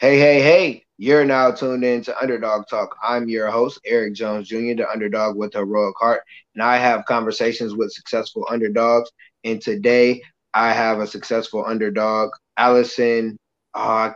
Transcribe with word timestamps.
Hey, 0.00 0.16
hey, 0.20 0.40
hey, 0.40 0.84
you're 0.96 1.24
now 1.24 1.50
tuned 1.50 1.82
in 1.82 2.02
to 2.02 2.16
Underdog 2.16 2.68
Talk. 2.70 2.96
I'm 3.02 3.28
your 3.28 3.50
host, 3.50 3.80
Eric 3.84 4.14
Jones 4.14 4.46
Jr., 4.46 4.76
the 4.76 4.88
underdog 4.88 5.36
with 5.36 5.56
a 5.56 5.64
royal 5.64 5.92
heart, 5.98 6.20
and 6.54 6.62
I 6.62 6.76
have 6.76 7.04
conversations 7.06 7.74
with 7.74 7.90
successful 7.90 8.46
underdogs. 8.48 9.10
And 9.42 9.60
today 9.60 10.22
I 10.54 10.72
have 10.72 11.00
a 11.00 11.06
successful 11.08 11.64
underdog, 11.66 12.30
Allison. 12.56 13.36
Uh, 13.74 14.10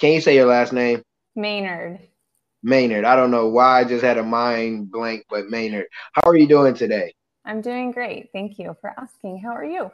can 0.00 0.14
you 0.14 0.20
say 0.20 0.34
your 0.34 0.46
last 0.46 0.72
name? 0.72 1.00
Maynard. 1.36 2.00
Maynard. 2.64 3.04
I 3.04 3.14
don't 3.14 3.30
know 3.30 3.46
why 3.46 3.82
I 3.82 3.84
just 3.84 4.02
had 4.02 4.18
a 4.18 4.24
mind 4.24 4.90
blank, 4.90 5.26
but 5.30 5.46
Maynard. 5.46 5.86
How 6.14 6.28
are 6.28 6.36
you 6.36 6.48
doing 6.48 6.74
today? 6.74 7.14
I'm 7.44 7.60
doing 7.60 7.92
great. 7.92 8.30
Thank 8.32 8.58
you 8.58 8.76
for 8.80 8.92
asking. 8.98 9.38
How 9.38 9.50
are 9.50 9.64
you? 9.64 9.92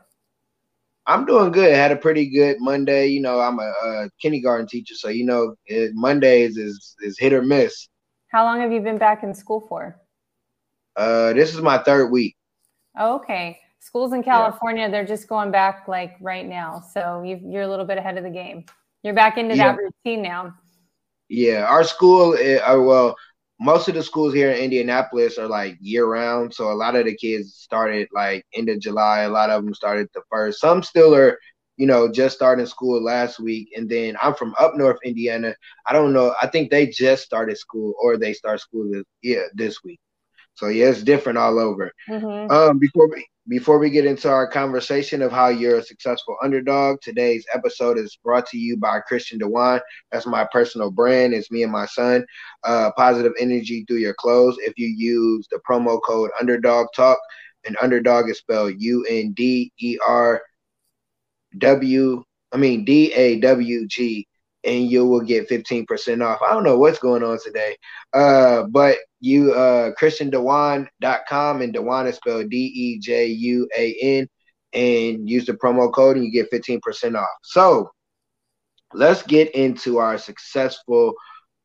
I'm 1.11 1.25
doing 1.25 1.51
good. 1.51 1.75
Had 1.75 1.91
a 1.91 1.97
pretty 1.97 2.31
good 2.31 2.59
Monday. 2.61 3.09
You 3.09 3.21
know, 3.21 3.41
I'm 3.41 3.59
a, 3.59 3.73
a 3.85 4.11
kindergarten 4.21 4.69
teacher, 4.69 4.95
so 4.95 5.09
you 5.09 5.25
know, 5.25 5.57
it, 5.67 5.91
Mondays 5.95 6.57
is 6.57 6.95
is 7.01 7.19
hit 7.19 7.33
or 7.33 7.43
miss. 7.43 7.89
How 8.29 8.45
long 8.45 8.61
have 8.61 8.71
you 8.71 8.81
been 8.81 8.99
back 8.99 9.25
in 9.25 9.35
school 9.35 9.61
for? 9.69 10.01
Uh, 10.95 11.33
this 11.33 11.53
is 11.53 11.61
my 11.61 11.79
third 11.79 12.11
week. 12.11 12.37
Oh, 12.97 13.17
okay. 13.17 13.59
Schools 13.81 14.13
in 14.13 14.23
California, 14.23 14.85
yeah. 14.85 14.91
they're 14.91 15.07
just 15.07 15.27
going 15.27 15.51
back 15.51 15.89
like 15.89 16.17
right 16.21 16.47
now, 16.47 16.81
so 16.93 17.23
you 17.23 17.41
are 17.57 17.63
a 17.63 17.69
little 17.69 17.87
bit 17.87 17.99
ahead 17.99 18.17
of 18.17 18.25
the 18.25 18.31
game. 18.31 18.65
You're 19.03 19.15
back 19.15 19.37
into 19.37 19.57
yeah. 19.57 19.73
that 19.73 19.79
routine 19.79 20.23
now. 20.23 20.55
Yeah, 21.29 21.65
our 21.65 21.83
school, 21.85 22.35
uh, 22.35 22.81
well, 22.81 23.17
most 23.61 23.89
of 23.89 23.95
the 23.95 24.03
schools 24.03 24.33
here 24.33 24.51
in 24.51 24.59
Indianapolis 24.59 25.37
are 25.37 25.47
like 25.47 25.77
year 25.81 26.07
round. 26.07 26.53
So 26.55 26.73
a 26.73 26.75
lot 26.75 26.97
of 26.97 27.05
the 27.05 27.15
kids 27.15 27.55
started 27.55 28.09
like 28.13 28.45
end 28.55 28.71
of 28.71 28.81
July. 28.81 29.21
A 29.21 29.29
lot 29.29 29.51
of 29.51 29.63
them 29.63 29.75
started 29.75 30.09
the 30.15 30.23
first. 30.31 30.61
Some 30.61 30.83
still 30.83 31.15
are, 31.15 31.39
you 31.77 31.87
know, 31.87 32.11
just 32.11 32.37
starting 32.37 32.65
school 32.65 33.03
last 33.03 33.39
week. 33.39 33.69
And 33.77 33.89
then 33.89 34.17
I'm 34.21 34.35
from 34.35 34.55
up 34.59 34.77
north 34.77 34.99
Indiana. 35.05 35.55
I 35.87 35.93
don't 35.93 36.15
know. 36.15 36.35
I 36.41 36.47
think 36.47 36.71
they 36.71 36.87
just 36.87 37.23
started 37.23 37.59
school 37.59 37.93
or 38.03 38.17
they 38.17 38.33
start 38.33 38.61
school 38.61 38.91
this, 38.91 39.05
yeah 39.23 39.45
this 39.55 39.85
week. 39.85 40.01
So 40.55 40.69
yeah, 40.69 40.87
it's 40.87 41.03
different 41.03 41.39
all 41.39 41.59
over. 41.59 41.93
Mm-hmm. 42.09 42.51
Um, 42.51 42.79
before 42.79 43.09
we 43.09 43.27
before 43.51 43.81
we 43.81 43.91
get 43.91 44.07
into 44.07 44.31
our 44.31 44.47
conversation 44.47 45.21
of 45.23 45.33
how 45.33 45.49
you're 45.49 45.79
a 45.79 45.83
successful 45.83 46.37
underdog, 46.41 47.01
today's 47.03 47.45
episode 47.53 47.99
is 47.99 48.17
brought 48.23 48.47
to 48.47 48.57
you 48.57 48.77
by 48.77 49.01
Christian 49.01 49.41
Dejuan. 49.41 49.81
That's 50.13 50.25
my 50.25 50.47
personal 50.53 50.93
brand. 50.93 51.35
It's 51.35 51.51
me 51.51 51.65
and 51.65 51.73
my 51.73 51.87
son. 51.87 52.25
Uh, 52.63 52.93
positive 52.97 53.33
energy 53.41 53.85
through 53.89 53.97
your 53.97 54.15
clothes. 54.15 54.57
If 54.61 54.75
you 54.77 54.87
use 54.87 55.49
the 55.51 55.61
promo 55.69 56.01
code 56.07 56.31
Underdog 56.39 56.87
Talk, 56.95 57.19
and 57.67 57.77
Underdog 57.83 58.31
is 58.31 58.39
spelled 58.39 58.75
U 58.79 59.05
N 59.09 59.33
D 59.33 59.73
E 59.81 59.99
R 60.07 60.41
W. 61.59 62.23
I 62.53 62.57
mean 62.57 62.85
D 62.85 63.13
A 63.13 63.41
W 63.41 63.87
G 63.89 64.29
and 64.65 64.91
you 64.91 65.07
will 65.07 65.21
get 65.21 65.49
15% 65.49 66.25
off. 66.25 66.41
I 66.47 66.53
don't 66.53 66.65
know 66.65 66.79
what's 66.79 66.99
going 66.99 67.23
on 67.23 67.39
today. 67.43 67.77
Uh, 68.13 68.65
but 68.65 68.99
you 69.21 69.53
uh 69.53 69.93
christiandejuan.com 70.01 71.63
and 71.63 71.75
Dejuan 71.75 72.09
is 72.09 72.17
spelled 72.17 72.49
D-E-J-U-A-N 72.49 74.29
and 74.73 75.29
use 75.29 75.47
the 75.47 75.53
promo 75.53 75.93
code 75.93 76.17
and 76.17 76.25
you 76.25 76.33
get 76.33 76.51
15% 76.51 77.19
off. 77.19 77.29
So 77.43 77.91
let's 78.95 79.23
get 79.23 79.55
into 79.55 79.99
our 79.99 80.19
successful 80.19 81.15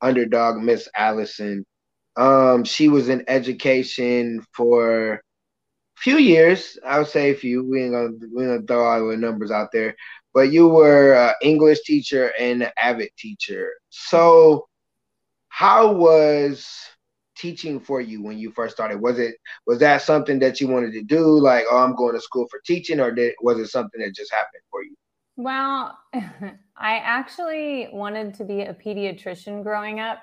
underdog, 0.02 0.58
Miss 0.58 0.88
Allison. 0.96 1.66
Um, 2.18 2.64
she 2.64 2.88
was 2.88 3.10
in 3.10 3.24
education 3.28 4.44
for 4.54 5.22
few 5.96 6.18
years. 6.18 6.78
I 6.86 7.00
would 7.00 7.08
say 7.08 7.32
a 7.32 7.36
few. 7.36 7.64
We 7.64 7.84
ain't 7.84 7.94
gonna 7.94 8.12
we 8.34 8.44
ain't 8.44 8.68
gonna 8.68 8.68
throw 8.68 8.86
all 8.86 9.10
the 9.10 9.18
numbers 9.18 9.52
out 9.52 9.72
there 9.72 9.96
but 10.36 10.52
you 10.52 10.68
were 10.68 11.16
an 11.16 11.34
English 11.42 11.82
teacher 11.84 12.34
and 12.38 12.62
an 12.62 12.72
AVID 12.78 13.10
teacher. 13.18 13.72
So, 13.90 14.68
how 15.48 15.94
was 15.94 16.70
teaching 17.38 17.80
for 17.80 18.02
you 18.02 18.22
when 18.22 18.38
you 18.38 18.52
first 18.52 18.76
started? 18.76 19.00
Was 19.00 19.18
it 19.18 19.36
was 19.66 19.80
that 19.80 20.02
something 20.02 20.38
that 20.40 20.60
you 20.60 20.68
wanted 20.68 20.92
to 20.92 21.04
do, 21.04 21.24
like, 21.40 21.64
oh, 21.72 21.78
I'm 21.78 21.96
going 21.96 22.16
to 22.16 22.22
school 22.22 22.48
for 22.52 22.60
teaching, 22.66 23.00
or 23.00 23.12
did 23.12 23.34
was 23.42 23.58
it 23.60 23.68
something 23.68 24.02
that 24.02 24.14
just 24.14 24.32
happened 24.34 24.64
for 24.70 24.84
you? 24.84 24.96
Well, 25.38 25.98
I 26.14 26.98
actually 26.98 27.88
wanted 27.94 28.34
to 28.36 28.44
be 28.44 28.64
a 28.64 28.74
pediatrician 28.74 29.64
growing 29.64 30.02
up, 30.02 30.20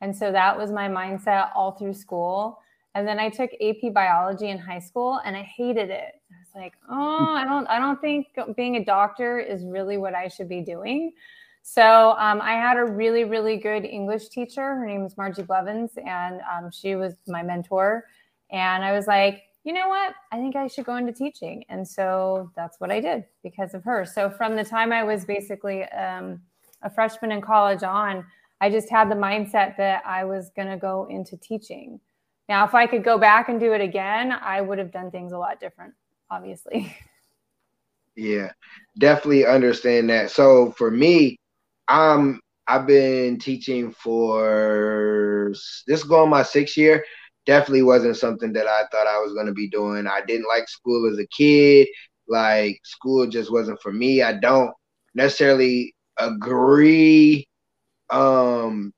and 0.00 0.16
so 0.16 0.32
that 0.32 0.56
was 0.56 0.72
my 0.72 0.88
mindset 0.88 1.50
all 1.54 1.72
through 1.72 1.94
school. 1.94 2.60
And 2.94 3.06
then 3.06 3.18
I 3.18 3.28
took 3.28 3.50
AP 3.60 3.92
biology 3.92 4.48
in 4.48 4.58
high 4.58 4.80
school, 4.80 5.20
and 5.24 5.36
I 5.36 5.42
hated 5.42 5.90
it 5.90 6.20
I 6.30 6.58
was 6.58 6.62
like, 6.62 6.74
oh, 6.88 7.34
I 7.34 7.44
don't, 7.44 7.66
I 7.68 7.78
don't 7.78 8.00
think 8.00 8.28
being 8.56 8.76
a 8.76 8.84
doctor 8.84 9.38
is 9.38 9.64
really 9.64 9.96
what 9.96 10.14
I 10.14 10.28
should 10.28 10.48
be 10.48 10.60
doing. 10.60 11.12
So 11.62 12.14
um, 12.18 12.40
I 12.40 12.52
had 12.52 12.76
a 12.76 12.84
really, 12.84 13.24
really 13.24 13.56
good 13.56 13.84
English 13.84 14.28
teacher. 14.28 14.74
Her 14.74 14.86
name 14.86 15.04
is 15.04 15.16
Margie 15.16 15.42
Blevins, 15.42 15.92
and 16.04 16.40
um, 16.40 16.70
she 16.70 16.96
was 16.96 17.14
my 17.26 17.42
mentor. 17.42 18.04
And 18.50 18.84
I 18.84 18.92
was 18.92 19.06
like, 19.06 19.42
you 19.64 19.72
know 19.72 19.88
what? 19.88 20.14
I 20.32 20.36
think 20.36 20.56
I 20.56 20.66
should 20.66 20.86
go 20.86 20.96
into 20.96 21.12
teaching. 21.12 21.64
And 21.68 21.86
so 21.86 22.50
that's 22.56 22.80
what 22.80 22.90
I 22.90 23.00
did 23.00 23.24
because 23.42 23.74
of 23.74 23.84
her. 23.84 24.06
So 24.06 24.30
from 24.30 24.56
the 24.56 24.64
time 24.64 24.92
I 24.92 25.04
was 25.04 25.24
basically 25.24 25.84
um, 25.84 26.40
a 26.82 26.90
freshman 26.90 27.30
in 27.30 27.42
college 27.42 27.82
on, 27.82 28.24
I 28.62 28.70
just 28.70 28.88
had 28.88 29.10
the 29.10 29.14
mindset 29.14 29.76
that 29.76 30.02
I 30.06 30.24
was 30.24 30.50
going 30.56 30.68
to 30.68 30.76
go 30.76 31.06
into 31.10 31.36
teaching. 31.36 32.00
Now, 32.50 32.66
if 32.66 32.74
I 32.74 32.86
could 32.86 33.04
go 33.04 33.16
back 33.16 33.48
and 33.48 33.58
do 33.58 33.72
it 33.72 33.80
again, 33.80 34.32
I 34.32 34.60
would 34.60 34.78
have 34.78 34.92
done 34.92 35.10
things 35.10 35.32
a 35.32 35.38
lot 35.38 35.58
different 35.58 35.94
obviously. 36.30 36.96
Yeah, 38.16 38.50
definitely 38.98 39.46
understand 39.46 40.10
that. 40.10 40.30
So 40.30 40.72
for 40.72 40.90
me, 40.90 41.38
I'm 41.88 42.40
I've 42.66 42.86
been 42.86 43.38
teaching 43.38 43.92
for 43.92 45.54
this 45.86 46.02
going 46.04 46.28
my 46.28 46.42
sixth 46.42 46.76
year. 46.76 47.04
Definitely 47.46 47.82
wasn't 47.82 48.16
something 48.16 48.52
that 48.52 48.66
I 48.66 48.82
thought 48.90 49.06
I 49.06 49.18
was 49.20 49.32
going 49.32 49.46
to 49.46 49.52
be 49.52 49.70
doing. 49.70 50.06
I 50.06 50.20
didn't 50.26 50.48
like 50.48 50.68
school 50.68 51.10
as 51.10 51.18
a 51.18 51.26
kid. 51.28 51.88
Like 52.28 52.80
school 52.84 53.26
just 53.26 53.50
wasn't 53.50 53.80
for 53.80 53.92
me. 53.92 54.22
I 54.22 54.34
don't 54.34 54.72
necessarily 55.14 55.94
agree 56.18 57.48
um 58.10 58.92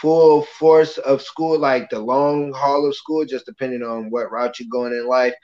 full 0.00 0.42
force 0.42 0.98
of 0.98 1.22
school 1.22 1.58
like 1.58 1.90
the 1.90 1.98
long 1.98 2.52
haul 2.54 2.86
of 2.86 2.94
school 2.94 3.24
just 3.24 3.46
depending 3.46 3.82
on 3.82 4.10
what 4.10 4.30
route 4.30 4.58
you're 4.58 4.68
going 4.70 4.92
in 4.92 5.06
life 5.06 5.34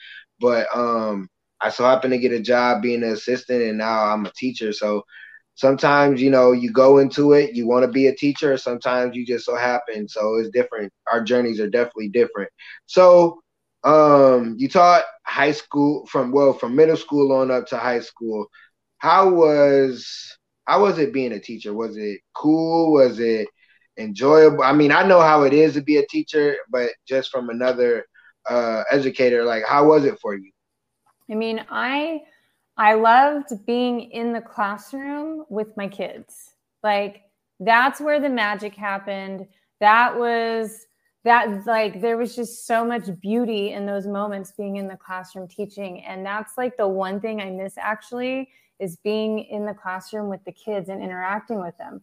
but 0.41 0.67
um, 0.75 1.29
I 1.61 1.71
so 1.71 1.85
happened 1.85 2.13
to 2.13 2.19
get 2.19 2.33
a 2.33 2.41
job 2.41 2.83
being 2.83 3.03
an 3.03 3.11
assistant, 3.11 3.63
and 3.63 3.79
now 3.79 4.05
I'm 4.13 4.27
a 4.27 4.33
teacher. 4.37 4.73
So 4.73 5.03
sometimes 5.55 6.21
you 6.21 6.31
know 6.31 6.53
you 6.53 6.73
go 6.73 6.99
into 6.99 7.33
it, 7.33 7.55
you 7.55 7.67
want 7.67 7.85
to 7.85 7.91
be 7.91 8.07
a 8.07 8.15
teacher. 8.15 8.57
Sometimes 8.57 9.17
you 9.17 9.25
just 9.27 9.47
so 9.47 9.57
happen. 9.57 10.09
So 10.09 10.37
it's 10.37 10.51
different. 10.51 10.93
Our 11.13 11.23
journeys 11.23 11.61
are 11.61 11.69
definitely 11.71 12.09
different. 12.11 12.51
So 12.87 13.41
um, 13.85 14.55
you 14.59 14.69
taught 14.69 15.05
high 15.27 15.53
school 15.53 16.07
from 16.07 16.33
well 16.33 16.53
from 16.53 16.75
middle 16.77 16.97
school 16.97 17.33
on 17.33 17.51
up 17.51 17.67
to 17.69 17.79
high 17.79 18.01
school. 18.01 18.47
How 18.99 19.29
was 19.31 20.37
how 20.67 20.83
was 20.83 20.99
it 20.99 21.13
being 21.13 21.33
a 21.33 21.41
teacher? 21.41 21.73
Was 21.75 21.97
it 21.97 22.21
cool? 22.35 22.93
Was 22.93 23.19
it 23.21 23.49
enjoyable? 23.99 24.63
I 24.63 24.73
mean, 24.73 24.93
I 24.93 25.07
know 25.07 25.21
how 25.21 25.43
it 25.43 25.53
is 25.53 25.75
to 25.75 25.83
be 25.83 25.97
a 25.97 26.07
teacher, 26.07 26.57
but 26.71 26.91
just 27.07 27.31
from 27.31 27.51
another 27.51 28.07
uh, 28.49 28.85
educator, 28.91 29.45
like 29.45 29.65
how 29.65 29.89
was 29.89 30.05
it 30.05 30.19
for 30.21 30.35
you? 30.35 30.51
I 31.31 31.35
mean, 31.35 31.65
I 31.71 32.23
I 32.77 32.95
loved 32.95 33.67
being 33.67 34.13
in 34.13 34.33
the 34.33 34.41
classroom 34.41 35.45
with 35.49 35.77
my 35.77 35.89
kids. 35.89 36.51
Like 36.83 37.23
that's 37.59 38.01
where 38.01 38.21
the 38.21 38.29
magic 38.29 38.75
happened. 38.75 39.47
That 39.81 40.19
was 40.19 40.87
that 41.25 41.67
like 41.67 42.01
there 42.01 42.17
was 42.17 42.37
just 42.37 42.67
so 42.67 42.85
much 42.85 43.09
beauty 43.21 43.73
in 43.73 43.85
those 43.85 44.07
moments 44.07 44.53
being 44.57 44.77
in 44.77 44.87
the 44.87 44.97
classroom 44.97 45.49
teaching 45.49 46.05
and 46.05 46.25
that's 46.25 46.57
like 46.57 46.77
the 46.77 46.87
one 46.87 47.21
thing 47.21 47.41
I 47.41 47.51
miss 47.51 47.75
actually 47.77 48.49
is 48.79 48.97
being 48.99 49.41
in 49.41 49.67
the 49.67 49.75
classroom 49.75 50.29
with 50.29 50.45
the 50.45 50.53
kids 50.53 50.89
and 50.89 51.03
interacting 51.03 51.61
with 51.61 51.77
them. 51.79 52.01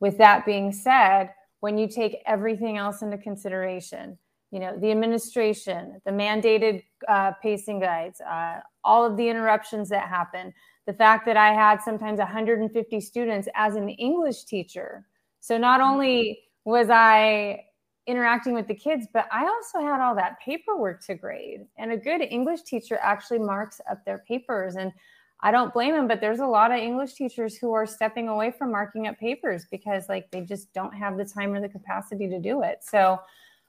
With 0.00 0.18
that 0.18 0.44
being 0.44 0.72
said, 0.72 1.30
when 1.60 1.78
you 1.78 1.88
take 1.88 2.18
everything 2.26 2.76
else 2.76 3.02
into 3.02 3.18
consideration, 3.18 4.18
you 4.50 4.60
know 4.60 4.78
the 4.78 4.90
administration 4.90 6.00
the 6.04 6.10
mandated 6.10 6.82
uh, 7.08 7.32
pacing 7.42 7.80
guides 7.80 8.20
uh, 8.20 8.60
all 8.84 9.04
of 9.04 9.16
the 9.16 9.28
interruptions 9.28 9.88
that 9.88 10.08
happen 10.08 10.52
the 10.86 10.92
fact 10.92 11.26
that 11.26 11.36
i 11.36 11.52
had 11.52 11.82
sometimes 11.82 12.18
150 12.18 13.00
students 13.00 13.48
as 13.54 13.76
an 13.76 13.88
english 13.90 14.44
teacher. 14.44 15.06
So 15.40 15.58
not 15.58 15.80
mm-hmm. 15.80 15.90
only 15.92 16.38
was 16.64 16.88
i 16.90 17.64
interacting 18.06 18.54
with 18.54 18.68
the 18.68 18.74
kids 18.74 19.06
but 19.12 19.26
i 19.32 19.42
also 19.44 19.84
had 19.84 20.00
all 20.00 20.14
that 20.14 20.38
paperwork 20.44 21.04
to 21.06 21.14
grade. 21.14 21.66
And 21.76 21.92
a 21.92 21.96
good 21.96 22.22
english 22.22 22.62
teacher 22.62 22.98
actually 23.02 23.40
marks 23.40 23.80
up 23.90 24.04
their 24.04 24.22
papers. 24.26 24.76
And 24.76 24.92
i 25.40 25.50
don't 25.50 25.72
blame 25.72 25.94
them 25.94 26.08
but 26.08 26.20
there's 26.20 26.40
a 26.40 26.46
lot 26.46 26.70
of 26.70 26.78
english 26.78 27.14
teachers 27.14 27.56
who 27.56 27.72
are 27.72 27.86
stepping 27.86 28.28
away 28.28 28.50
from 28.50 28.70
marking 28.70 29.06
up 29.06 29.18
papers 29.18 29.66
because 29.70 30.08
like 30.08 30.30
they 30.30 30.40
just 30.40 30.72
don't 30.72 30.94
have 30.94 31.16
the 31.16 31.24
time 31.24 31.52
or 31.52 31.60
the 31.60 31.68
capacity 31.68 32.28
to 32.28 32.40
do 32.40 32.62
it 32.62 32.78
so 32.82 33.18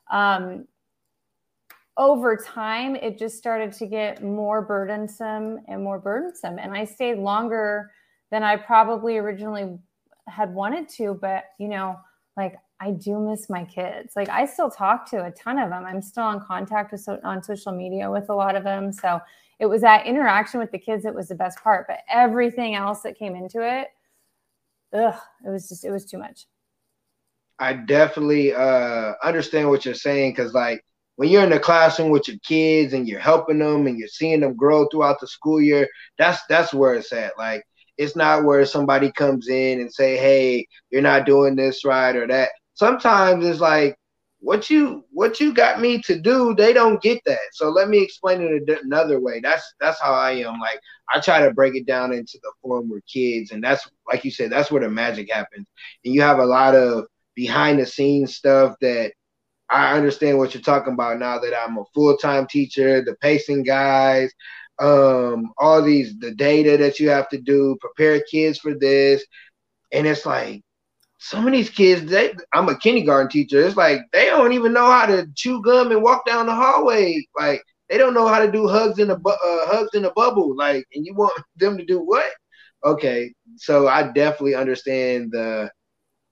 um, 0.09 0.65
over 1.97 2.37
time, 2.37 2.95
it 2.95 3.17
just 3.17 3.37
started 3.37 3.73
to 3.73 3.87
get 3.87 4.23
more 4.23 4.61
burdensome 4.61 5.59
and 5.67 5.83
more 5.83 5.99
burdensome. 5.99 6.59
And 6.59 6.73
I 6.73 6.85
stayed 6.85 7.17
longer 7.17 7.91
than 8.29 8.43
I 8.43 8.55
probably 8.55 9.17
originally 9.17 9.77
had 10.27 10.53
wanted 10.53 10.87
to, 10.89 11.17
but 11.19 11.45
you 11.59 11.67
know, 11.67 11.99
like 12.35 12.55
I 12.79 12.91
do 12.91 13.19
miss 13.19 13.49
my 13.49 13.65
kids. 13.65 14.15
Like 14.15 14.29
I 14.29 14.45
still 14.45 14.69
talk 14.69 15.09
to 15.11 15.25
a 15.25 15.31
ton 15.31 15.57
of 15.57 15.69
them. 15.69 15.85
I'm 15.85 16.01
still 16.01 16.29
in 16.31 16.39
contact 16.39 16.91
with 16.91 17.01
so, 17.01 17.19
on 17.23 17.41
social 17.41 17.71
media 17.71 18.09
with 18.11 18.29
a 18.29 18.35
lot 18.35 18.55
of 18.55 18.63
them. 18.63 18.91
So 18.91 19.19
it 19.59 19.65
was 19.65 19.81
that 19.81 20.05
interaction 20.05 20.59
with 20.59 20.71
the 20.71 20.77
kids 20.77 21.03
that 21.03 21.15
was 21.15 21.27
the 21.27 21.35
best 21.35 21.61
part. 21.63 21.87
But 21.87 21.99
everything 22.09 22.75
else 22.75 23.01
that 23.01 23.17
came 23.17 23.35
into 23.35 23.61
it, 23.61 23.87
ugh, 24.93 25.19
it 25.45 25.49
was 25.49 25.69
just 25.69 25.85
it 25.85 25.91
was 25.91 26.05
too 26.05 26.19
much. 26.19 26.45
I 27.59 27.73
definitely 27.73 28.53
uh, 28.53 29.13
understand 29.23 29.69
what 29.69 29.85
you're 29.85 29.95
saying 29.95 30.33
because 30.33 30.53
like 30.53 30.83
when 31.15 31.29
you're 31.29 31.43
in 31.43 31.49
the 31.49 31.59
classroom 31.59 32.11
with 32.11 32.27
your 32.27 32.37
kids 32.43 32.93
and 32.93 33.07
you're 33.07 33.19
helping 33.19 33.57
them 33.57 33.87
and 33.87 33.97
you're 33.97 34.07
seeing 34.07 34.41
them 34.41 34.55
grow 34.55 34.87
throughout 34.87 35.19
the 35.19 35.27
school 35.27 35.59
year, 35.59 35.87
that's 36.19 36.39
that's 36.47 36.73
where 36.73 36.93
it's 36.93 37.11
at. 37.11 37.35
Like 37.39 37.63
it's 37.97 38.15
not 38.15 38.43
where 38.43 38.63
somebody 38.65 39.11
comes 39.11 39.47
in 39.47 39.81
and 39.81 39.91
say, 39.91 40.17
"Hey, 40.17 40.67
you're 40.91 41.01
not 41.01 41.25
doing 41.25 41.55
this 41.55 41.83
right" 41.83 42.15
or 42.15 42.27
that. 42.27 42.51
Sometimes 42.77 43.45
it's 43.45 43.61
like 43.61 43.97
what 44.41 44.69
you 44.69 45.05
what 45.11 45.39
you 45.41 45.53
got 45.53 45.81
me 45.81 46.01
to 46.03 46.19
do 46.19 46.55
they 46.55 46.73
don't 46.73 47.01
get 47.01 47.21
that. 47.25 47.39
So 47.53 47.69
let 47.69 47.89
me 47.89 48.01
explain 48.03 48.41
it 48.41 48.79
another 48.83 49.19
way. 49.19 49.41
That's 49.41 49.63
that's 49.81 50.01
how 50.01 50.13
i 50.13 50.31
am. 50.33 50.59
Like 50.59 50.79
i 51.13 51.19
try 51.21 51.41
to 51.41 51.53
break 51.53 51.75
it 51.75 51.87
down 51.87 52.13
into 52.13 52.39
the 52.43 52.51
form 52.61 52.89
where 52.89 53.01
kids 53.11 53.51
and 53.51 53.63
that's 53.63 53.89
like 54.07 54.25
you 54.25 54.31
said 54.31 54.51
that's 54.51 54.71
where 54.71 54.81
the 54.83 54.89
magic 54.89 55.31
happens. 55.31 55.67
And 56.05 56.13
you 56.15 56.21
have 56.21 56.39
a 56.39 56.45
lot 56.45 56.75
of 56.75 57.07
behind 57.35 57.79
the 57.79 57.85
scenes 57.87 58.35
stuff 58.35 58.75
that 58.81 59.13
I 59.69 59.97
understand 59.97 60.37
what 60.37 60.53
you're 60.53 60.63
talking 60.63 60.93
about 60.93 61.19
now 61.19 61.39
that 61.39 61.53
I'm 61.57 61.77
a 61.77 61.85
full 61.93 62.17
time 62.17 62.47
teacher, 62.47 63.03
the 63.03 63.15
pacing 63.21 63.63
guides, 63.63 64.33
um, 64.79 65.51
all 65.57 65.81
these 65.83 66.17
the 66.19 66.33
data 66.33 66.77
that 66.77 66.99
you 66.99 67.09
have 67.09 67.29
to 67.29 67.39
do, 67.39 67.77
prepare 67.81 68.21
kids 68.31 68.59
for 68.59 68.75
this, 68.75 69.25
and 69.93 70.07
it's 70.07 70.25
like 70.25 70.61
some 71.17 71.47
of 71.47 71.53
these 71.53 71.69
kids. 71.69 72.09
They, 72.09 72.33
I'm 72.53 72.69
a 72.69 72.77
kindergarten 72.77 73.29
teacher. 73.29 73.61
It's 73.61 73.77
like 73.77 74.01
they 74.13 74.25
don't 74.25 74.53
even 74.53 74.73
know 74.73 74.87
how 74.89 75.05
to 75.05 75.27
chew 75.35 75.61
gum 75.63 75.91
and 75.91 76.01
walk 76.03 76.25
down 76.25 76.45
the 76.47 76.55
hallway. 76.55 77.25
Like 77.37 77.61
they 77.89 77.97
don't 77.97 78.13
know 78.13 78.27
how 78.27 78.39
to 78.43 78.51
do 78.51 78.67
hugs 78.67 78.99
in 78.99 79.09
a 79.11 79.17
bu- 79.17 79.29
uh, 79.29 79.67
hugs 79.67 79.93
in 79.93 80.05
a 80.05 80.11
bubble. 80.13 80.55
Like, 80.55 80.85
and 80.93 81.05
you 81.05 81.13
want 81.15 81.33
them 81.57 81.77
to 81.77 81.85
do 81.85 81.99
what? 81.99 82.29
Okay, 82.85 83.33
so 83.57 83.87
I 83.87 84.11
definitely 84.11 84.55
understand 84.55 85.31
the 85.31 85.69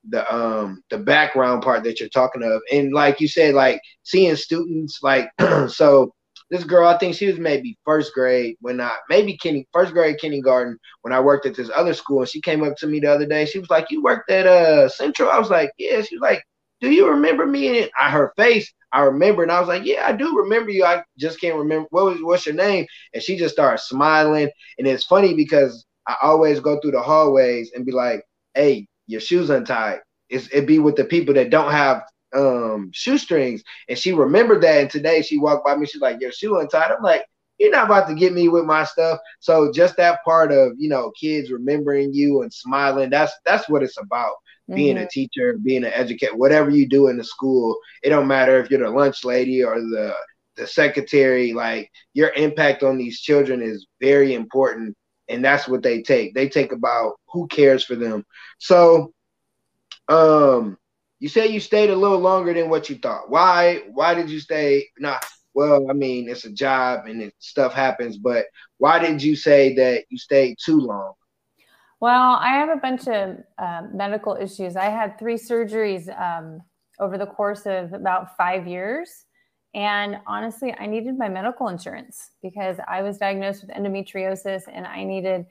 the 0.10 0.34
um 0.34 0.82
the 0.90 0.98
background 0.98 1.64
part 1.64 1.84
that 1.84 2.00
you're 2.00 2.10
talking 2.10 2.44
of 2.44 2.62
and 2.72 2.94
like 2.94 3.20
you 3.20 3.28
said 3.28 3.56
like 3.56 3.80
seeing 4.04 4.36
students 4.36 5.00
like 5.02 5.30
so 5.68 6.12
this 6.56 6.66
girl 6.66 6.88
i 6.88 6.98
think 6.98 7.16
she 7.16 7.28
was 7.28 7.40
maybe 7.40 7.78
first 7.86 8.14
grade 8.14 8.56
when 8.62 8.82
i 8.82 8.92
maybe 9.10 9.38
Kenny, 9.38 9.68
first 9.74 9.94
grade 9.94 10.18
kindergarten 10.20 10.78
when 11.02 11.14
i 11.14 11.20
worked 11.20 11.46
at 11.46 11.56
this 11.56 11.70
other 11.76 11.94
school 11.94 12.22
and 12.22 12.30
she 12.30 12.42
came 12.42 12.64
up 12.64 12.76
to 12.78 12.88
me 12.88 13.00
the 13.00 13.12
other 13.12 13.26
day. 13.26 13.46
She 13.46 13.60
was 13.60 13.70
like 13.70 13.92
you 13.92 14.02
worked 14.04 14.32
at 14.32 14.48
uh 14.48 14.90
central? 14.90 15.30
I 15.30 15.40
was 15.40 15.50
like 15.50 15.72
yeah. 15.78 16.02
She 16.02 16.16
was 16.16 16.22
like 16.22 16.44
do 16.82 16.92
you 16.92 17.10
remember 17.10 17.46
me? 17.46 17.82
And 17.82 17.90
i 18.00 18.10
her 18.10 18.34
face 18.38 18.72
i 18.94 19.02
remember 19.02 19.44
and 19.44 19.52
i 19.52 19.60
was 19.60 19.68
like 19.68 19.86
yeah 19.86 20.08
i 20.08 20.14
do 20.14 20.38
remember 20.38 20.72
you. 20.72 20.86
I 20.86 21.04
just 21.18 21.40
can't 21.42 21.58
remember 21.58 21.88
what 21.92 22.06
was 22.06 22.20
what's 22.22 22.46
your 22.46 22.56
name? 22.56 22.86
And 23.14 23.24
she 23.24 23.38
just 23.38 23.54
started 23.56 23.80
smiling. 23.80 24.50
And 24.78 24.88
it's 24.88 25.06
funny 25.06 25.34
because 25.34 25.86
i 26.08 26.16
always 26.22 26.60
go 26.60 26.80
through 26.80 26.92
the 26.92 27.02
hallways 27.02 27.72
and 27.76 27.86
be 27.86 27.92
like 27.92 28.24
hey 28.54 28.88
your 29.08 29.22
shoes 29.22 29.50
untied. 29.50 30.00
It's, 30.30 30.48
it 30.48 30.66
be 30.66 30.80
with 30.80 30.96
the 30.96 31.06
people 31.06 31.34
that 31.36 31.52
don't 31.52 31.72
have 31.72 32.02
um 32.34 32.92
shoestrings. 32.94 33.64
And 33.90 33.98
she 33.98 34.12
remembered 34.12 34.62
that. 34.64 34.82
And 34.82 34.90
today 34.90 35.22
she 35.22 35.38
walked 35.38 35.66
by 35.66 35.76
me, 35.76 35.86
she's 35.86 36.02
like, 36.02 36.22
Your 36.22 36.32
shoe 36.32 36.60
untied. 36.60 36.92
I'm 36.92 37.04
like, 37.04 37.26
You're 37.58 37.72
not 37.72 37.86
about 37.86 38.08
to 38.08 38.16
get 38.16 38.34
me 38.34 38.48
with 38.48 38.66
my 38.66 38.84
stuff. 38.84 39.20
So 39.40 39.72
just 39.72 39.98
that 39.98 40.24
part 40.24 40.52
of, 40.52 40.74
you 40.78 40.90
know, 40.90 41.12
kids 41.20 41.52
remembering 41.52 42.14
you 42.14 42.42
and 42.42 42.54
smiling, 42.54 43.10
that's 43.10 43.34
that's 43.46 43.70
what 43.70 43.84
it's 43.84 44.00
about. 44.00 44.36
Mm-hmm. 44.70 44.76
Being 44.76 44.98
a 44.98 45.02
mm-hmm. 45.02 45.08
teacher, 45.12 45.58
being 45.64 45.84
an 45.84 45.94
educator, 45.94 46.36
whatever 46.36 46.70
you 46.70 46.88
do 46.88 47.08
in 47.08 47.18
the 47.18 47.24
school, 47.24 47.78
it 48.04 48.10
don't 48.10 48.28
matter 48.28 48.60
if 48.60 48.70
you're 48.70 48.84
the 48.84 48.90
lunch 48.90 49.24
lady 49.24 49.64
or 49.64 49.80
the 49.80 50.14
the 50.58 50.66
secretary, 50.66 51.52
like 51.52 51.92
your 52.14 52.32
impact 52.34 52.82
on 52.82 52.98
these 52.98 53.20
children 53.20 53.62
is 53.62 53.88
very 54.00 54.34
important 54.34 54.96
and 55.28 55.44
that's 55.44 55.68
what 55.68 55.84
they 55.84 56.02
take. 56.02 56.34
They 56.34 56.50
take 56.50 56.72
about 56.72 57.16
who 57.28 57.48
cares 57.48 57.84
for 57.84 57.96
them. 57.96 58.26
So, 58.60 59.14
um, 60.08 60.78
you 61.20 61.30
say 61.30 61.48
you 61.48 61.60
stayed 61.60 61.90
a 61.90 61.96
little 61.96 62.20
longer 62.20 62.54
than 62.54 62.70
what 62.70 62.90
you 62.90 62.98
thought. 62.98 63.30
Why? 63.30 63.84
Why 63.94 64.14
did 64.14 64.30
you 64.30 64.40
stay? 64.40 64.88
Not 65.00 65.26
well. 65.54 65.90
I 65.90 65.94
mean, 65.94 66.30
it's 66.30 66.46
a 66.46 66.52
job 66.52 67.06
and 67.06 67.22
it, 67.22 67.34
stuff 67.40 67.74
happens, 67.74 68.18
but 68.18 68.46
why 68.78 69.00
did 69.00 69.24
you 69.24 69.36
say 69.36 69.74
that 69.76 70.04
you 70.10 70.18
stayed 70.18 70.58
too 70.64 70.80
long? 70.80 71.14
Well, 72.02 72.34
I 72.34 72.50
have 72.50 72.70
a 72.70 72.76
bunch 72.76 73.08
of 73.08 73.38
uh, 73.58 73.84
medical 73.94 74.36
issues. 74.36 74.76
I 74.76 74.86
had 74.86 75.18
three 75.18 75.36
surgeries 75.36 76.10
um, 76.20 76.62
over 77.00 77.18
the 77.18 77.26
course 77.26 77.66
of 77.66 77.94
about 77.94 78.36
five 78.38 78.68
years. 78.68 79.26
And 79.74 80.18
honestly, 80.28 80.74
I 80.78 80.86
needed 80.86 81.18
my 81.18 81.30
medical 81.30 81.70
insurance 81.70 82.32
because 82.42 82.78
I 82.88 83.02
was 83.02 83.18
diagnosed 83.18 83.62
with 83.62 83.76
endometriosis 83.76 84.64
and 84.72 84.86
I 84.86 85.04
needed, 85.04 85.46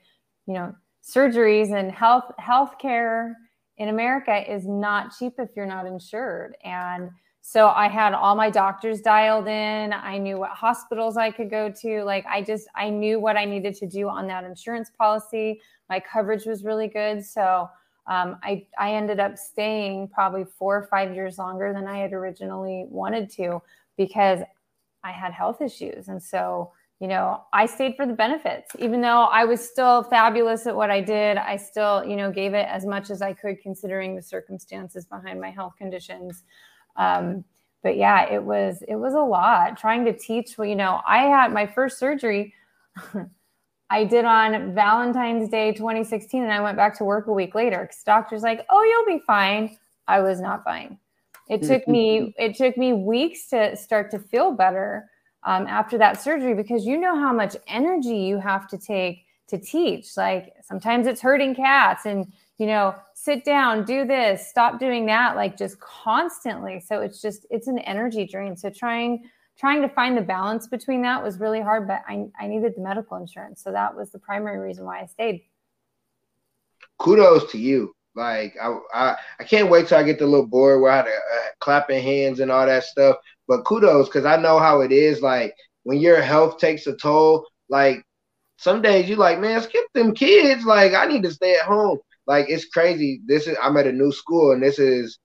you 0.47 0.53
know, 0.53 0.75
surgeries 1.03 1.77
and 1.77 1.91
health 1.91 2.31
healthcare 2.39 3.33
in 3.77 3.89
America 3.89 4.51
is 4.51 4.65
not 4.65 5.13
cheap 5.17 5.33
if 5.37 5.49
you're 5.55 5.65
not 5.65 5.85
insured. 5.85 6.55
And 6.63 7.09
so 7.41 7.69
I 7.69 7.87
had 7.87 8.13
all 8.13 8.35
my 8.35 8.49
doctors 8.49 9.01
dialed 9.01 9.47
in. 9.47 9.93
I 9.93 10.17
knew 10.17 10.37
what 10.37 10.51
hospitals 10.51 11.15
I 11.17 11.29
could 11.29 11.49
go 11.49 11.71
to. 11.81 12.03
Like 12.03 12.25
I 12.25 12.41
just 12.41 12.67
I 12.75 12.89
knew 12.89 13.19
what 13.19 13.37
I 13.37 13.45
needed 13.45 13.75
to 13.75 13.87
do 13.87 14.09
on 14.09 14.27
that 14.27 14.43
insurance 14.43 14.89
policy. 14.97 15.61
My 15.89 15.99
coverage 15.99 16.45
was 16.45 16.63
really 16.63 16.87
good. 16.87 17.23
So 17.23 17.69
um, 18.07 18.37
I, 18.43 18.65
I 18.79 18.93
ended 18.93 19.19
up 19.19 19.37
staying 19.37 20.09
probably 20.09 20.43
four 20.43 20.77
or 20.77 20.87
five 20.87 21.13
years 21.13 21.37
longer 21.37 21.73
than 21.73 21.87
I 21.87 21.97
had 21.99 22.13
originally 22.13 22.85
wanted 22.89 23.29
to 23.31 23.61
because 23.97 24.41
I 25.03 25.11
had 25.11 25.33
health 25.33 25.61
issues. 25.61 26.07
And 26.07 26.21
so, 26.21 26.71
you 26.99 27.07
know, 27.07 27.43
I 27.51 27.65
stayed 27.65 27.95
for 27.97 28.05
the 28.05 28.13
benefits. 28.13 28.71
Even 28.79 29.01
though 29.01 29.23
I 29.23 29.43
was 29.43 29.67
still 29.67 30.03
fabulous 30.03 30.65
at 30.65 30.75
what 30.75 30.89
I 30.89 31.01
did, 31.01 31.37
I 31.37 31.57
still, 31.57 32.05
you 32.05 32.15
know, 32.15 32.31
gave 32.31 32.53
it 32.53 32.67
as 32.69 32.85
much 32.85 33.09
as 33.09 33.21
I 33.21 33.33
could 33.33 33.61
considering 33.61 34.15
the 34.15 34.21
circumstances 34.21 35.05
behind 35.05 35.41
my 35.41 35.51
health 35.51 35.73
conditions. 35.77 36.43
Um, 36.95 37.43
but 37.83 37.97
yeah, 37.97 38.31
it 38.31 38.41
was 38.41 38.81
it 38.87 38.95
was 38.95 39.13
a 39.13 39.19
lot 39.19 39.77
trying 39.77 40.05
to 40.05 40.17
teach. 40.17 40.57
Well, 40.57 40.67
you 40.67 40.75
know, 40.75 41.01
I 41.07 41.23
had 41.23 41.51
my 41.53 41.67
first 41.67 41.99
surgery. 41.99 42.53
I 43.89 44.03
did 44.03 44.25
on 44.25 44.73
Valentine's 44.73 45.49
Day 45.49 45.71
2016, 45.73 46.41
and 46.41 46.51
I 46.51 46.59
went 46.61 46.77
back 46.77 46.97
to 46.97 47.03
work 47.03 47.27
a 47.27 47.33
week 47.33 47.53
later 47.53 47.81
because 47.81 48.01
doctor's 48.03 48.41
like, 48.41 48.65
"Oh, 48.69 48.81
you'll 48.81 49.17
be 49.17 49.21
fine." 49.27 49.77
I 50.07 50.21
was 50.21 50.39
not 50.39 50.63
fine. 50.63 50.97
It 51.49 51.61
took 51.61 51.87
me 51.87 52.33
it 52.39 52.55
took 52.55 52.77
me 52.77 52.93
weeks 52.93 53.47
to 53.49 53.75
start 53.75 54.09
to 54.11 54.19
feel 54.19 54.51
better 54.51 55.09
um, 55.45 55.67
after 55.67 55.97
that 55.97 56.21
surgery 56.21 56.53
because 56.53 56.85
you 56.85 56.97
know 56.97 57.15
how 57.15 57.31
much 57.31 57.55
energy 57.67 58.17
you 58.17 58.39
have 58.39 58.67
to 58.67 58.77
take 58.77 59.25
to 59.47 59.57
teach. 59.57 60.17
Like 60.17 60.53
sometimes 60.63 61.07
it's 61.07 61.21
herding 61.21 61.55
cats 61.55 62.05
and 62.05 62.31
you 62.57 62.67
know 62.67 62.95
sit 63.13 63.45
down, 63.45 63.85
do 63.85 64.05
this, 64.05 64.47
stop 64.47 64.79
doing 64.79 65.05
that, 65.05 65.35
like 65.35 65.57
just 65.57 65.79
constantly. 65.79 66.79
So 66.79 67.01
it's 67.01 67.21
just 67.21 67.45
it's 67.49 67.67
an 67.67 67.79
energy 67.79 68.25
drain. 68.25 68.57
So 68.57 68.69
trying 68.69 69.29
trying 69.57 69.81
to 69.81 69.89
find 69.89 70.17
the 70.17 70.21
balance 70.21 70.67
between 70.67 71.01
that 71.03 71.23
was 71.23 71.39
really 71.39 71.61
hard, 71.61 71.87
but 71.87 72.01
I, 72.07 72.25
I 72.39 72.47
needed 72.47 72.73
the 72.75 72.81
medical 72.81 73.17
insurance. 73.17 73.63
So 73.63 73.71
that 73.71 73.95
was 73.95 74.11
the 74.11 74.19
primary 74.19 74.59
reason 74.59 74.83
why 74.83 75.01
I 75.01 75.05
stayed. 75.05 75.43
Kudos 76.99 77.51
to 77.51 77.57
you. 77.57 77.93
Like 78.15 78.55
I, 78.61 78.77
I, 78.93 79.15
I 79.39 79.43
can't 79.43 79.69
wait 79.69 79.87
till 79.87 79.97
I 79.97 80.03
get 80.03 80.19
the 80.19 80.25
little 80.25 80.47
board 80.47 80.81
where 80.81 80.91
I 80.91 80.97
had 80.97 81.07
uh, 81.07 81.49
clapping 81.59 82.01
hands 82.01 82.39
and 82.39 82.49
all 82.49 82.65
that 82.65 82.83
stuff. 82.85 83.17
But 83.47 83.63
kudos, 83.65 84.07
because 84.07 84.25
I 84.25 84.37
know 84.37 84.59
how 84.59 84.81
it 84.81 84.91
is. 84.91 85.21
Like 85.21 85.53
when 85.83 85.99
your 85.99 86.21
health 86.21 86.57
takes 86.57 86.87
a 86.87 86.95
toll, 86.95 87.45
like 87.69 88.03
some 88.57 88.81
days 88.81 89.09
you 89.09 89.15
like, 89.15 89.39
man, 89.39 89.61
skip 89.61 89.85
them 89.93 90.13
kids. 90.13 90.65
Like 90.65 90.93
I 90.93 91.05
need 91.05 91.23
to 91.23 91.31
stay 91.31 91.55
at 91.55 91.65
home. 91.65 91.99
Like 92.27 92.47
it's 92.49 92.65
crazy. 92.65 93.21
This 93.25 93.47
is 93.47 93.57
I'm 93.61 93.77
at 93.77 93.87
a 93.87 93.91
new 93.91 94.11
school 94.11 94.51
and 94.51 94.63
this 94.63 94.79
is 94.79 95.19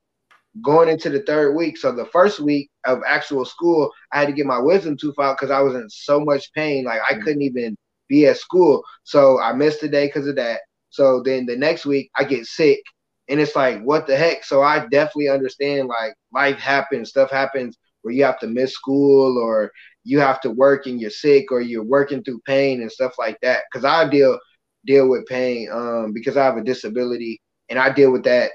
going 0.62 0.88
into 0.88 1.08
the 1.10 1.22
third 1.22 1.54
week. 1.54 1.78
So 1.78 1.92
the 1.92 2.06
first 2.06 2.40
week 2.40 2.70
of 2.84 3.02
actual 3.06 3.44
school, 3.44 3.90
I 4.12 4.18
had 4.18 4.26
to 4.26 4.34
get 4.34 4.46
my 4.46 4.58
wisdom 4.58 4.96
tooth 4.96 5.18
out 5.18 5.36
because 5.38 5.50
I 5.50 5.60
was 5.60 5.74
in 5.74 5.88
so 5.88 6.20
much 6.20 6.52
pain. 6.52 6.84
Like 6.84 7.00
I 7.08 7.14
mm. 7.14 7.22
couldn't 7.22 7.42
even 7.42 7.76
be 8.08 8.26
at 8.26 8.36
school. 8.36 8.82
So 9.04 9.40
I 9.40 9.52
missed 9.52 9.82
a 9.82 9.88
day 9.88 10.06
because 10.06 10.26
of 10.26 10.36
that. 10.36 10.60
So 10.90 11.22
then 11.24 11.46
the 11.46 11.56
next 11.56 11.86
week 11.86 12.10
I 12.16 12.24
get 12.24 12.46
sick 12.46 12.82
and 13.28 13.40
it's 13.40 13.54
like, 13.54 13.80
what 13.82 14.06
the 14.08 14.16
heck? 14.16 14.44
So 14.44 14.62
I 14.62 14.80
definitely 14.88 15.28
understand 15.28 15.88
like 15.88 16.14
life 16.32 16.58
happens, 16.58 17.10
stuff 17.10 17.30
happens 17.30 17.76
where 18.02 18.14
you 18.14 18.25
have 18.25 18.38
to 18.40 18.47
miss 18.47 18.73
school 18.73 19.38
or 19.38 19.71
you 20.04 20.19
have 20.19 20.40
to 20.40 20.50
work 20.50 20.87
and 20.87 21.00
you're 21.00 21.11
sick 21.11 21.52
or 21.52 21.61
you're 21.61 21.85
working 21.85 22.23
through 22.23 22.40
pain 22.47 22.80
and 22.80 22.90
stuff 22.90 23.14
like 23.19 23.38
that. 23.42 23.62
Cause 23.73 23.85
I 23.85 24.09
deal 24.09 24.38
deal 24.87 25.09
with 25.09 25.26
pain 25.26 25.69
um, 25.73 26.12
because 26.12 26.37
I 26.37 26.45
have 26.45 26.57
a 26.57 26.64
disability 26.64 27.40
and 27.69 27.78
I 27.78 27.92
deal 27.92 28.11
with 28.11 28.25
that, 28.25 28.52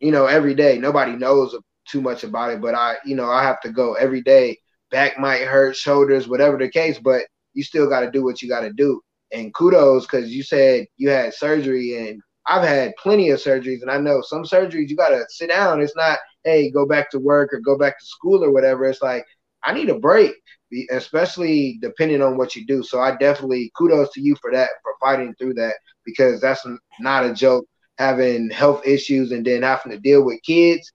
you 0.00 0.10
know, 0.12 0.26
every 0.26 0.54
day. 0.54 0.78
Nobody 0.78 1.12
knows 1.12 1.56
too 1.88 2.00
much 2.00 2.24
about 2.24 2.50
it, 2.50 2.60
but 2.60 2.74
I, 2.74 2.96
you 3.04 3.16
know, 3.16 3.30
I 3.30 3.42
have 3.42 3.60
to 3.62 3.72
go 3.72 3.94
every 3.94 4.22
day. 4.22 4.58
Back 4.90 5.18
might 5.18 5.42
hurt, 5.42 5.74
shoulders, 5.74 6.28
whatever 6.28 6.58
the 6.58 6.68
case, 6.68 6.98
but 6.98 7.22
you 7.54 7.62
still 7.62 7.88
got 7.88 8.00
to 8.00 8.10
do 8.10 8.22
what 8.22 8.42
you 8.42 8.48
got 8.48 8.60
to 8.60 8.72
do 8.72 9.00
and 9.32 9.52
kudos 9.54 10.04
because 10.06 10.30
you 10.30 10.42
said 10.42 10.86
you 10.96 11.10
had 11.10 11.34
surgery 11.34 12.08
and 12.08 12.20
I've 12.46 12.66
had 12.66 12.94
plenty 12.96 13.30
of 13.30 13.40
surgeries, 13.40 13.82
and 13.82 13.90
I 13.90 13.98
know 13.98 14.20
some 14.20 14.44
surgeries 14.44 14.88
you 14.88 14.96
gotta 14.96 15.24
sit 15.28 15.50
down. 15.50 15.80
It's 15.80 15.96
not, 15.96 16.18
hey, 16.44 16.70
go 16.70 16.86
back 16.86 17.10
to 17.10 17.18
work 17.18 17.52
or 17.52 17.60
go 17.60 17.78
back 17.78 17.98
to 17.98 18.06
school 18.06 18.44
or 18.44 18.52
whatever. 18.52 18.84
It's 18.84 19.02
like 19.02 19.24
I 19.64 19.72
need 19.72 19.90
a 19.90 19.98
break, 19.98 20.32
especially 20.90 21.78
depending 21.80 22.22
on 22.22 22.36
what 22.36 22.56
you 22.56 22.66
do. 22.66 22.82
So 22.82 23.00
I 23.00 23.16
definitely 23.16 23.70
kudos 23.76 24.12
to 24.14 24.20
you 24.20 24.36
for 24.40 24.50
that, 24.52 24.70
for 24.82 24.94
fighting 25.00 25.34
through 25.38 25.54
that, 25.54 25.74
because 26.04 26.40
that's 26.40 26.66
not 27.00 27.24
a 27.24 27.32
joke. 27.32 27.66
Having 27.98 28.50
health 28.50 28.84
issues 28.86 29.30
and 29.32 29.44
then 29.46 29.62
having 29.62 29.92
to 29.92 29.98
deal 29.98 30.24
with 30.24 30.42
kids, 30.42 30.90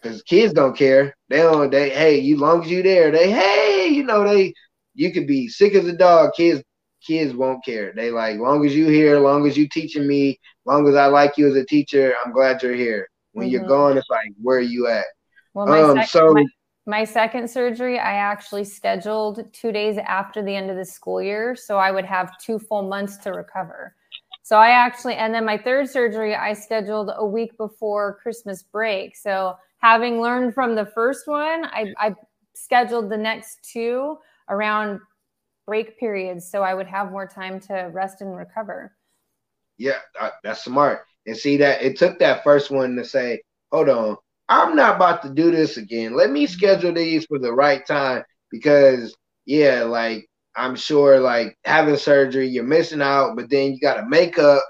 because 0.00 0.22
kids 0.22 0.52
don't 0.52 0.76
care. 0.76 1.16
They 1.28 1.38
don't. 1.38 1.70
They 1.70 1.90
hey, 1.90 2.18
you 2.20 2.36
long 2.36 2.62
as 2.62 2.70
you 2.70 2.82
there, 2.82 3.10
they 3.10 3.30
hey, 3.32 3.88
you 3.88 4.04
know 4.04 4.22
they. 4.22 4.52
You 4.94 5.12
could 5.12 5.26
be 5.26 5.48
sick 5.48 5.74
as 5.74 5.86
a 5.86 5.96
dog. 5.96 6.32
Kids 6.36 6.62
kids 7.06 7.34
won't 7.34 7.64
care. 7.64 7.92
They 7.94 8.10
like 8.10 8.38
long 8.38 8.64
as 8.64 8.74
you 8.74 8.88
here, 8.88 9.18
long 9.18 9.46
as 9.46 9.56
you 9.56 9.68
teaching 9.68 10.06
me, 10.06 10.38
long 10.64 10.86
as 10.88 10.94
I 10.94 11.06
like 11.06 11.36
you 11.36 11.48
as 11.48 11.56
a 11.56 11.64
teacher, 11.64 12.14
I'm 12.24 12.32
glad 12.32 12.62
you're 12.62 12.74
here. 12.74 13.08
When 13.32 13.46
mm-hmm. 13.46 13.52
you're 13.52 13.66
gone, 13.66 13.96
it's 13.96 14.10
like 14.10 14.32
where 14.40 14.58
are 14.58 14.60
you 14.60 14.88
at? 14.88 15.06
Well, 15.54 15.66
my 15.66 15.80
um, 15.80 15.96
second, 15.96 16.08
so 16.08 16.32
my, 16.32 16.44
my 16.86 17.04
second 17.04 17.50
surgery, 17.50 17.98
I 17.98 18.14
actually 18.14 18.64
scheduled 18.64 19.52
two 19.52 19.72
days 19.72 19.98
after 19.98 20.42
the 20.42 20.54
end 20.54 20.70
of 20.70 20.76
the 20.76 20.84
school 20.84 21.22
year, 21.22 21.56
so 21.56 21.78
I 21.78 21.90
would 21.90 22.04
have 22.04 22.38
two 22.38 22.58
full 22.58 22.82
months 22.82 23.16
to 23.18 23.32
recover. 23.32 23.94
So 24.42 24.56
I 24.56 24.70
actually, 24.70 25.16
and 25.16 25.34
then 25.34 25.44
my 25.44 25.58
third 25.58 25.90
surgery, 25.90 26.34
I 26.34 26.54
scheduled 26.54 27.10
a 27.14 27.26
week 27.26 27.58
before 27.58 28.14
Christmas 28.22 28.62
break. 28.62 29.14
So 29.14 29.56
having 29.76 30.22
learned 30.22 30.54
from 30.54 30.74
the 30.74 30.86
first 30.86 31.28
one, 31.28 31.66
I, 31.66 31.92
I 31.98 32.14
scheduled 32.54 33.10
the 33.10 33.18
next 33.18 33.58
two 33.62 34.16
around 34.48 35.00
break 35.68 35.98
periods 36.00 36.50
so 36.50 36.62
I 36.62 36.72
would 36.72 36.86
have 36.86 37.12
more 37.12 37.26
time 37.26 37.60
to 37.60 37.90
rest 37.92 38.22
and 38.22 38.34
recover. 38.34 38.96
Yeah, 39.76 39.98
that's 40.42 40.64
smart. 40.64 41.02
And 41.26 41.36
see 41.36 41.58
that 41.58 41.82
it 41.82 41.98
took 41.98 42.18
that 42.18 42.42
first 42.42 42.70
one 42.70 42.96
to 42.96 43.04
say, 43.04 43.42
hold 43.70 43.90
on, 43.90 44.16
I'm 44.48 44.74
not 44.74 44.96
about 44.96 45.20
to 45.22 45.28
do 45.28 45.50
this 45.50 45.76
again. 45.76 46.14
Let 46.14 46.30
me 46.30 46.46
schedule 46.46 46.94
these 46.94 47.26
for 47.26 47.38
the 47.38 47.52
right 47.52 47.86
time 47.86 48.24
because, 48.50 49.14
yeah, 49.44 49.82
like 49.82 50.26
I'm 50.56 50.74
sure, 50.74 51.20
like 51.20 51.54
having 51.64 51.98
surgery, 51.98 52.48
you're 52.48 52.64
missing 52.64 53.02
out, 53.02 53.36
but 53.36 53.50
then 53.50 53.74
you 53.74 53.78
got 53.78 54.00
to 54.00 54.08
make 54.08 54.38
up, 54.38 54.64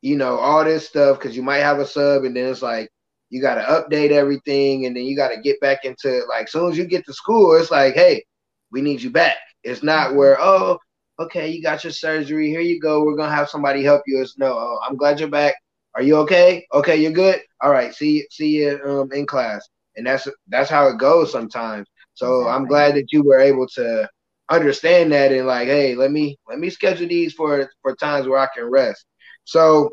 you 0.00 0.16
know, 0.16 0.38
all 0.38 0.64
this 0.64 0.86
stuff 0.86 1.18
because 1.18 1.36
you 1.36 1.42
might 1.42 1.58
have 1.58 1.80
a 1.80 1.86
sub, 1.86 2.22
and 2.22 2.36
then 2.36 2.52
it's 2.52 2.62
like 2.62 2.88
you 3.30 3.42
got 3.42 3.56
to 3.56 3.62
update 3.62 4.12
everything, 4.12 4.86
and 4.86 4.96
then 4.96 5.02
you 5.02 5.16
got 5.16 5.30
to 5.30 5.40
get 5.40 5.60
back 5.60 5.84
into 5.84 6.22
like, 6.28 6.44
as 6.44 6.52
soon 6.52 6.70
as 6.70 6.78
you 6.78 6.84
get 6.84 7.04
to 7.06 7.12
school, 7.12 7.56
it's 7.56 7.72
like, 7.72 7.94
hey, 7.94 8.24
we 8.70 8.80
need 8.80 9.02
you 9.02 9.10
back. 9.10 9.36
It's 9.66 9.82
not 9.82 10.14
where, 10.14 10.36
oh, 10.40 10.78
okay, 11.18 11.48
you 11.48 11.62
got 11.62 11.84
your 11.84 11.92
surgery. 11.92 12.48
Here 12.48 12.60
you 12.60 12.80
go. 12.80 13.04
We're 13.04 13.16
gonna 13.16 13.34
have 13.34 13.48
somebody 13.48 13.82
help 13.82 14.02
you. 14.06 14.20
It's 14.20 14.38
no, 14.38 14.52
oh, 14.52 14.78
I'm 14.86 14.96
glad 14.96 15.20
you're 15.20 15.28
back. 15.28 15.54
Are 15.94 16.02
you 16.02 16.16
okay? 16.18 16.66
Okay, 16.72 16.96
you're 16.96 17.12
good. 17.12 17.40
All 17.62 17.70
right, 17.70 17.94
see 17.94 18.26
see 18.30 18.58
you 18.58 18.80
um, 18.86 19.12
in 19.12 19.26
class. 19.26 19.68
And 19.96 20.06
that's 20.06 20.28
that's 20.48 20.70
how 20.70 20.88
it 20.88 20.98
goes 20.98 21.32
sometimes. 21.32 21.88
So 22.14 22.40
exactly. 22.40 22.52
I'm 22.54 22.66
glad 22.66 22.94
that 22.96 23.12
you 23.12 23.22
were 23.24 23.40
able 23.40 23.66
to 23.74 24.08
understand 24.50 25.12
that 25.12 25.32
and 25.32 25.46
like, 25.46 25.68
hey, 25.68 25.94
let 25.94 26.12
me 26.12 26.38
let 26.48 26.58
me 26.58 26.70
schedule 26.70 27.08
these 27.08 27.32
for 27.32 27.68
for 27.82 27.94
times 27.96 28.28
where 28.28 28.38
I 28.38 28.48
can 28.54 28.64
rest. 28.66 29.04
So 29.44 29.90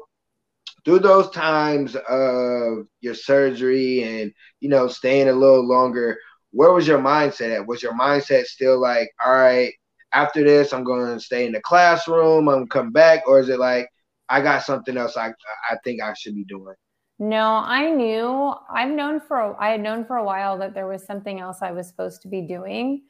through 0.85 0.99
those 0.99 1.29
times 1.31 1.95
of 1.95 2.85
your 3.01 3.15
surgery 3.15 4.03
and 4.03 4.33
you 4.59 4.69
know 4.69 4.87
staying 4.87 5.29
a 5.29 5.33
little 5.33 5.65
longer, 5.65 6.17
where 6.53 6.71
was 6.71 6.87
your 6.87 6.99
mindset 6.99 7.55
at? 7.55 7.67
Was 7.67 7.83
your 7.83 7.93
mindset 7.93 8.45
still 8.45 8.79
like, 8.79 9.11
all 9.25 9.33
right, 9.33 9.73
after 10.13 10.43
this, 10.43 10.71
I'm 10.71 10.83
going 10.83 11.13
to 11.13 11.19
stay 11.19 11.45
in 11.45 11.51
the 11.51 11.61
classroom, 11.61 12.47
I'm 12.47 12.67
come 12.67 12.91
back, 12.91 13.23
or 13.27 13.39
is 13.39 13.49
it 13.49 13.59
like, 13.59 13.89
I 14.29 14.39
got 14.41 14.63
something 14.63 14.95
else 14.95 15.17
I 15.17 15.33
I 15.69 15.77
think 15.83 16.01
I 16.01 16.13
should 16.13 16.35
be 16.35 16.45
doing? 16.45 16.75
No, 17.19 17.41
I 17.41 17.91
knew. 17.91 18.53
I've 18.69 18.91
known 18.91 19.19
for 19.19 19.61
I 19.61 19.71
had 19.71 19.81
known 19.81 20.05
for 20.05 20.17
a 20.17 20.23
while 20.23 20.57
that 20.59 20.73
there 20.73 20.87
was 20.87 21.05
something 21.05 21.39
else 21.39 21.57
I 21.61 21.71
was 21.71 21.87
supposed 21.87 22.21
to 22.21 22.27
be 22.27 22.41
doing. 22.41 23.03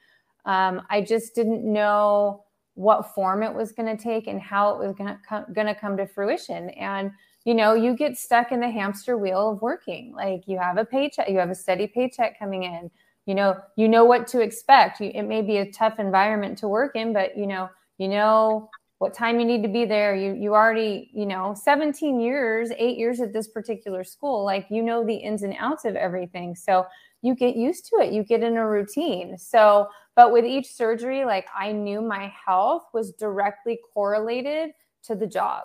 Um, 0.45 0.81
I 0.89 1.01
just 1.01 1.35
didn't 1.35 1.63
know 1.63 2.43
what 2.75 3.13
form 3.13 3.43
it 3.43 3.53
was 3.53 3.71
going 3.71 3.95
to 3.95 4.01
take 4.01 4.27
and 4.27 4.41
how 4.41 4.73
it 4.73 4.85
was 4.85 4.95
going 4.95 5.15
to 5.29 5.45
going 5.53 5.67
to 5.67 5.75
come 5.75 5.95
to 5.97 6.07
fruition. 6.07 6.69
And 6.71 7.11
you 7.45 7.53
know, 7.53 7.73
you 7.73 7.95
get 7.95 8.17
stuck 8.17 8.51
in 8.51 8.59
the 8.59 8.69
hamster 8.69 9.17
wheel 9.17 9.51
of 9.51 9.61
working. 9.61 10.13
Like 10.15 10.47
you 10.47 10.57
have 10.57 10.77
a 10.77 10.85
paycheck, 10.85 11.29
you 11.29 11.37
have 11.37 11.51
a 11.51 11.55
steady 11.55 11.87
paycheck 11.87 12.39
coming 12.39 12.63
in 12.63 12.89
you 13.25 13.35
know 13.35 13.57
you 13.75 13.87
know 13.87 14.05
what 14.05 14.27
to 14.27 14.41
expect. 14.41 14.99
You, 14.99 15.11
it 15.13 15.23
may 15.23 15.41
be 15.41 15.57
a 15.57 15.71
tough 15.71 15.99
environment 15.99 16.57
to 16.59 16.67
work 16.67 16.95
in 16.95 17.13
but 17.13 17.37
you 17.37 17.47
know 17.47 17.69
you 17.97 18.07
know 18.07 18.69
what 18.99 19.13
time 19.13 19.39
you 19.39 19.45
need 19.45 19.63
to 19.63 19.69
be 19.69 19.85
there. 19.85 20.15
You 20.15 20.33
you 20.33 20.53
already 20.55 21.09
you 21.13 21.25
know 21.25 21.55
17 21.61 22.19
years 22.19 22.71
8 22.77 22.97
years 22.97 23.19
at 23.21 23.33
this 23.33 23.47
particular 23.47 24.03
school. 24.03 24.43
Like 24.45 24.67
you 24.69 24.81
know 24.81 25.05
the 25.05 25.15
ins 25.15 25.43
and 25.43 25.55
outs 25.59 25.85
of 25.85 25.95
everything. 25.95 26.55
So 26.55 26.85
you 27.21 27.35
get 27.35 27.55
used 27.55 27.85
to 27.87 27.97
it. 27.97 28.13
You 28.13 28.23
get 28.23 28.43
in 28.43 28.57
a 28.57 28.67
routine. 28.67 29.37
So 29.37 29.87
but 30.15 30.31
with 30.31 30.45
each 30.45 30.67
surgery 30.71 31.25
like 31.25 31.47
i 31.57 31.71
knew 31.71 31.99
my 31.99 32.31
health 32.45 32.83
was 32.93 33.13
directly 33.13 33.79
correlated 33.93 34.69
to 35.03 35.15
the 35.15 35.25
job 35.25 35.63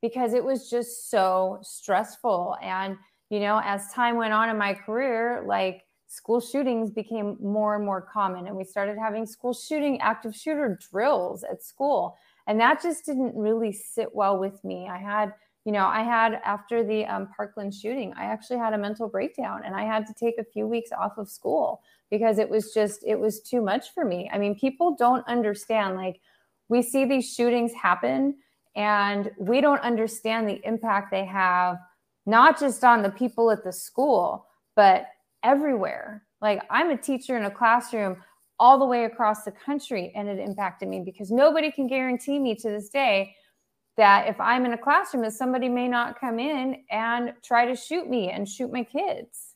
because 0.00 0.34
it 0.34 0.44
was 0.44 0.70
just 0.70 1.10
so 1.10 1.58
stressful. 1.62 2.56
And 2.62 2.96
you 3.30 3.40
know 3.40 3.60
as 3.62 3.92
time 3.92 4.16
went 4.16 4.32
on 4.32 4.48
in 4.48 4.56
my 4.56 4.72
career 4.74 5.44
like 5.46 5.82
school 6.08 6.40
shootings 6.40 6.90
became 6.90 7.36
more 7.40 7.76
and 7.76 7.84
more 7.84 8.00
common 8.00 8.46
and 8.46 8.56
we 8.56 8.64
started 8.64 8.98
having 8.98 9.26
school 9.26 9.52
shooting 9.52 10.00
active 10.00 10.34
shooter 10.34 10.78
drills 10.90 11.44
at 11.44 11.62
school. 11.62 12.16
And 12.46 12.58
that 12.60 12.82
just 12.82 13.04
didn't 13.04 13.36
really 13.36 13.72
sit 13.72 14.14
well 14.14 14.38
with 14.38 14.62
me. 14.64 14.88
I 14.88 14.98
had 14.98 15.34
you 15.64 15.72
know 15.72 15.86
i 15.86 16.02
had 16.02 16.34
after 16.44 16.84
the 16.84 17.04
um, 17.06 17.28
parkland 17.36 17.74
shooting 17.74 18.14
i 18.16 18.24
actually 18.24 18.56
had 18.56 18.72
a 18.72 18.78
mental 18.78 19.08
breakdown 19.08 19.60
and 19.64 19.74
i 19.74 19.82
had 19.82 20.06
to 20.06 20.14
take 20.14 20.38
a 20.38 20.44
few 20.44 20.68
weeks 20.68 20.90
off 20.92 21.18
of 21.18 21.28
school 21.28 21.82
because 22.10 22.38
it 22.38 22.48
was 22.48 22.72
just 22.72 23.04
it 23.06 23.18
was 23.18 23.40
too 23.40 23.60
much 23.60 23.92
for 23.92 24.04
me. 24.04 24.30
I 24.32 24.38
mean 24.38 24.54
people 24.54 24.96
don't 24.96 25.26
understand 25.26 25.96
like 25.96 26.20
we 26.68 26.82
see 26.82 27.04
these 27.04 27.32
shootings 27.32 27.72
happen 27.72 28.36
and 28.76 29.30
we 29.38 29.60
don't 29.60 29.80
understand 29.80 30.48
the 30.48 30.60
impact 30.66 31.10
they 31.10 31.24
have 31.24 31.78
not 32.26 32.58
just 32.58 32.84
on 32.84 33.02
the 33.02 33.10
people 33.10 33.50
at 33.50 33.64
the 33.64 33.72
school 33.72 34.46
but 34.76 35.06
everywhere. 35.42 36.24
Like 36.40 36.62
I'm 36.70 36.90
a 36.90 36.96
teacher 36.96 37.36
in 37.36 37.44
a 37.44 37.50
classroom 37.50 38.16
all 38.60 38.78
the 38.78 38.84
way 38.84 39.04
across 39.04 39.44
the 39.44 39.52
country, 39.52 40.12
and 40.16 40.28
it 40.28 40.38
impacted 40.38 40.88
me 40.88 41.02
because 41.04 41.30
nobody 41.30 41.70
can 41.70 41.86
guarantee 41.86 42.38
me 42.38 42.54
to 42.56 42.68
this 42.70 42.88
day 42.88 43.34
that 43.96 44.28
if 44.28 44.40
I'm 44.40 44.64
in 44.64 44.72
a 44.72 44.78
classroom, 44.78 45.22
that 45.24 45.32
somebody 45.32 45.68
may 45.68 45.88
not 45.88 46.18
come 46.18 46.38
in 46.38 46.84
and 46.90 47.34
try 47.42 47.66
to 47.66 47.74
shoot 47.74 48.08
me 48.08 48.30
and 48.30 48.48
shoot 48.48 48.72
my 48.72 48.84
kids. 48.84 49.54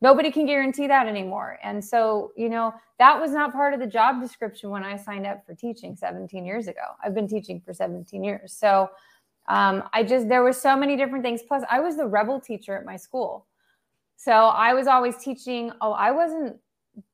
Nobody 0.00 0.30
can 0.30 0.46
guarantee 0.46 0.86
that 0.86 1.08
anymore. 1.08 1.58
And 1.62 1.84
so, 1.84 2.32
you 2.36 2.48
know, 2.48 2.72
that 2.98 3.20
was 3.20 3.32
not 3.32 3.52
part 3.52 3.74
of 3.74 3.80
the 3.80 3.86
job 3.86 4.20
description 4.20 4.70
when 4.70 4.84
I 4.84 4.96
signed 4.96 5.26
up 5.26 5.44
for 5.46 5.54
teaching 5.54 5.96
17 5.96 6.44
years 6.44 6.68
ago. 6.68 6.82
I've 7.02 7.14
been 7.14 7.26
teaching 7.26 7.60
for 7.64 7.72
17 7.72 8.22
years. 8.22 8.52
So, 8.52 8.90
um, 9.48 9.84
I 9.92 10.02
just, 10.02 10.28
there 10.28 10.42
were 10.42 10.52
so 10.52 10.76
many 10.76 10.96
different 10.96 11.24
things. 11.24 11.42
Plus, 11.42 11.62
I 11.70 11.80
was 11.80 11.96
the 11.96 12.06
rebel 12.06 12.40
teacher 12.40 12.76
at 12.76 12.84
my 12.84 12.96
school. 12.96 13.45
So 14.16 14.32
I 14.32 14.74
was 14.74 14.86
always 14.86 15.16
teaching. 15.18 15.70
Oh, 15.80 15.92
I 15.92 16.10
wasn't 16.10 16.56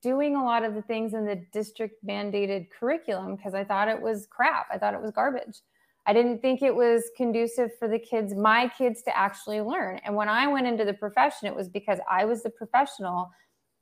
doing 0.00 0.36
a 0.36 0.44
lot 0.44 0.64
of 0.64 0.74
the 0.74 0.82
things 0.82 1.12
in 1.12 1.26
the 1.26 1.44
district 1.52 2.04
mandated 2.06 2.68
curriculum 2.70 3.36
because 3.36 3.54
I 3.54 3.64
thought 3.64 3.88
it 3.88 4.00
was 4.00 4.26
crap. 4.30 4.66
I 4.72 4.78
thought 4.78 4.94
it 4.94 5.02
was 5.02 5.10
garbage. 5.10 5.60
I 6.06 6.12
didn't 6.12 6.40
think 6.40 6.62
it 6.62 6.74
was 6.74 7.10
conducive 7.16 7.70
for 7.78 7.86
the 7.86 7.98
kids, 7.98 8.34
my 8.34 8.68
kids, 8.76 9.02
to 9.02 9.16
actually 9.16 9.60
learn. 9.60 10.00
And 10.04 10.16
when 10.16 10.28
I 10.28 10.48
went 10.48 10.66
into 10.66 10.84
the 10.84 10.94
profession, 10.94 11.46
it 11.46 11.54
was 11.54 11.68
because 11.68 11.98
I 12.10 12.24
was 12.24 12.42
the 12.42 12.50
professional 12.50 13.30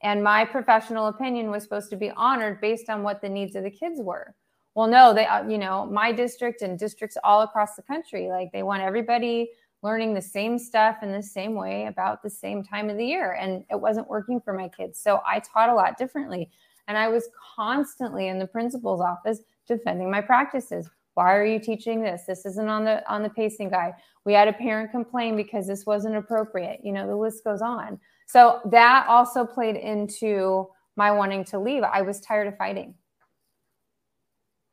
and 0.03 0.25
my 0.25 0.45
professional 0.45 1.09
opinion 1.09 1.51
was 1.51 1.63
supposed 1.63 1.91
to 1.91 1.97
be 1.97 2.11
honored 2.11 2.61
based 2.61 2.89
on 2.89 3.03
what 3.03 3.21
the 3.21 3.29
needs 3.29 3.55
of 3.55 3.65
the 3.65 3.71
kids 3.71 4.01
were. 4.01 4.35
Well, 4.75 4.87
no, 4.87 5.13
they, 5.13 5.27
uh, 5.27 5.47
you 5.47 5.59
know, 5.59 5.87
my 5.87 6.13
district 6.13 6.63
and 6.63 6.79
districts 6.79 7.17
all 7.25 7.43
across 7.43 7.75
the 7.75 7.83
country, 7.83 8.29
like 8.29 8.53
they 8.53 8.63
want 8.63 8.83
everybody 8.83 9.51
learning 9.83 10.15
the 10.15 10.23
same 10.23 10.59
stuff 10.59 10.97
in 11.03 11.13
the 11.13 11.23
same 11.23 11.55
way 11.55 11.87
about 11.87 12.23
the 12.23 12.31
same 12.31 12.63
time 12.63 12.91
of 12.91 12.97
the 12.97 13.07
year. 13.07 13.33
And 13.33 13.65
it 13.71 13.81
wasn't 13.81 14.09
working 14.09 14.41
for 14.41 14.53
my 14.53 14.69
kids. 14.69 15.01
So 15.01 15.21
I 15.27 15.41
taught 15.41 15.71
a 15.71 15.75
lot 15.75 15.97
differently. 15.97 16.51
And 16.89 16.99
I 16.99 17.09
was 17.09 17.29
constantly 17.57 18.29
in 18.29 18.39
the 18.39 18.47
principal's 18.47 19.01
office 19.01 19.41
defending 19.67 20.11
my 20.11 20.21
practices. 20.21 20.91
Why 21.15 21.35
are 21.35 21.45
you 21.45 21.59
teaching 21.59 22.03
this? 22.03 22.25
This 22.27 22.47
isn't 22.47 22.69
on 22.69 22.85
the 22.85 23.09
on 23.13 23.23
the 23.23 23.31
pacing 23.31 23.71
guide. 23.71 23.95
We 24.25 24.33
had 24.33 24.49
a 24.49 24.53
parent 24.53 24.91
complain 24.91 25.37
because 25.37 25.67
this 25.67 25.87
wasn't 25.87 26.17
appropriate. 26.17 26.81
You 26.83 26.93
know, 26.93 27.07
the 27.07 27.17
list 27.17 27.45
goes 27.45 27.63
on. 27.63 28.01
So 28.27 28.61
that 28.67 29.07
also 29.09 29.45
played 29.45 29.77
into 29.77 30.69
my 30.97 31.11
wanting 31.11 31.45
to 31.45 31.59
leave. 31.59 31.83
I 31.83 32.03
was 32.03 32.21
tired 32.21 32.49
of 32.49 32.57
fighting. 32.57 32.95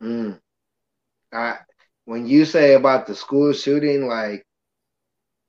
Mm. 0.02 0.40
I, 1.34 1.58
when 2.06 2.28
you 2.28 2.46
say 2.46 2.76
about 2.76 3.08
the 3.08 3.16
school 3.16 3.54
shooting, 3.54 4.08
like 4.08 4.47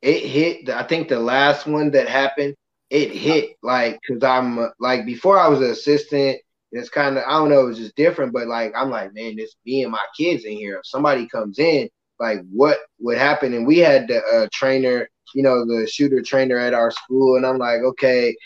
it 0.03 0.25
hit. 0.25 0.69
I 0.71 0.85
think 0.85 1.09
the 1.09 1.19
last 1.21 1.67
one 1.67 1.91
that 1.93 2.09
happened, 2.09 2.55
it 2.91 3.13
hit 3.13 3.57
like 3.63 3.99
because 4.01 4.23
I'm 4.23 4.71
like 4.81 5.07
before 5.07 5.39
I 5.39 5.49
was 5.49 5.61
an 5.61 5.71
assistant. 5.71 6.39
It's 6.71 6.91
kind 6.91 7.17
of 7.17 7.25
I 7.27 7.31
don't 7.31 7.49
know, 7.49 7.63
it 7.63 7.67
was 7.67 7.79
just 7.79 7.97
different, 7.97 8.33
but 8.33 8.47
like 8.47 8.73
I'm 8.77 8.91
like, 8.91 9.15
man, 9.15 9.37
this 9.37 9.55
me 9.65 9.83
and 9.83 9.93
my 9.93 10.05
kids 10.17 10.45
in 10.45 10.53
here. 10.53 10.77
If 10.77 10.87
somebody 10.87 11.27
comes 11.29 11.59
in, 11.59 11.89
like 12.21 12.41
what 12.53 12.79
would 13.01 13.19
happen. 13.19 13.55
And 13.55 13.67
we 13.67 13.79
had 13.79 14.09
the 14.09 14.19
uh, 14.19 14.49
trainer, 14.53 15.09
you 15.35 15.43
know, 15.43 15.65
the 15.65 15.87
shooter 15.87 16.23
trainer 16.23 16.59
at 16.59 16.75
our 16.75 16.91
school, 16.91 17.37
and 17.37 17.47
I'm 17.47 17.59
like, 17.59 17.81
okay, 17.81 18.37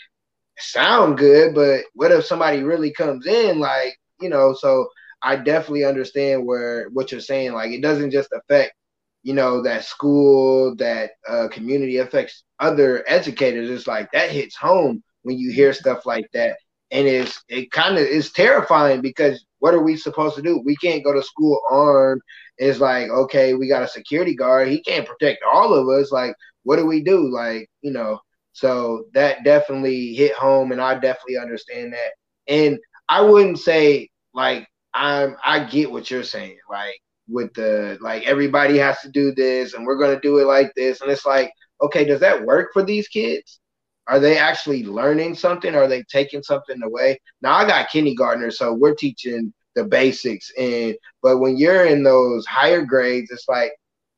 sound 0.57 1.17
good, 1.17 1.55
but 1.55 1.81
what 1.93 2.11
if 2.11 2.25
somebody 2.25 2.63
really 2.63 2.91
comes 2.91 3.25
in, 3.25 3.59
like, 3.59 3.97
you 4.21 4.29
know? 4.29 4.53
So 4.53 4.87
I 5.21 5.35
definitely 5.37 5.85
understand 5.85 6.45
where 6.45 6.89
what 6.89 7.11
you're 7.11 7.21
saying. 7.21 7.53
Like, 7.53 7.71
it 7.71 7.81
doesn't 7.81 8.11
just 8.11 8.29
affect, 8.33 8.73
you 9.23 9.33
know, 9.33 9.61
that 9.63 9.85
school, 9.85 10.75
that 10.77 11.11
uh, 11.27 11.47
community 11.49 11.97
affects 11.97 12.43
other 12.59 13.03
educators. 13.07 13.69
It's 13.69 13.87
like 13.87 14.11
that 14.11 14.31
hits 14.31 14.55
home 14.55 15.03
when 15.23 15.37
you 15.37 15.51
hear 15.51 15.73
stuff 15.73 16.05
like 16.05 16.29
that 16.33 16.57
and 16.93 17.07
it's 17.07 17.43
it 17.49 17.71
kind 17.71 17.97
of 17.97 18.03
is 18.03 18.31
terrifying 18.31 19.01
because 19.01 19.43
what 19.59 19.73
are 19.73 19.81
we 19.81 19.97
supposed 19.97 20.35
to 20.35 20.41
do? 20.41 20.61
We 20.63 20.75
can't 20.77 21.03
go 21.03 21.11
to 21.11 21.23
school 21.23 21.59
armed. 21.69 22.21
It's 22.57 22.79
like 22.79 23.09
okay, 23.09 23.55
we 23.55 23.67
got 23.67 23.83
a 23.83 23.87
security 23.87 24.35
guard. 24.35 24.67
He 24.69 24.81
can't 24.81 25.07
protect 25.07 25.43
all 25.43 25.73
of 25.73 25.89
us. 25.89 26.11
Like, 26.11 26.35
what 26.63 26.77
do 26.77 26.85
we 26.85 27.03
do? 27.03 27.29
Like, 27.33 27.69
you 27.81 27.91
know. 27.91 28.19
So 28.55 29.05
that 29.15 29.43
definitely 29.43 30.13
hit 30.13 30.33
home, 30.33 30.71
and 30.71 30.79
I 30.79 30.93
definitely 30.93 31.37
understand 31.37 31.93
that. 31.93 32.11
And 32.47 32.77
I 33.09 33.21
wouldn't 33.21 33.59
say 33.59 34.09
like 34.35 34.67
I'm. 34.93 35.35
I 35.43 35.63
get 35.63 35.91
what 35.91 36.11
you're 36.11 36.23
saying. 36.23 36.59
Like 36.69 36.99
with 37.27 37.53
the 37.53 37.97
like 38.01 38.23
everybody 38.23 38.77
has 38.77 38.99
to 39.01 39.09
do 39.09 39.33
this, 39.33 39.73
and 39.73 39.85
we're 39.85 39.97
gonna 39.97 40.19
do 40.19 40.39
it 40.39 40.45
like 40.45 40.73
this, 40.75 41.01
and 41.01 41.11
it's 41.11 41.25
like 41.25 41.51
okay, 41.81 42.05
does 42.05 42.21
that 42.21 42.45
work 42.45 42.69
for 42.73 42.83
these 42.83 43.07
kids? 43.07 43.59
Are 44.07 44.19
they 44.19 44.37
actually 44.37 44.83
learning 44.83 45.35
something? 45.35 45.75
Are 45.75 45.87
they 45.87 46.03
taking 46.03 46.43
something 46.43 46.81
away? 46.83 47.19
Now 47.41 47.53
I 47.53 47.67
got 47.67 47.89
kindergartners, 47.89 48.57
so 48.57 48.73
we're 48.73 48.95
teaching 48.95 49.53
the 49.75 49.83
basics. 49.83 50.51
And 50.57 50.95
but 51.21 51.39
when 51.39 51.57
you're 51.57 51.85
in 51.85 52.03
those 52.03 52.45
higher 52.45 52.83
grades, 52.85 53.31
it's 53.31 53.47
like 53.47 53.73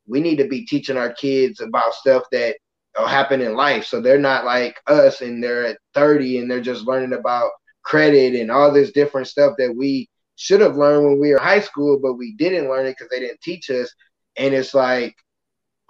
we 0.06 0.20
need 0.20 0.36
to 0.36 0.48
be 0.48 0.64
teaching 0.64 0.96
our 0.96 1.12
kids 1.12 1.60
about 1.60 1.94
stuff 1.94 2.24
that 2.32 2.56
uh, 2.96 3.02
will 3.02 3.08
happen 3.08 3.40
in 3.40 3.54
life. 3.54 3.84
So 3.84 4.00
they're 4.00 4.18
not 4.18 4.44
like 4.44 4.80
us 4.86 5.20
and 5.20 5.42
they're 5.42 5.66
at 5.66 5.78
30 5.94 6.38
and 6.38 6.50
they're 6.50 6.60
just 6.60 6.86
learning 6.86 7.12
about 7.12 7.50
credit 7.82 8.34
and 8.34 8.50
all 8.50 8.72
this 8.72 8.92
different 8.92 9.28
stuff 9.28 9.54
that 9.58 9.74
we 9.74 10.08
should 10.36 10.60
have 10.60 10.76
learned 10.76 11.04
when 11.04 11.20
we 11.20 11.32
were 11.32 11.38
high 11.38 11.60
school, 11.60 11.98
but 12.00 12.14
we 12.14 12.34
didn't 12.34 12.68
learn 12.68 12.86
it 12.86 12.96
because 12.98 13.08
they 13.10 13.20
didn't 13.20 13.40
teach 13.40 13.70
us. 13.70 13.92
And 14.38 14.54
it's 14.54 14.74
like, 14.74 15.16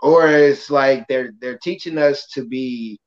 or 0.01 0.29
it's 0.29 0.71
like 0.71 1.07
they're 1.09 1.33
they're 1.41 1.59
teaching 1.59 1.99
us 1.99 2.27
to 2.35 2.47
be 2.47 3.01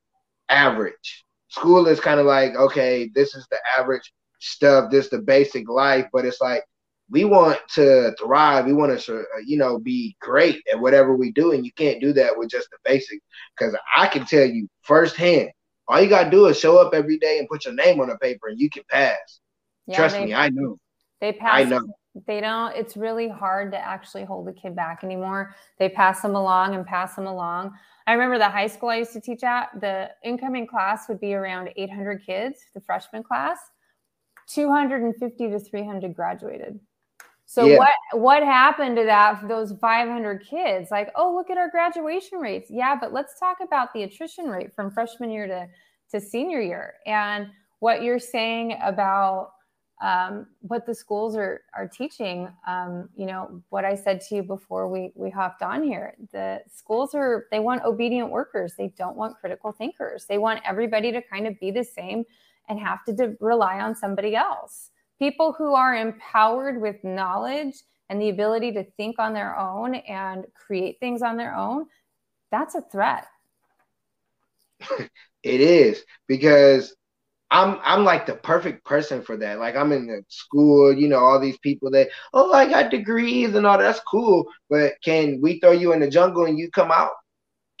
average. 0.48 1.24
School 1.48 1.86
is 1.88 2.00
kind 2.00 2.20
of 2.20 2.26
like, 2.26 2.54
okay, 2.54 3.10
this 3.14 3.34
is 3.34 3.46
the 3.50 3.58
average 3.78 4.12
stuff, 4.38 4.90
this 4.90 5.08
the 5.08 5.18
basic 5.18 5.68
life, 5.68 6.06
but 6.12 6.24
it's 6.24 6.40
like 6.40 6.62
we 7.10 7.24
want 7.24 7.58
to 7.74 8.14
thrive. 8.18 8.66
We 8.66 8.72
want 8.72 8.98
to, 8.98 9.18
uh, 9.18 9.24
you 9.44 9.56
know, 9.56 9.78
be 9.78 10.16
great 10.20 10.62
at 10.72 10.78
whatever 10.78 11.16
we 11.16 11.32
do, 11.32 11.52
and 11.52 11.64
you 11.64 11.72
can't 11.72 12.00
do 12.00 12.12
that 12.12 12.36
with 12.36 12.50
just 12.50 12.68
the 12.70 12.78
basics. 12.84 13.24
Because 13.58 13.76
I 13.96 14.06
can 14.06 14.24
tell 14.24 14.44
you 14.46 14.68
firsthand, 14.82 15.50
all 15.88 16.00
you 16.00 16.08
gotta 16.08 16.30
do 16.30 16.46
is 16.46 16.58
show 16.58 16.78
up 16.78 16.94
every 16.94 17.18
day 17.18 17.38
and 17.38 17.48
put 17.48 17.64
your 17.64 17.74
name 17.74 18.00
on 18.00 18.10
a 18.10 18.18
paper, 18.18 18.48
and 18.48 18.60
you 18.60 18.70
can 18.70 18.84
pass. 18.88 19.40
Yeah, 19.86 19.96
Trust 19.96 20.16
they, 20.16 20.26
me, 20.26 20.34
I 20.34 20.50
know. 20.50 20.78
They 21.20 21.32
pass. 21.32 21.60
I 21.60 21.64
know. 21.64 21.80
They 22.26 22.40
don't. 22.40 22.74
It's 22.74 22.96
really 22.96 23.28
hard 23.28 23.70
to 23.72 23.78
actually 23.78 24.24
hold 24.24 24.48
a 24.48 24.52
kid 24.52 24.74
back 24.74 25.04
anymore. 25.04 25.54
They 25.78 25.88
pass 25.88 26.22
them 26.22 26.34
along 26.34 26.74
and 26.74 26.84
pass 26.84 27.14
them 27.14 27.26
along. 27.26 27.72
I 28.06 28.12
remember 28.12 28.38
the 28.38 28.48
high 28.48 28.66
school 28.66 28.88
I 28.88 28.96
used 28.96 29.12
to 29.12 29.20
teach 29.20 29.44
at, 29.44 29.68
the 29.80 30.10
incoming 30.24 30.66
class 30.66 31.08
would 31.08 31.20
be 31.20 31.34
around 31.34 31.70
800 31.76 32.24
kids, 32.26 32.58
the 32.74 32.80
freshman 32.80 33.22
class. 33.22 33.58
250 34.48 35.50
to 35.50 35.60
300 35.60 36.16
graduated. 36.16 36.80
So 37.46 37.66
yeah. 37.66 37.78
what 37.78 37.92
what 38.12 38.42
happened 38.42 38.96
to 38.96 39.04
that 39.04 39.46
those 39.48 39.72
500 39.80 40.44
kids? 40.44 40.90
Like, 40.90 41.10
oh, 41.16 41.34
look 41.34 41.50
at 41.50 41.58
our 41.58 41.68
graduation 41.68 42.38
rates. 42.38 42.70
Yeah, 42.70 42.96
but 43.00 43.12
let's 43.12 43.38
talk 43.38 43.58
about 43.60 43.92
the 43.92 44.04
attrition 44.04 44.46
rate 44.46 44.72
from 44.72 44.90
freshman 44.90 45.30
year 45.30 45.46
to 45.46 45.68
to 46.10 46.20
senior 46.20 46.60
year 46.60 46.94
and 47.06 47.48
what 47.78 48.02
you're 48.02 48.18
saying 48.18 48.76
about 48.82 49.52
um, 50.00 50.46
what 50.60 50.86
the 50.86 50.94
schools 50.94 51.36
are 51.36 51.62
are 51.74 51.86
teaching. 51.86 52.48
Um, 52.66 53.08
you 53.16 53.26
know 53.26 53.62
what 53.68 53.84
I 53.84 53.94
said 53.94 54.20
to 54.22 54.36
you 54.36 54.42
before 54.42 54.88
we 54.88 55.12
we 55.14 55.30
hopped 55.30 55.62
on 55.62 55.82
here. 55.82 56.14
The 56.32 56.62
schools 56.72 57.14
are 57.14 57.46
they 57.50 57.60
want 57.60 57.84
obedient 57.84 58.30
workers. 58.30 58.74
They 58.76 58.94
don't 58.96 59.16
want 59.16 59.38
critical 59.38 59.72
thinkers. 59.72 60.26
They 60.26 60.38
want 60.38 60.60
everybody 60.64 61.12
to 61.12 61.20
kind 61.22 61.46
of 61.46 61.58
be 61.60 61.70
the 61.70 61.84
same 61.84 62.24
and 62.68 62.78
have 62.78 63.04
to 63.04 63.12
de- 63.12 63.36
rely 63.40 63.80
on 63.80 63.94
somebody 63.94 64.34
else. 64.34 64.90
People 65.18 65.52
who 65.52 65.74
are 65.74 65.94
empowered 65.94 66.80
with 66.80 67.02
knowledge 67.04 67.74
and 68.08 68.20
the 68.20 68.30
ability 68.30 68.72
to 68.72 68.84
think 68.96 69.18
on 69.18 69.34
their 69.34 69.58
own 69.58 69.96
and 69.96 70.46
create 70.54 70.98
things 70.98 71.20
on 71.22 71.36
their 71.36 71.54
own. 71.54 71.86
That's 72.50 72.74
a 72.74 72.80
threat. 72.80 73.26
it 75.42 75.60
is 75.60 76.04
because 76.26 76.94
I'm 77.50 77.78
I'm 77.82 78.04
like 78.04 78.26
the 78.26 78.34
perfect 78.36 78.84
person 78.84 79.22
for 79.22 79.36
that. 79.38 79.58
Like 79.58 79.76
I'm 79.76 79.92
in 79.92 80.06
the 80.06 80.22
school, 80.28 80.92
you 80.92 81.08
know, 81.08 81.18
all 81.18 81.40
these 81.40 81.58
people 81.58 81.90
that 81.92 82.08
oh 82.32 82.52
I 82.52 82.68
got 82.68 82.90
degrees 82.90 83.54
and 83.54 83.66
all 83.66 83.78
that. 83.78 83.84
that's 83.84 84.00
cool. 84.00 84.46
But 84.68 84.94
can 85.04 85.40
we 85.42 85.58
throw 85.60 85.72
you 85.72 85.92
in 85.92 86.00
the 86.00 86.08
jungle 86.10 86.44
and 86.46 86.58
you 86.58 86.70
come 86.70 86.92
out? 86.92 87.10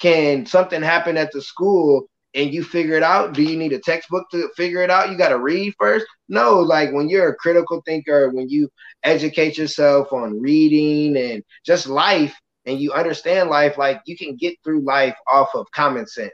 Can 0.00 0.46
something 0.46 0.82
happen 0.82 1.16
at 1.16 1.32
the 1.32 1.42
school 1.42 2.06
and 2.34 2.52
you 2.52 2.64
figure 2.64 2.96
it 2.96 3.02
out? 3.02 3.34
Do 3.34 3.42
you 3.42 3.56
need 3.56 3.72
a 3.72 3.78
textbook 3.78 4.28
to 4.30 4.48
figure 4.56 4.82
it 4.82 4.90
out? 4.90 5.10
You 5.10 5.18
got 5.18 5.30
to 5.30 5.38
read 5.38 5.74
first? 5.78 6.06
No, 6.28 6.60
like 6.60 6.92
when 6.92 7.08
you're 7.08 7.28
a 7.30 7.36
critical 7.36 7.82
thinker, 7.86 8.30
when 8.30 8.48
you 8.48 8.68
educate 9.04 9.58
yourself 9.58 10.12
on 10.12 10.40
reading 10.40 11.16
and 11.16 11.42
just 11.64 11.86
life 11.86 12.34
and 12.66 12.80
you 12.80 12.92
understand 12.92 13.50
life, 13.50 13.78
like 13.78 14.00
you 14.06 14.16
can 14.16 14.36
get 14.36 14.56
through 14.64 14.82
life 14.84 15.16
off 15.30 15.50
of 15.54 15.66
common 15.72 16.06
sense. 16.06 16.32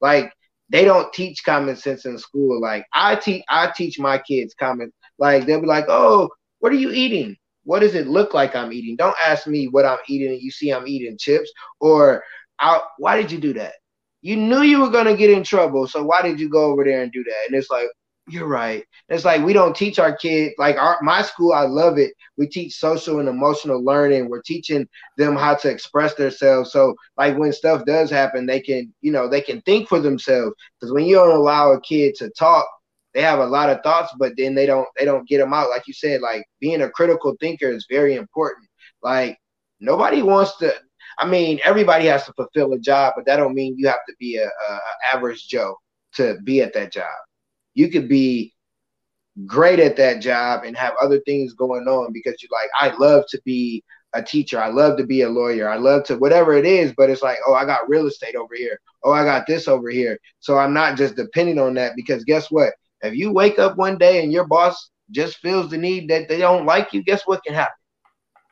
Like 0.00 0.32
they 0.70 0.84
don't 0.84 1.12
teach 1.12 1.44
common 1.44 1.76
sense 1.76 2.04
in 2.04 2.18
school. 2.18 2.60
Like 2.60 2.84
I 2.94 3.16
teach, 3.16 3.42
I 3.48 3.70
teach 3.74 3.98
my 3.98 4.18
kids 4.18 4.54
common. 4.58 4.92
Like 5.18 5.46
they'll 5.46 5.60
be 5.60 5.66
like, 5.66 5.86
"Oh, 5.88 6.28
what 6.60 6.72
are 6.72 6.76
you 6.76 6.90
eating? 6.92 7.36
What 7.64 7.80
does 7.80 7.94
it 7.94 8.06
look 8.08 8.34
like 8.34 8.56
I'm 8.56 8.72
eating? 8.72 8.96
Don't 8.96 9.16
ask 9.24 9.46
me 9.46 9.68
what 9.68 9.84
I'm 9.84 9.98
eating, 10.08 10.28
and 10.32 10.40
you 10.40 10.50
see 10.50 10.70
I'm 10.70 10.86
eating 10.88 11.16
chips. 11.18 11.50
Or, 11.80 12.22
why 12.98 13.20
did 13.20 13.30
you 13.30 13.38
do 13.38 13.52
that? 13.54 13.74
You 14.22 14.36
knew 14.36 14.62
you 14.62 14.80
were 14.80 14.90
gonna 14.90 15.16
get 15.16 15.30
in 15.30 15.42
trouble, 15.44 15.86
so 15.86 16.02
why 16.02 16.22
did 16.22 16.40
you 16.40 16.48
go 16.48 16.64
over 16.72 16.84
there 16.84 17.02
and 17.02 17.12
do 17.12 17.22
that? 17.24 17.46
And 17.46 17.54
it's 17.56 17.70
like, 17.70 17.88
you're 18.28 18.46
right. 18.46 18.84
It's 19.08 19.24
like 19.24 19.44
we 19.44 19.52
don't 19.52 19.74
teach 19.74 19.98
our 19.98 20.14
kids 20.14 20.54
like 20.58 20.76
our 20.76 20.98
my 21.02 21.22
school. 21.22 21.52
I 21.52 21.62
love 21.62 21.98
it. 21.98 22.12
We 22.36 22.46
teach 22.46 22.74
social 22.74 23.20
and 23.20 23.28
emotional 23.28 23.82
learning. 23.82 24.28
We're 24.28 24.42
teaching 24.42 24.86
them 25.16 25.36
how 25.36 25.54
to 25.56 25.70
express 25.70 26.14
themselves. 26.14 26.72
So 26.72 26.94
like 27.16 27.36
when 27.36 27.52
stuff 27.52 27.84
does 27.84 28.10
happen, 28.10 28.46
they 28.46 28.60
can 28.60 28.92
you 29.00 29.12
know 29.12 29.28
they 29.28 29.40
can 29.40 29.60
think 29.62 29.88
for 29.88 30.00
themselves. 30.00 30.54
Because 30.78 30.92
when 30.92 31.06
you 31.06 31.16
don't 31.16 31.34
allow 31.36 31.72
a 31.72 31.80
kid 31.80 32.14
to 32.16 32.30
talk, 32.30 32.66
they 33.14 33.22
have 33.22 33.38
a 33.38 33.46
lot 33.46 33.70
of 33.70 33.82
thoughts, 33.82 34.12
but 34.18 34.32
then 34.36 34.54
they 34.54 34.66
don't 34.66 34.88
they 34.98 35.04
don't 35.04 35.28
get 35.28 35.38
them 35.38 35.54
out. 35.54 35.70
Like 35.70 35.86
you 35.86 35.94
said, 35.94 36.20
like 36.20 36.44
being 36.60 36.82
a 36.82 36.90
critical 36.90 37.36
thinker 37.40 37.70
is 37.70 37.86
very 37.90 38.14
important. 38.14 38.68
Like 39.02 39.38
nobody 39.80 40.22
wants 40.22 40.56
to. 40.58 40.74
I 41.20 41.26
mean, 41.26 41.58
everybody 41.64 42.06
has 42.06 42.26
to 42.26 42.32
fulfill 42.34 42.72
a 42.74 42.78
job, 42.78 43.14
but 43.16 43.26
that 43.26 43.38
don't 43.38 43.54
mean 43.54 43.74
you 43.76 43.88
have 43.88 44.04
to 44.08 44.14
be 44.20 44.36
a, 44.36 44.46
a, 44.46 44.80
average 45.12 45.48
Joe 45.48 45.74
to 46.12 46.36
be 46.44 46.62
at 46.62 46.72
that 46.74 46.92
job 46.92 47.10
you 47.78 47.88
could 47.88 48.08
be 48.08 48.52
great 49.46 49.78
at 49.78 49.94
that 49.94 50.20
job 50.20 50.64
and 50.64 50.76
have 50.76 50.94
other 51.00 51.20
things 51.20 51.52
going 51.52 51.86
on 51.86 52.12
because 52.12 52.34
you're 52.42 52.50
like, 52.52 52.68
I 52.74 52.92
love 52.96 53.22
to 53.28 53.40
be 53.44 53.84
a 54.14 54.20
teacher. 54.20 54.60
I 54.60 54.66
love 54.66 54.98
to 54.98 55.06
be 55.06 55.22
a 55.22 55.28
lawyer. 55.28 55.68
I 55.68 55.76
love 55.76 56.02
to 56.04 56.16
whatever 56.16 56.54
it 56.54 56.66
is, 56.66 56.92
but 56.96 57.08
it's 57.08 57.22
like, 57.22 57.38
oh, 57.46 57.54
I 57.54 57.64
got 57.64 57.88
real 57.88 58.08
estate 58.08 58.34
over 58.34 58.56
here. 58.56 58.80
Oh, 59.04 59.12
I 59.12 59.22
got 59.22 59.46
this 59.46 59.68
over 59.68 59.90
here. 59.90 60.18
So 60.40 60.58
I'm 60.58 60.74
not 60.74 60.96
just 60.96 61.14
depending 61.14 61.60
on 61.60 61.74
that 61.74 61.92
because 61.94 62.24
guess 62.24 62.50
what? 62.50 62.72
If 63.02 63.14
you 63.14 63.32
wake 63.32 63.60
up 63.60 63.76
one 63.76 63.96
day 63.96 64.24
and 64.24 64.32
your 64.32 64.48
boss 64.48 64.90
just 65.12 65.38
feels 65.38 65.70
the 65.70 65.78
need 65.78 66.10
that 66.10 66.28
they 66.28 66.38
don't 66.38 66.66
like 66.66 66.92
you, 66.92 67.04
guess 67.04 67.22
what 67.26 67.44
can 67.44 67.54
happen? 67.54 67.74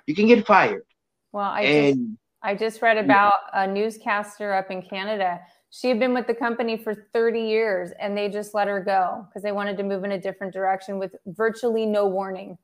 You 0.07 0.15
can 0.15 0.29
get 0.29 0.47
fired. 0.47 0.85
Well, 1.33 1.51
I 1.51 1.63
and, 1.63 1.97
just 1.97 2.01
I 2.43 2.55
just 2.55 2.81
read 2.81 2.97
about 2.97 3.35
a 3.53 3.67
newscaster 3.67 4.53
up 4.53 4.71
in 4.71 4.83
Canada 4.83 5.41
she 5.79 5.89
had 5.89 5.99
been 5.99 6.15
with 6.15 6.27
the 6.27 6.35
company 6.35 6.79
for 6.79 7.07
30 7.13 7.41
years 7.41 7.91
and 8.01 8.17
they 8.17 8.31
just 8.31 8.55
let 8.55 8.67
her 8.67 8.81
go 8.81 9.27
because 9.29 9.43
they 9.43 9.53
wanted 9.53 9.77
to 9.77 9.83
move 9.83 10.05
in 10.05 10.13
a 10.13 10.21
different 10.21 10.55
direction 10.55 10.99
with 10.99 11.15
virtually 11.27 11.85
no 11.85 12.07
warning. 12.07 12.57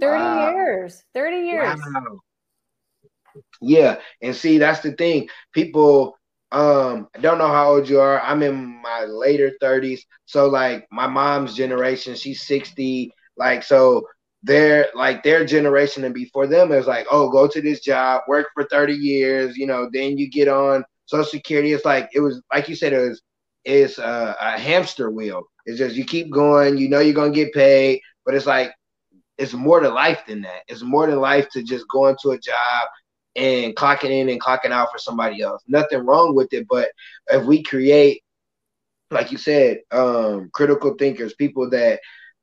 30 0.00 0.22
wow. 0.22 0.50
years. 0.50 1.02
30 1.14 1.36
years. 1.38 1.80
Wow. 1.92 2.18
Yeah, 3.60 3.96
and 4.22 4.34
see 4.34 4.58
that's 4.58 4.80
the 4.80 4.92
thing. 4.92 5.28
People 5.52 6.16
um 6.52 7.08
I 7.16 7.20
don't 7.20 7.38
know 7.38 7.48
how 7.48 7.72
old 7.72 7.88
you 7.88 8.00
are. 8.00 8.20
I'm 8.20 8.44
in 8.44 8.80
my 8.80 9.04
later 9.04 9.52
30s. 9.60 10.00
So 10.24 10.46
like 10.46 10.86
my 10.92 11.08
mom's 11.08 11.54
generation, 11.56 12.14
she's 12.14 12.42
60. 12.42 13.12
Like 13.36 13.64
so 13.64 14.06
their 14.44 14.86
like 14.94 15.24
their 15.24 15.44
generation 15.44 16.04
and 16.04 16.14
before 16.14 16.46
them 16.46 16.70
is 16.70 16.86
like, 16.86 17.08
oh, 17.10 17.28
go 17.28 17.48
to 17.48 17.60
this 17.60 17.80
job, 17.80 18.22
work 18.28 18.46
for 18.54 18.64
30 18.70 18.94
years, 18.94 19.56
you 19.56 19.66
know, 19.66 19.90
then 19.92 20.16
you 20.16 20.30
get 20.30 20.46
on 20.46 20.84
Social 21.08 21.24
Security. 21.24 21.72
It's 21.72 21.86
like 21.86 22.10
it 22.14 22.20
was 22.20 22.42
like 22.52 22.68
you 22.68 22.76
said, 22.76 22.92
it 22.92 23.08
was 23.08 23.22
it's 23.64 23.98
a, 23.98 24.36
a 24.40 24.58
hamster 24.58 25.10
wheel. 25.10 25.42
It's 25.66 25.78
just 25.78 25.96
you 25.96 26.04
keep 26.04 26.30
going, 26.30 26.78
you 26.78 26.88
know 26.88 27.00
you're 27.00 27.14
gonna 27.14 27.32
get 27.32 27.52
paid, 27.52 28.00
but 28.24 28.34
it's 28.34 28.46
like 28.46 28.72
it's 29.38 29.54
more 29.54 29.80
to 29.80 29.88
life 29.88 30.24
than 30.26 30.42
that. 30.42 30.62
It's 30.68 30.82
more 30.82 31.06
than 31.06 31.20
life 31.20 31.48
to 31.50 31.62
just 31.62 31.86
go 31.88 32.08
into 32.08 32.30
a 32.30 32.38
job 32.38 32.88
and 33.36 33.74
clocking 33.74 34.10
in 34.10 34.28
and 34.28 34.40
clocking 34.40 34.70
out 34.70 34.90
for 34.92 34.98
somebody 34.98 35.40
else. 35.42 35.62
Nothing 35.66 36.04
wrong 36.04 36.34
with 36.34 36.52
it, 36.52 36.66
but 36.68 36.88
if 37.30 37.44
we 37.46 37.62
create, 37.62 38.22
like 39.10 39.32
you 39.32 39.38
said, 39.38 39.78
um, 39.92 40.50
critical 40.52 40.94
thinkers, 40.94 41.34
people 41.34 41.70
that 41.70 42.00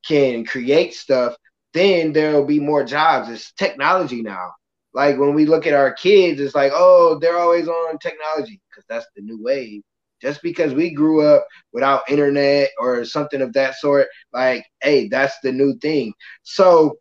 can 0.07 0.45
create 0.45 0.93
stuff, 0.93 1.35
then 1.73 2.13
there'll 2.13 2.45
be 2.45 2.59
more 2.59 2.83
jobs. 2.83 3.29
It's 3.29 3.51
technology 3.53 4.21
now. 4.21 4.51
Like 4.95 5.19
when 5.19 5.35
we 5.35 5.45
look 5.45 5.67
at 5.67 5.75
our 5.75 5.93
kids, 5.93 6.41
it's 6.41 6.55
like, 6.55 6.71
oh, 6.73 7.19
they're 7.21 7.37
always 7.37 7.67
on 7.67 7.99
technology 7.99 8.61
because 8.69 8.85
that's 8.89 9.07
the 9.15 9.21
new 9.21 9.39
wave. 9.43 9.83
Just 10.21 10.41
because 10.41 10.73
we 10.73 10.91
grew 10.91 11.21
up 11.27 11.45
without 11.73 12.09
internet 12.09 12.69
or 12.79 13.05
something 13.05 13.41
of 13.41 13.53
that 13.53 13.75
sort, 13.75 14.07
like, 14.33 14.65
hey, 14.81 15.09
that's 15.09 15.35
the 15.43 15.51
new 15.51 15.77
thing. 15.79 16.13
So 16.43 16.97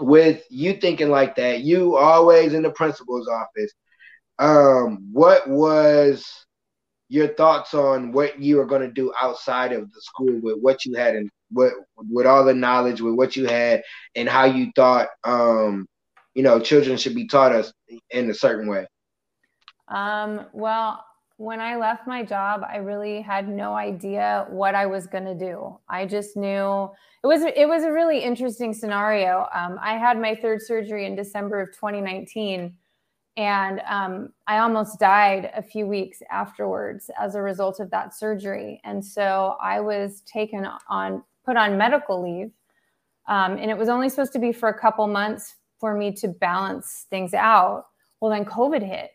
with 0.00 0.44
you 0.50 0.74
thinking 0.74 1.10
like 1.10 1.36
that, 1.36 1.62
you 1.62 1.96
always 1.96 2.52
in 2.54 2.62
the 2.62 2.70
principal's 2.70 3.28
office. 3.28 3.72
Um, 4.38 5.08
what 5.12 5.48
was 5.48 6.26
your 7.08 7.28
thoughts 7.28 7.74
on 7.74 8.12
what 8.12 8.40
you 8.40 8.56
were 8.56 8.66
going 8.66 8.82
to 8.82 8.92
do 8.92 9.12
outside 9.20 9.72
of 9.72 9.92
the 9.92 10.00
school 10.00 10.40
with 10.42 10.58
what 10.60 10.84
you 10.84 10.94
had 10.96 11.14
and 11.14 11.30
what 11.50 11.72
with 12.10 12.26
all 12.26 12.44
the 12.44 12.54
knowledge 12.54 13.00
with 13.00 13.14
what 13.14 13.36
you 13.36 13.46
had 13.46 13.82
and 14.16 14.28
how 14.28 14.44
you 14.44 14.70
thought 14.74 15.08
um, 15.24 15.86
you 16.34 16.42
know 16.42 16.60
children 16.60 16.96
should 16.96 17.14
be 17.14 17.26
taught 17.26 17.52
us 17.52 17.72
in 18.10 18.30
a 18.30 18.34
certain 18.34 18.68
way? 18.68 18.86
Um, 19.88 20.46
well, 20.52 21.04
when 21.36 21.60
I 21.60 21.76
left 21.76 22.06
my 22.06 22.22
job, 22.22 22.62
I 22.68 22.76
really 22.76 23.20
had 23.20 23.48
no 23.48 23.74
idea 23.74 24.46
what 24.48 24.74
I 24.74 24.86
was 24.86 25.06
going 25.06 25.24
to 25.24 25.34
do. 25.34 25.78
I 25.88 26.06
just 26.06 26.36
knew 26.36 26.90
it 27.22 27.26
was 27.26 27.42
it 27.42 27.68
was 27.68 27.82
a 27.82 27.92
really 27.92 28.20
interesting 28.20 28.72
scenario. 28.72 29.46
Um, 29.54 29.78
I 29.82 29.98
had 29.98 30.20
my 30.20 30.34
third 30.34 30.62
surgery 30.62 31.06
in 31.06 31.16
December 31.16 31.60
of 31.60 31.72
2019, 31.72 32.74
and 33.36 33.80
um, 33.88 34.32
I 34.46 34.58
almost 34.58 35.00
died 35.00 35.50
a 35.54 35.62
few 35.62 35.86
weeks 35.86 36.22
afterwards 36.30 37.10
as 37.20 37.34
a 37.34 37.42
result 37.42 37.80
of 37.80 37.90
that 37.90 38.14
surgery. 38.14 38.80
And 38.84 39.04
so 39.04 39.56
I 39.60 39.80
was 39.80 40.22
taken 40.22 40.68
on 40.88 41.22
put 41.44 41.56
on 41.56 41.76
medical 41.76 42.22
leave, 42.22 42.52
um, 43.26 43.56
and 43.56 43.70
it 43.70 43.76
was 43.76 43.88
only 43.88 44.08
supposed 44.08 44.32
to 44.34 44.38
be 44.38 44.52
for 44.52 44.68
a 44.68 44.78
couple 44.78 45.06
months 45.06 45.56
for 45.82 45.96
me 45.96 46.12
to 46.12 46.28
balance 46.28 47.06
things 47.10 47.34
out. 47.34 47.86
Well, 48.20 48.30
then 48.30 48.44
COVID 48.44 48.86
hit, 48.86 49.10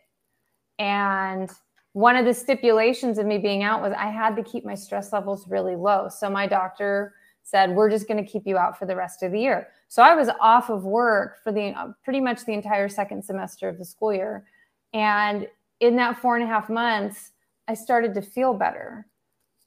and 0.78 1.50
one 1.94 2.14
of 2.14 2.26
the 2.26 2.34
stipulations 2.34 3.16
of 3.16 3.24
me 3.24 3.38
being 3.38 3.62
out 3.62 3.80
was 3.80 3.94
I 3.96 4.10
had 4.10 4.36
to 4.36 4.42
keep 4.42 4.66
my 4.66 4.74
stress 4.74 5.14
levels 5.14 5.48
really 5.48 5.76
low. 5.76 6.10
So 6.10 6.28
my 6.28 6.46
doctor 6.46 7.14
said, 7.42 7.74
We're 7.74 7.88
just 7.88 8.06
going 8.06 8.22
to 8.22 8.30
keep 8.30 8.46
you 8.46 8.58
out 8.58 8.78
for 8.78 8.84
the 8.84 8.94
rest 8.94 9.22
of 9.22 9.32
the 9.32 9.40
year. 9.40 9.68
So 9.88 10.02
I 10.02 10.14
was 10.14 10.28
off 10.40 10.68
of 10.68 10.84
work 10.84 11.42
for 11.42 11.52
the 11.52 11.70
uh, 11.70 11.92
pretty 12.04 12.20
much 12.20 12.44
the 12.44 12.52
entire 12.52 12.90
second 12.90 13.24
semester 13.24 13.66
of 13.66 13.78
the 13.78 13.84
school 13.86 14.12
year. 14.12 14.44
And 14.92 15.48
in 15.80 15.96
that 15.96 16.18
four 16.18 16.36
and 16.36 16.44
a 16.44 16.46
half 16.46 16.68
months, 16.68 17.30
I 17.66 17.72
started 17.72 18.12
to 18.14 18.20
feel 18.20 18.52
better. 18.52 19.06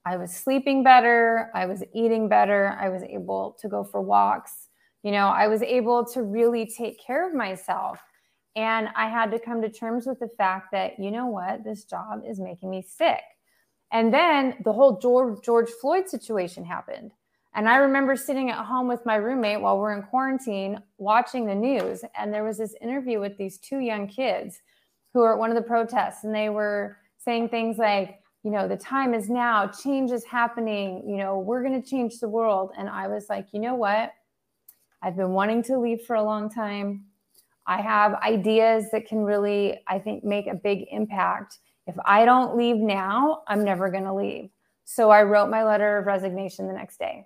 I 0.05 0.17
was 0.17 0.31
sleeping 0.31 0.83
better. 0.83 1.49
I 1.55 1.65
was 1.65 1.83
eating 1.93 2.29
better. 2.29 2.77
I 2.79 2.89
was 2.89 3.01
able 3.03 3.57
to 3.59 3.67
go 3.67 3.83
for 3.83 4.01
walks. 4.01 4.67
You 5.03 5.11
know, 5.11 5.27
I 5.27 5.47
was 5.47 5.61
able 5.61 6.05
to 6.13 6.23
really 6.23 6.65
take 6.65 7.03
care 7.03 7.27
of 7.27 7.33
myself. 7.33 7.99
And 8.55 8.89
I 8.95 9.09
had 9.09 9.31
to 9.31 9.39
come 9.39 9.61
to 9.61 9.69
terms 9.69 10.05
with 10.05 10.19
the 10.19 10.29
fact 10.37 10.71
that, 10.73 10.99
you 10.99 11.09
know 11.09 11.27
what, 11.27 11.63
this 11.63 11.85
job 11.85 12.23
is 12.27 12.39
making 12.39 12.69
me 12.69 12.81
sick. 12.81 13.21
And 13.91 14.13
then 14.13 14.55
the 14.63 14.73
whole 14.73 14.99
George, 14.99 15.43
George 15.43 15.69
Floyd 15.69 16.09
situation 16.09 16.65
happened. 16.65 17.11
And 17.53 17.67
I 17.67 17.77
remember 17.77 18.15
sitting 18.15 18.49
at 18.49 18.65
home 18.65 18.87
with 18.87 19.05
my 19.05 19.15
roommate 19.15 19.61
while 19.61 19.77
we're 19.77 19.93
in 19.95 20.03
quarantine 20.03 20.81
watching 20.97 21.45
the 21.45 21.55
news. 21.55 22.03
And 22.17 22.33
there 22.33 22.45
was 22.45 22.57
this 22.57 22.75
interview 22.81 23.19
with 23.19 23.37
these 23.37 23.57
two 23.57 23.79
young 23.79 24.07
kids 24.07 24.61
who 25.13 25.19
were 25.19 25.33
at 25.33 25.39
one 25.39 25.49
of 25.49 25.55
the 25.55 25.61
protests. 25.61 26.23
And 26.23 26.33
they 26.33 26.49
were 26.49 26.97
saying 27.17 27.49
things 27.49 27.77
like, 27.77 28.19
you 28.43 28.51
know, 28.51 28.67
the 28.67 28.77
time 28.77 29.13
is 29.13 29.29
now, 29.29 29.67
change 29.67 30.11
is 30.11 30.23
happening, 30.23 31.03
you 31.07 31.17
know, 31.17 31.37
we're 31.37 31.61
going 31.61 31.79
to 31.79 31.87
change 31.87 32.19
the 32.19 32.29
world. 32.29 32.71
And 32.77 32.89
I 32.89 33.07
was 33.07 33.27
like, 33.29 33.47
you 33.51 33.59
know 33.59 33.75
what? 33.75 34.13
I've 35.01 35.15
been 35.15 35.31
wanting 35.31 35.63
to 35.63 35.79
leave 35.79 36.01
for 36.01 36.15
a 36.15 36.23
long 36.23 36.49
time. 36.49 37.05
I 37.65 37.81
have 37.81 38.15
ideas 38.15 38.85
that 38.91 39.07
can 39.07 39.19
really, 39.19 39.79
I 39.87 39.99
think, 39.99 40.23
make 40.23 40.47
a 40.47 40.55
big 40.55 40.85
impact. 40.91 41.59
If 41.87 41.95
I 42.05 42.25
don't 42.25 42.55
leave 42.55 42.77
now, 42.77 43.43
I'm 43.47 43.63
never 43.63 43.89
going 43.89 44.03
to 44.03 44.13
leave. 44.13 44.49
So 44.85 45.09
I 45.09 45.23
wrote 45.23 45.49
my 45.49 45.63
letter 45.63 45.97
of 45.97 46.05
resignation 46.05 46.67
the 46.67 46.73
next 46.73 46.97
day. 46.97 47.25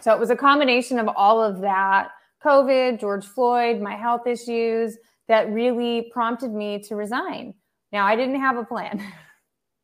So 0.00 0.12
it 0.12 0.18
was 0.18 0.30
a 0.30 0.36
combination 0.36 0.98
of 0.98 1.08
all 1.08 1.42
of 1.42 1.60
that 1.60 2.10
COVID, 2.44 3.00
George 3.00 3.26
Floyd, 3.26 3.80
my 3.80 3.94
health 3.94 4.26
issues 4.26 4.96
that 5.28 5.50
really 5.50 6.10
prompted 6.12 6.52
me 6.52 6.80
to 6.80 6.96
resign. 6.96 7.54
Now, 7.92 8.06
I 8.06 8.16
didn't 8.16 8.40
have 8.40 8.56
a 8.56 8.64
plan. 8.64 9.02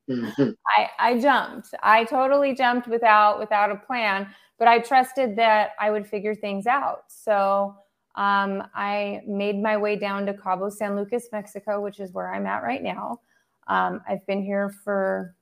Mm-hmm. 0.09 0.51
I, 0.77 0.88
I 0.99 1.21
jumped. 1.21 1.68
I 1.83 2.05
totally 2.05 2.55
jumped 2.55 2.88
without 2.88 3.38
without 3.38 3.71
a 3.71 3.77
plan, 3.77 4.29
but 4.59 4.68
I 4.68 4.79
trusted 4.79 5.37
that 5.37 5.71
I 5.81 5.90
would 5.90 6.07
figure 6.07 6.35
things 6.35 6.66
out. 6.66 7.05
So 7.09 7.75
um, 8.14 8.62
I 8.75 9.21
made 9.27 9.62
my 9.62 9.77
way 9.77 9.97
down 9.97 10.27
to 10.27 10.35
Cabo 10.35 10.71
San 10.71 10.97
Lucas, 10.97 11.29
Mexico, 11.31 11.81
which 11.81 12.01
is 12.01 12.12
where 12.12 12.33
I'm 12.33 12.47
at 12.47 12.62
right 12.62 12.83
now. 12.83 13.21
Um, 13.68 14.01
I've 14.09 14.27
been 14.27 14.42
here 14.42 14.71
for 14.83 15.35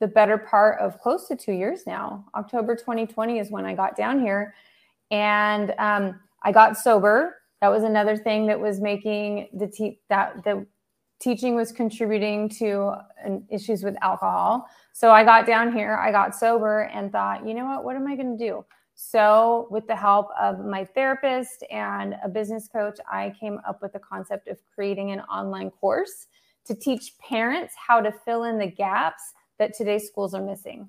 the 0.00 0.08
better 0.08 0.38
part 0.38 0.78
of 0.80 1.00
close 1.00 1.26
to 1.28 1.36
two 1.36 1.52
years 1.52 1.82
now. 1.86 2.24
October 2.34 2.76
2020 2.76 3.38
is 3.38 3.50
when 3.50 3.64
I 3.64 3.74
got 3.74 3.96
down 3.96 4.20
here, 4.20 4.54
and 5.10 5.72
um, 5.78 6.20
I 6.42 6.52
got 6.52 6.76
sober. 6.76 7.36
That 7.60 7.68
was 7.68 7.82
another 7.82 8.16
thing 8.16 8.46
that 8.46 8.60
was 8.60 8.80
making 8.80 9.48
the 9.52 9.66
te- 9.66 10.00
that 10.08 10.44
the 10.44 10.66
teaching 11.20 11.54
was 11.54 11.72
contributing 11.72 12.48
to 12.48 12.94
issues 13.48 13.82
with 13.82 13.96
alcohol. 14.02 14.68
So 14.92 15.10
I 15.10 15.24
got 15.24 15.46
down 15.46 15.72
here, 15.72 15.94
I 15.94 16.10
got 16.12 16.34
sober, 16.34 16.82
and 16.82 17.10
thought, 17.10 17.46
you 17.46 17.54
know 17.54 17.66
what? 17.66 17.84
What 17.84 17.96
am 17.96 18.06
I 18.06 18.16
going 18.16 18.36
to 18.36 18.44
do? 18.44 18.64
So, 19.00 19.68
with 19.70 19.86
the 19.86 19.94
help 19.94 20.26
of 20.40 20.64
my 20.64 20.84
therapist 20.84 21.62
and 21.70 22.16
a 22.24 22.28
business 22.28 22.66
coach, 22.66 22.98
I 23.08 23.32
came 23.38 23.60
up 23.66 23.80
with 23.80 23.92
the 23.92 24.00
concept 24.00 24.48
of 24.48 24.58
creating 24.74 25.12
an 25.12 25.20
online 25.20 25.70
course 25.70 26.26
to 26.64 26.74
teach 26.74 27.16
parents 27.18 27.74
how 27.76 28.00
to 28.00 28.10
fill 28.10 28.42
in 28.42 28.58
the 28.58 28.66
gaps 28.66 29.22
that 29.60 29.72
today's 29.72 30.08
schools 30.08 30.34
are 30.34 30.42
missing. 30.42 30.88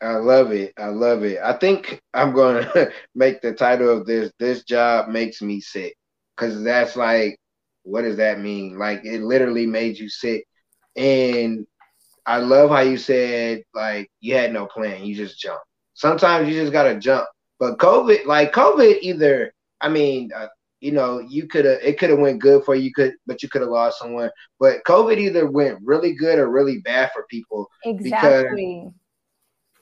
I 0.00 0.14
love 0.14 0.52
it. 0.52 0.72
I 0.78 0.86
love 0.86 1.24
it. 1.24 1.40
I 1.42 1.54
think 1.54 2.00
I'm 2.14 2.32
going 2.32 2.62
to 2.74 2.92
make 3.16 3.40
the 3.42 3.52
title 3.52 3.90
of 3.90 4.06
this 4.06 4.30
This 4.38 4.62
Job 4.62 5.08
Makes 5.08 5.42
Me 5.42 5.60
Sick. 5.60 5.96
Because 6.36 6.62
that's 6.62 6.94
like, 6.94 7.36
what 7.88 8.02
does 8.02 8.16
that 8.16 8.40
mean? 8.40 8.78
Like, 8.78 9.04
it 9.04 9.22
literally 9.22 9.66
made 9.66 9.98
you 9.98 10.08
sick. 10.08 10.46
And 10.96 11.66
I 12.26 12.38
love 12.38 12.68
how 12.68 12.80
you 12.80 12.98
said 12.98 13.62
like 13.74 14.10
you 14.20 14.34
had 14.34 14.52
no 14.52 14.66
plan, 14.66 15.04
you 15.04 15.14
just 15.14 15.40
jump. 15.40 15.60
Sometimes 15.94 16.46
you 16.46 16.60
just 16.60 16.72
gotta 16.72 16.98
jump. 16.98 17.26
But 17.58 17.78
COVID, 17.78 18.26
like 18.26 18.52
COVID, 18.52 18.98
either 19.00 19.52
I 19.80 19.88
mean, 19.88 20.30
uh, 20.36 20.48
you 20.80 20.92
know, 20.92 21.20
you 21.20 21.48
could 21.48 21.64
have 21.64 21.78
it 21.82 21.98
could 21.98 22.10
have 22.10 22.18
went 22.18 22.42
good 22.42 22.64
for 22.64 22.74
you, 22.74 22.92
could 22.92 23.14
but 23.26 23.42
you 23.42 23.48
could 23.48 23.62
have 23.62 23.70
lost 23.70 23.98
someone. 23.98 24.30
But 24.60 24.84
COVID 24.86 25.16
either 25.16 25.50
went 25.50 25.78
really 25.82 26.12
good 26.12 26.38
or 26.38 26.50
really 26.50 26.78
bad 26.80 27.10
for 27.14 27.24
people. 27.30 27.66
Exactly. 27.84 28.82
Because 28.84 28.94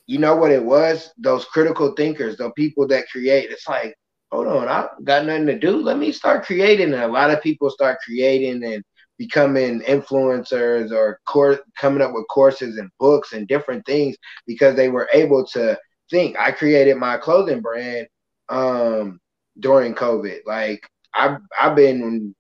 you 0.06 0.18
know 0.18 0.36
what 0.36 0.52
it 0.52 0.62
was? 0.62 1.12
Those 1.18 1.44
critical 1.46 1.92
thinkers, 1.94 2.36
the 2.36 2.50
people 2.52 2.86
that 2.88 3.08
create. 3.08 3.50
It's 3.50 3.68
like, 3.68 3.96
hold 4.30 4.46
on, 4.48 4.68
I 4.68 4.88
got 5.04 5.26
nothing 5.26 5.46
to 5.46 5.58
do. 5.58 5.76
Let 5.76 5.98
me 5.98 6.12
start 6.12 6.44
creating. 6.44 6.92
And 6.92 7.02
a 7.02 7.08
lot 7.08 7.30
of 7.30 7.42
people 7.42 7.70
start 7.70 7.98
creating 8.04 8.64
and 8.64 8.82
becoming 9.18 9.80
influencers 9.82 10.92
or 10.92 11.20
course, 11.26 11.58
coming 11.78 12.02
up 12.02 12.12
with 12.12 12.28
courses 12.28 12.76
and 12.76 12.90
books 12.98 13.32
and 13.32 13.48
different 13.48 13.84
things 13.86 14.16
because 14.46 14.76
they 14.76 14.88
were 14.88 15.08
able 15.12 15.46
to 15.46 15.78
think. 16.10 16.36
I 16.38 16.52
created 16.52 16.96
my 16.96 17.16
clothing 17.16 17.60
brand 17.60 18.08
um, 18.48 19.20
during 19.58 19.94
COVID. 19.94 20.40
Like 20.46 20.86
I've 21.14 21.38
I've 21.58 21.76
been 21.76 22.34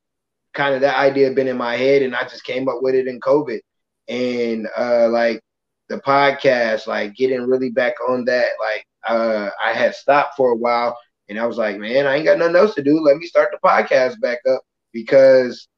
kind 0.54 0.74
of 0.74 0.80
that 0.80 0.96
idea 0.96 1.30
been 1.30 1.48
in 1.48 1.56
my 1.56 1.76
head 1.76 2.02
and 2.02 2.14
I 2.16 2.22
just 2.22 2.44
came 2.44 2.68
up 2.68 2.82
with 2.82 2.94
it 2.94 3.08
in 3.08 3.20
COVID. 3.20 3.60
And 4.08 4.68
uh, 4.76 5.08
like 5.08 5.40
the 5.88 5.98
podcast, 5.98 6.86
like 6.86 7.14
getting 7.14 7.42
really 7.42 7.70
back 7.70 7.94
on 8.08 8.24
that. 8.26 8.48
Like 8.60 8.86
uh, 9.08 9.50
I 9.62 9.72
had 9.72 9.94
stopped 9.94 10.36
for 10.36 10.52
a 10.52 10.56
while 10.56 10.96
and 11.28 11.38
I 11.38 11.46
was 11.46 11.58
like, 11.58 11.78
man, 11.78 12.06
I 12.06 12.16
ain't 12.16 12.24
got 12.24 12.38
nothing 12.38 12.56
else 12.56 12.74
to 12.74 12.82
do. 12.82 13.00
Let 13.00 13.16
me 13.16 13.26
start 13.26 13.50
the 13.52 13.58
podcast 13.66 14.20
back 14.20 14.38
up 14.48 14.60
because 14.92 15.68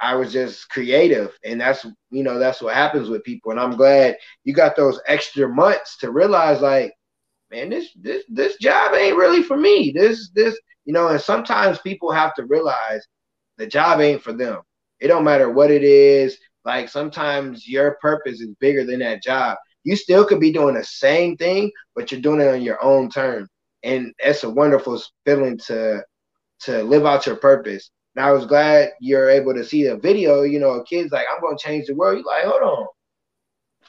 I 0.00 0.14
was 0.14 0.32
just 0.32 0.68
creative, 0.70 1.36
and 1.44 1.60
that's 1.60 1.84
you 2.10 2.22
know 2.22 2.38
that's 2.38 2.62
what 2.62 2.74
happens 2.74 3.08
with 3.08 3.24
people. 3.24 3.50
And 3.50 3.60
I'm 3.60 3.76
glad 3.76 4.16
you 4.44 4.54
got 4.54 4.76
those 4.76 5.00
extra 5.06 5.48
months 5.48 5.98
to 5.98 6.10
realize, 6.10 6.60
like, 6.60 6.94
man, 7.50 7.68
this 7.68 7.90
this 8.00 8.24
this 8.28 8.56
job 8.56 8.94
ain't 8.94 9.16
really 9.16 9.42
for 9.42 9.56
me. 9.56 9.92
This 9.94 10.30
this 10.34 10.58
you 10.84 10.92
know, 10.92 11.08
and 11.08 11.20
sometimes 11.20 11.78
people 11.78 12.10
have 12.10 12.34
to 12.34 12.46
realize 12.46 13.06
the 13.58 13.66
job 13.66 14.00
ain't 14.00 14.22
for 14.22 14.32
them. 14.32 14.60
It 15.00 15.08
don't 15.08 15.24
matter 15.24 15.50
what 15.50 15.70
it 15.70 15.82
is. 15.82 16.38
Like 16.64 16.88
sometimes 16.88 17.68
your 17.68 17.96
purpose 18.00 18.40
is 18.40 18.54
bigger 18.60 18.84
than 18.84 19.00
that 19.00 19.22
job. 19.22 19.58
You 19.84 19.96
still 19.96 20.24
could 20.26 20.40
be 20.40 20.52
doing 20.52 20.74
the 20.74 20.84
same 20.84 21.36
thing, 21.36 21.70
but 21.94 22.10
you're 22.10 22.20
doing 22.20 22.40
it 22.40 22.48
on 22.48 22.62
your 22.62 22.82
own 22.82 23.10
terms, 23.10 23.48
and 23.82 24.12
that's 24.22 24.44
a 24.44 24.50
wonderful 24.50 25.00
feeling 25.24 25.58
to 25.66 26.02
to 26.60 26.82
live 26.82 27.06
out 27.06 27.26
your 27.26 27.36
purpose. 27.36 27.90
And 28.16 28.24
I 28.24 28.32
was 28.32 28.46
glad 28.46 28.90
you're 29.00 29.30
able 29.30 29.54
to 29.54 29.64
see 29.64 29.86
the 29.86 29.96
video. 29.96 30.42
You 30.42 30.60
know, 30.60 30.82
kids 30.82 31.12
like, 31.12 31.26
I'm 31.32 31.40
gonna 31.40 31.56
change 31.58 31.86
the 31.86 31.94
world. 31.94 32.18
You're 32.18 32.26
like, 32.26 32.44
hold 32.44 32.62
on, 32.62 32.86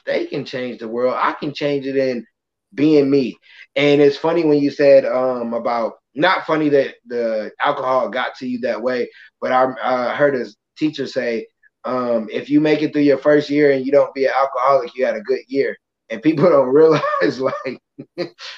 they 0.06 0.26
can 0.26 0.44
change 0.44 0.78
the 0.78 0.88
world. 0.88 1.14
I 1.18 1.32
can 1.32 1.52
change 1.54 1.86
it 1.86 1.96
in 1.96 2.26
being 2.74 3.10
me. 3.10 3.36
And 3.76 4.00
it's 4.00 4.16
funny 4.16 4.44
when 4.44 4.58
you 4.58 4.70
said 4.70 5.04
um, 5.04 5.54
about 5.54 5.94
not 6.14 6.46
funny 6.46 6.68
that 6.70 6.94
the 7.06 7.50
alcohol 7.62 8.08
got 8.08 8.36
to 8.36 8.46
you 8.46 8.60
that 8.60 8.82
way, 8.82 9.10
but 9.40 9.52
I 9.52 10.14
heard 10.14 10.34
a 10.34 10.46
teacher 10.76 11.06
say, 11.06 11.46
um, 11.84 12.28
if 12.30 12.48
you 12.48 12.60
make 12.60 12.82
it 12.82 12.92
through 12.92 13.02
your 13.02 13.18
first 13.18 13.50
year 13.50 13.72
and 13.72 13.84
you 13.84 13.92
don't 13.92 14.14
be 14.14 14.26
an 14.26 14.32
alcoholic, 14.36 14.94
you 14.94 15.04
had 15.04 15.16
a 15.16 15.20
good 15.20 15.40
year. 15.48 15.76
And 16.12 16.22
people 16.22 16.50
don't 16.50 16.68
realize 16.68 17.40
like 17.40 17.80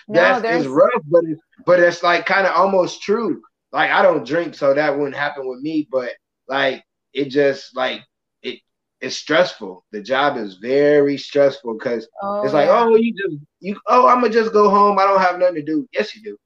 that's 0.09 0.43
no, 0.43 0.51
is 0.51 0.67
rough, 0.67 1.03
but 1.07 1.23
it, 1.25 1.39
but 1.65 1.79
it's 1.79 2.03
like 2.03 2.27
kind 2.27 2.49
of 2.49 2.53
almost 2.55 3.01
true. 3.01 3.41
Like 3.71 3.93
I 3.93 4.03
don't 4.03 4.27
drink, 4.27 4.57
so 4.57 4.75
that 4.75 4.99
wouldn't 4.99 5.15
happen 5.15 5.49
with 5.49 5.61
me. 5.61 5.87
But 5.89 6.11
like 6.49 6.83
it 7.13 7.27
just 7.27 7.77
like 7.77 8.03
it 8.43 8.59
it's 9.01 9.17
stressful. 9.17 9.85
The 9.93 10.03
job 10.03 10.37
is 10.37 10.57
very 10.57 11.17
stressful 11.17 11.75
because 11.75 12.09
oh, 12.23 12.43
it's 12.43 12.53
like, 12.53 12.67
yeah. 12.67 12.81
oh, 12.81 12.97
you 12.97 13.15
just 13.15 13.37
you 13.61 13.79
oh, 13.87 14.09
I'm 14.09 14.21
gonna 14.21 14.33
just 14.33 14.53
go 14.53 14.69
home. 14.69 14.99
I 14.99 15.05
don't 15.05 15.21
have 15.21 15.39
nothing 15.39 15.55
to 15.55 15.63
do. 15.63 15.87
Yes, 15.93 16.17
you 16.17 16.23
do. 16.25 16.37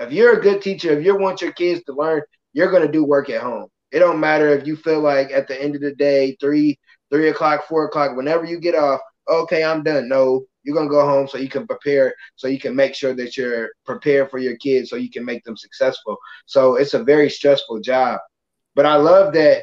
If 0.00 0.12
you're 0.12 0.36
a 0.36 0.42
good 0.42 0.62
teacher, 0.62 0.98
if 0.98 1.04
you 1.04 1.16
want 1.16 1.42
your 1.42 1.52
kids 1.52 1.84
to 1.84 1.92
learn, 1.92 2.22
you're 2.54 2.72
gonna 2.72 2.90
do 2.90 3.04
work 3.04 3.30
at 3.30 3.40
home. 3.40 3.68
It 3.92 4.00
don't 4.00 4.18
matter 4.18 4.48
if 4.48 4.66
you 4.66 4.74
feel 4.74 5.00
like 5.00 5.30
at 5.30 5.46
the 5.46 5.62
end 5.62 5.76
of 5.76 5.80
the 5.80 5.94
day, 5.94 6.36
three, 6.40 6.76
three 7.12 7.28
o'clock, 7.28 7.68
four 7.68 7.84
o'clock, 7.84 8.16
whenever 8.16 8.44
you 8.44 8.58
get 8.58 8.74
off, 8.74 9.00
okay, 9.30 9.64
I'm 9.64 9.82
done. 9.82 10.08
No, 10.08 10.44
you're 10.62 10.76
gonna 10.76 10.88
go 10.90 11.04
home 11.06 11.28
so 11.28 11.38
you 11.38 11.48
can 11.48 11.66
prepare, 11.66 12.14
so 12.36 12.48
you 12.48 12.58
can 12.58 12.74
make 12.76 12.94
sure 12.94 13.14
that 13.14 13.36
you're 13.36 13.70
prepared 13.84 14.30
for 14.30 14.38
your 14.38 14.56
kids, 14.56 14.90
so 14.90 14.96
you 14.96 15.10
can 15.10 15.24
make 15.24 15.44
them 15.44 15.56
successful. 15.56 16.16
So 16.46 16.76
it's 16.76 16.94
a 16.94 17.02
very 17.04 17.30
stressful 17.30 17.80
job. 17.80 18.20
But 18.74 18.86
I 18.86 18.96
love 18.96 19.32
that, 19.34 19.62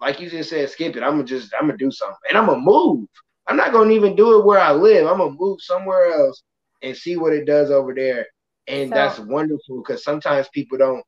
like 0.00 0.20
you 0.20 0.30
just 0.30 0.50
said, 0.50 0.68
skip 0.70 0.96
it. 0.96 1.02
I'm 1.02 1.12
gonna 1.12 1.24
just, 1.24 1.52
I'm 1.54 1.66
gonna 1.66 1.78
do 1.78 1.90
something, 1.90 2.16
and 2.28 2.38
I'm 2.38 2.46
gonna 2.46 2.60
move. 2.60 3.06
I'm 3.48 3.56
not 3.56 3.72
gonna 3.72 3.92
even 3.92 4.16
do 4.16 4.38
it 4.38 4.44
where 4.44 4.60
I 4.60 4.72
live. 4.72 5.06
I'm 5.06 5.18
gonna 5.18 5.36
move 5.38 5.60
somewhere 5.60 6.12
else 6.12 6.42
and 6.82 6.96
see 6.96 7.16
what 7.16 7.32
it 7.32 7.46
does 7.46 7.70
over 7.70 7.94
there. 7.94 8.26
And 8.66 8.88
so, 8.88 8.94
that's 8.94 9.18
wonderful 9.18 9.82
because 9.82 10.04
sometimes 10.04 10.48
people 10.52 10.78
don't 10.78 11.04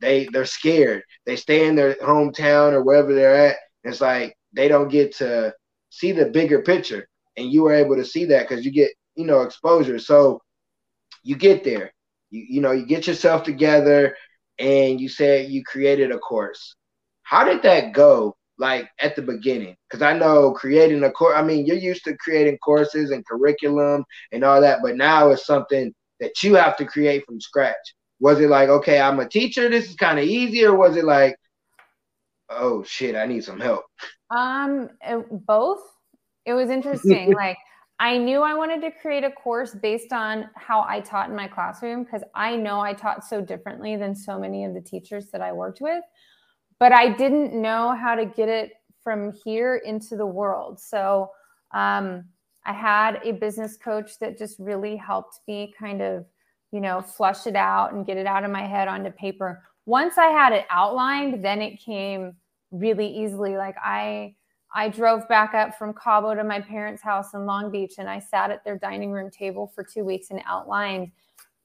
they 0.00 0.28
they're 0.32 0.44
scared. 0.44 1.02
They 1.26 1.36
stay 1.36 1.66
in 1.66 1.74
their 1.74 1.94
hometown 1.94 2.72
or 2.72 2.82
wherever 2.82 3.14
they're 3.14 3.48
at. 3.48 3.56
It's 3.84 4.00
like 4.00 4.36
they 4.52 4.68
don't 4.68 4.88
get 4.88 5.16
to 5.16 5.54
see 5.90 6.12
the 6.12 6.26
bigger 6.26 6.62
picture, 6.62 7.08
and 7.36 7.52
you 7.52 7.62
were 7.62 7.74
able 7.74 7.96
to 7.96 8.04
see 8.04 8.24
that 8.26 8.48
because 8.48 8.64
you 8.64 8.70
get 8.70 8.90
you 9.14 9.26
know 9.26 9.42
exposure. 9.42 9.98
So 9.98 10.40
you 11.22 11.36
get 11.36 11.64
there, 11.64 11.92
you 12.30 12.46
you 12.48 12.60
know 12.60 12.72
you 12.72 12.86
get 12.86 13.06
yourself 13.06 13.42
together, 13.42 14.16
and 14.58 15.00
you 15.00 15.08
said 15.08 15.50
you 15.50 15.62
created 15.64 16.12
a 16.12 16.18
course. 16.18 16.74
How 17.22 17.44
did 17.44 17.62
that 17.62 17.92
go? 17.92 18.36
Like 18.56 18.88
at 19.00 19.16
the 19.16 19.22
beginning, 19.22 19.76
because 19.88 20.02
I 20.02 20.16
know 20.16 20.52
creating 20.52 21.02
a 21.02 21.10
course. 21.10 21.34
I 21.36 21.42
mean, 21.42 21.66
you're 21.66 21.76
used 21.76 22.04
to 22.04 22.16
creating 22.18 22.58
courses 22.58 23.10
and 23.10 23.26
curriculum 23.26 24.04
and 24.30 24.44
all 24.44 24.60
that, 24.60 24.78
but 24.80 24.96
now 24.96 25.30
it's 25.30 25.44
something 25.44 25.92
that 26.20 26.40
you 26.42 26.54
have 26.54 26.76
to 26.76 26.84
create 26.84 27.24
from 27.26 27.40
scratch 27.40 27.94
was 28.20 28.40
it 28.40 28.48
like, 28.48 28.68
okay, 28.68 29.00
I'm 29.00 29.20
a 29.20 29.28
teacher, 29.28 29.68
this 29.68 29.88
is 29.88 29.96
kind 29.96 30.18
of 30.18 30.24
easy, 30.24 30.64
or 30.64 30.74
was 30.74 30.96
it 30.96 31.04
like, 31.04 31.36
oh 32.48 32.82
shit, 32.82 33.16
I 33.16 33.26
need 33.26 33.44
some 33.44 33.60
help? 33.60 33.84
Um, 34.30 34.88
both. 35.30 35.80
It 36.46 36.54
was 36.54 36.70
interesting. 36.70 37.32
like, 37.36 37.58
I 38.00 38.18
knew 38.18 38.40
I 38.40 38.54
wanted 38.54 38.80
to 38.82 38.90
create 38.90 39.24
a 39.24 39.30
course 39.30 39.74
based 39.74 40.12
on 40.12 40.48
how 40.56 40.84
I 40.88 41.00
taught 41.00 41.30
in 41.30 41.36
my 41.36 41.46
classroom 41.46 42.04
because 42.04 42.22
I 42.34 42.56
know 42.56 42.80
I 42.80 42.92
taught 42.92 43.24
so 43.24 43.40
differently 43.40 43.96
than 43.96 44.14
so 44.14 44.38
many 44.38 44.64
of 44.64 44.74
the 44.74 44.80
teachers 44.80 45.30
that 45.30 45.40
I 45.40 45.52
worked 45.52 45.80
with. 45.80 46.02
But 46.80 46.92
I 46.92 47.08
didn't 47.08 47.54
know 47.54 47.94
how 47.94 48.14
to 48.14 48.26
get 48.26 48.48
it 48.48 48.72
from 49.02 49.32
here 49.44 49.76
into 49.76 50.16
the 50.16 50.26
world. 50.26 50.80
So 50.80 51.30
um, 51.72 52.24
I 52.66 52.72
had 52.72 53.20
a 53.22 53.32
business 53.32 53.76
coach 53.76 54.18
that 54.18 54.38
just 54.38 54.58
really 54.58 54.96
helped 54.96 55.40
me 55.46 55.72
kind 55.78 56.02
of 56.02 56.26
you 56.74 56.80
know, 56.80 57.00
flush 57.00 57.46
it 57.46 57.54
out 57.54 57.92
and 57.92 58.04
get 58.04 58.16
it 58.16 58.26
out 58.26 58.42
of 58.42 58.50
my 58.50 58.66
head 58.66 58.88
onto 58.88 59.08
paper. 59.12 59.62
Once 59.86 60.18
I 60.18 60.26
had 60.26 60.52
it 60.52 60.66
outlined, 60.70 61.44
then 61.44 61.62
it 61.62 61.80
came 61.80 62.34
really 62.72 63.06
easily. 63.06 63.56
Like 63.56 63.76
I 63.82 64.34
I 64.74 64.88
drove 64.88 65.26
back 65.28 65.54
up 65.54 65.78
from 65.78 65.94
Cabo 65.94 66.34
to 66.34 66.42
my 66.42 66.60
parents' 66.60 67.00
house 67.00 67.32
in 67.32 67.46
Long 67.46 67.70
Beach 67.70 67.94
and 67.98 68.10
I 68.10 68.18
sat 68.18 68.50
at 68.50 68.64
their 68.64 68.76
dining 68.76 69.12
room 69.12 69.30
table 69.30 69.70
for 69.72 69.84
2 69.84 70.04
weeks 70.04 70.30
and 70.30 70.42
outlined 70.46 71.12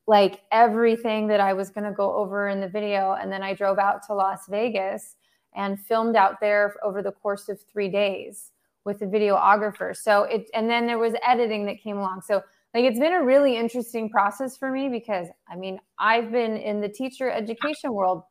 like 0.05 0.41
everything 0.51 1.27
that 1.27 1.39
I 1.39 1.53
was 1.53 1.71
going 1.71 1.85
to 1.85 1.91
go 1.91 2.13
over 2.15 2.49
in 2.49 2.61
the 2.61 2.67
video 2.67 3.13
and 3.13 3.31
then 3.31 3.41
I 3.41 3.55
drove 3.55 3.79
out 3.79 4.05
to 4.07 4.13
Las 4.13 4.47
Vegas 4.47 5.15
and 5.55 5.79
filmed 5.79 6.15
out 6.15 6.39
there 6.39 6.75
over 6.83 7.01
the 7.01 7.11
course 7.11 7.49
of 7.49 7.59
3 7.61 7.89
days 7.89 8.51
with 8.85 9.01
a 9.01 9.05
videographer. 9.05 9.97
So 9.97 10.23
it 10.23 10.49
and 10.53 10.69
then 10.69 10.85
there 10.85 10.99
was 10.99 11.15
editing 11.25 11.65
that 11.65 11.81
came 11.81 11.97
along. 11.97 12.21
So 12.21 12.43
like 12.75 12.83
it's 12.83 12.99
been 12.99 13.13
a 13.13 13.23
really 13.23 13.57
interesting 13.57 14.09
process 14.11 14.55
for 14.55 14.71
me 14.71 14.87
because 14.87 15.27
I 15.49 15.55
mean, 15.55 15.79
I've 15.97 16.31
been 16.31 16.57
in 16.57 16.79
the 16.79 16.89
teacher 16.89 17.31
education 17.31 17.91
world 17.91 18.21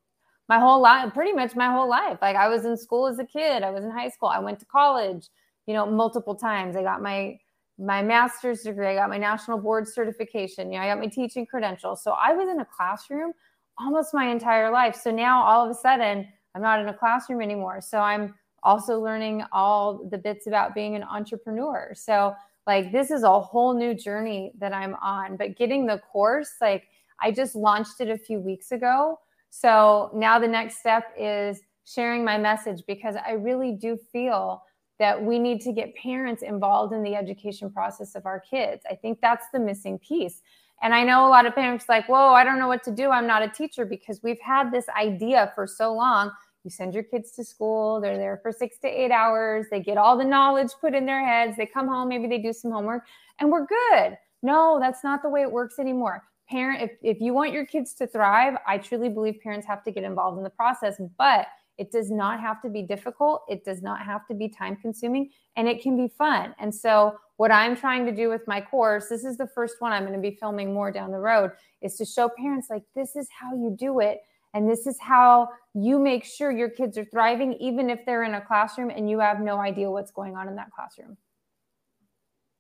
my 0.49 0.59
whole 0.59 0.81
life, 0.81 1.13
pretty 1.13 1.33
much 1.33 1.55
my 1.55 1.71
whole 1.71 1.89
life. 1.89 2.19
Like 2.23 2.37
I 2.37 2.49
was 2.49 2.65
in 2.65 2.77
school 2.77 3.07
as 3.07 3.19
a 3.19 3.25
kid, 3.25 3.63
I 3.63 3.71
was 3.71 3.85
in 3.85 3.91
high 3.91 4.09
school, 4.09 4.29
I 4.29 4.39
went 4.39 4.59
to 4.61 4.67
college, 4.67 5.29
you 5.67 5.75
know, 5.75 5.87
multiple 5.87 6.35
times. 6.35 6.77
I 6.77 6.83
got 6.83 7.03
my 7.03 7.39
my 7.81 8.03
master's 8.03 8.63
degree, 8.63 8.89
I 8.89 8.95
got 8.95 9.09
my 9.09 9.19
national 9.19 9.59
board 9.59 9.87
certification, 9.87 10.73
you 10.73 10.79
know, 10.79 10.85
I 10.85 10.89
got 10.89 10.99
my 10.99 11.07
teaching 11.07 11.47
credentials. 11.47 12.03
So 12.03 12.13
I 12.13 12.33
was 12.33 12.49
in 12.49 12.61
a 12.61 12.65
classroom 12.65 13.33
almost 13.79 14.13
my 14.13 14.29
entire 14.29 14.73
life. 14.73 14.97
So 14.97 15.13
now 15.13 15.45
all 15.45 15.65
of 15.65 15.71
a 15.71 15.75
sudden, 15.75 16.27
I'm 16.55 16.63
not 16.63 16.81
in 16.81 16.89
a 16.89 16.95
classroom 16.95 17.41
anymore. 17.41 17.81
So 17.81 18.01
I'm 18.01 18.35
also 18.65 18.99
learning 18.99 19.45
all 19.53 20.09
the 20.11 20.19
bits 20.19 20.49
about 20.49 20.75
being 20.75 20.97
an 20.97 21.05
entrepreneur. 21.05 21.93
So 21.95 22.35
like 22.67 22.91
this 22.91 23.11
is 23.11 23.23
a 23.23 23.41
whole 23.41 23.75
new 23.75 23.95
journey 23.95 24.53
that 24.59 24.73
I'm 24.73 24.95
on. 24.97 25.37
But 25.37 25.57
getting 25.57 25.87
the 25.87 25.99
course, 25.99 26.55
like 26.61 26.89
I 27.21 27.31
just 27.31 27.55
launched 27.55 28.01
it 28.01 28.09
a 28.09 28.19
few 28.19 28.41
weeks 28.41 28.73
ago. 28.73 29.21
So 29.51 30.11
now 30.15 30.39
the 30.39 30.49
next 30.49 30.79
step 30.79 31.13
is 31.19 31.61
sharing 31.85 32.25
my 32.25 32.39
message 32.39 32.83
because 32.87 33.17
I 33.17 33.33
really 33.33 33.73
do 33.73 33.97
feel 34.13 34.63
that 34.99 35.23
we 35.23 35.39
need 35.39 35.61
to 35.63 35.73
get 35.73 35.95
parents 35.95 36.43
involved 36.43 36.93
in 36.93 37.03
the 37.03 37.15
education 37.15 37.71
process 37.71 38.15
of 38.15 38.27
our 38.27 38.41
kids. 38.41 38.83
I 38.91 38.95
think 38.95 39.21
that's 39.21 39.47
the 39.53 39.61
missing 39.61 39.99
piece. 39.99 40.43
And 40.83 40.95
I 40.95 41.03
know 41.03 41.27
a 41.27 41.31
lot 41.31 41.47
of 41.47 41.55
parents 41.55 41.87
like, 41.89 42.09
whoa, 42.09 42.35
I 42.35 42.45
don't 42.45 42.59
know 42.59 42.69
what 42.69 42.83
to 42.85 42.91
do. 42.91 43.11
I'm 43.11 43.27
not 43.27 43.43
a 43.43 43.49
teacher 43.49 43.85
because 43.85 44.23
we've 44.23 44.41
had 44.41 44.71
this 44.73 44.87
idea 44.97 45.53
for 45.55 45.67
so 45.67 45.93
long 45.93 46.31
you 46.65 46.71
send 46.71 46.93
your 46.93 47.03
kids 47.03 47.31
to 47.33 47.45
school, 47.45 48.01
they're 48.01 48.19
there 48.19 48.39
for 48.43 48.53
six 48.53 48.79
to 48.79 48.89
eight 48.89 49.11
hours, 49.11 49.67
they 49.71 49.81
get 49.81 49.97
all 49.97 50.19
the 50.19 50.25
knowledge 50.25 50.71
put 50.81 50.95
in 50.95 51.07
their 51.07 51.25
heads, 51.25 51.57
they 51.57 51.65
come 51.65 51.89
home, 51.89 52.09
maybe 52.09 52.27
they 52.27 52.39
do 52.39 52.53
some 52.53 52.71
homework, 52.71 53.05
and 53.39 53.51
we're 53.51 53.67
good. 53.67 54.19
No, 54.43 54.79
that's 54.79 55.03
not 55.03 55.23
the 55.23 55.29
way 55.29 55.43
it 55.43 55.51
works 55.51 55.79
anymore. 55.79 56.25
Parent, 56.51 56.83
if, 56.83 56.91
if 57.03 57.21
you 57.21 57.35
want 57.35 57.53
your 57.53 57.67
kids 57.67 57.95
to 57.95 58.07
thrive, 58.07 58.55
I 58.67 58.79
truly 58.79 59.09
believe 59.09 59.41
parents 59.43 59.67
have 59.67 59.83
to 59.85 59.91
get 59.91 60.05
involved 60.05 60.39
in 60.39 60.45
the 60.45 60.51
process, 60.51 61.01
but 61.19 61.47
it 61.77 61.93
does 61.93 62.11
not 62.11 62.41
have 62.41 62.61
to 62.63 62.69
be 62.69 62.83
difficult. 62.83 63.43
It 63.49 63.65
does 63.65 63.83
not 63.83 64.01
have 64.01 64.27
to 64.29 64.35
be 64.35 64.49
time 64.49 64.77
consuming 64.77 65.31
and 65.57 65.69
it 65.69 65.81
can 65.83 65.97
be 65.97 66.09
fun. 66.09 66.55
And 66.59 66.75
so, 66.75 67.17
what 67.37 67.53
I'm 67.53 67.77
trying 67.77 68.05
to 68.07 68.13
do 68.13 68.29
with 68.29 68.43
my 68.49 68.61
course, 68.61 69.09
this 69.09 69.25
is 69.25 69.37
the 69.37 69.47
first 69.47 69.77
one 69.79 69.93
I'm 69.93 70.03
going 70.03 70.21
to 70.21 70.21
be 70.21 70.37
filming 70.41 70.75
more 70.75 70.91
down 70.91 71.13
the 71.13 71.19
road, 71.19 71.53
is 71.81 71.95
to 71.97 72.05
show 72.05 72.29
parents 72.37 72.67
like 72.69 72.83
this 72.97 73.15
is 73.15 73.29
how 73.31 73.55
you 73.55 73.77
do 73.79 74.01
it 74.01 74.19
and 74.55 74.69
this 74.69 74.89
is 74.89 74.99
how 75.01 75.49
you 75.73 76.01
make 76.01 76.25
sure 76.25 76.51
your 76.51 76.71
kids 76.71 76.99
are 76.99 77.05
thriving, 77.05 77.53
even 77.55 77.91
if 77.91 78.05
they're 78.05 78.25
in 78.25 78.35
a 78.35 78.41
classroom 78.41 78.91
and 78.91 79.09
you 79.09 79.21
have 79.21 79.41
no 79.41 79.59
idea 79.59 79.89
what's 79.89 80.11
going 80.11 80.37
on 80.37 80.49
in 80.49 80.57
that 80.57 80.71
classroom. 80.73 81.17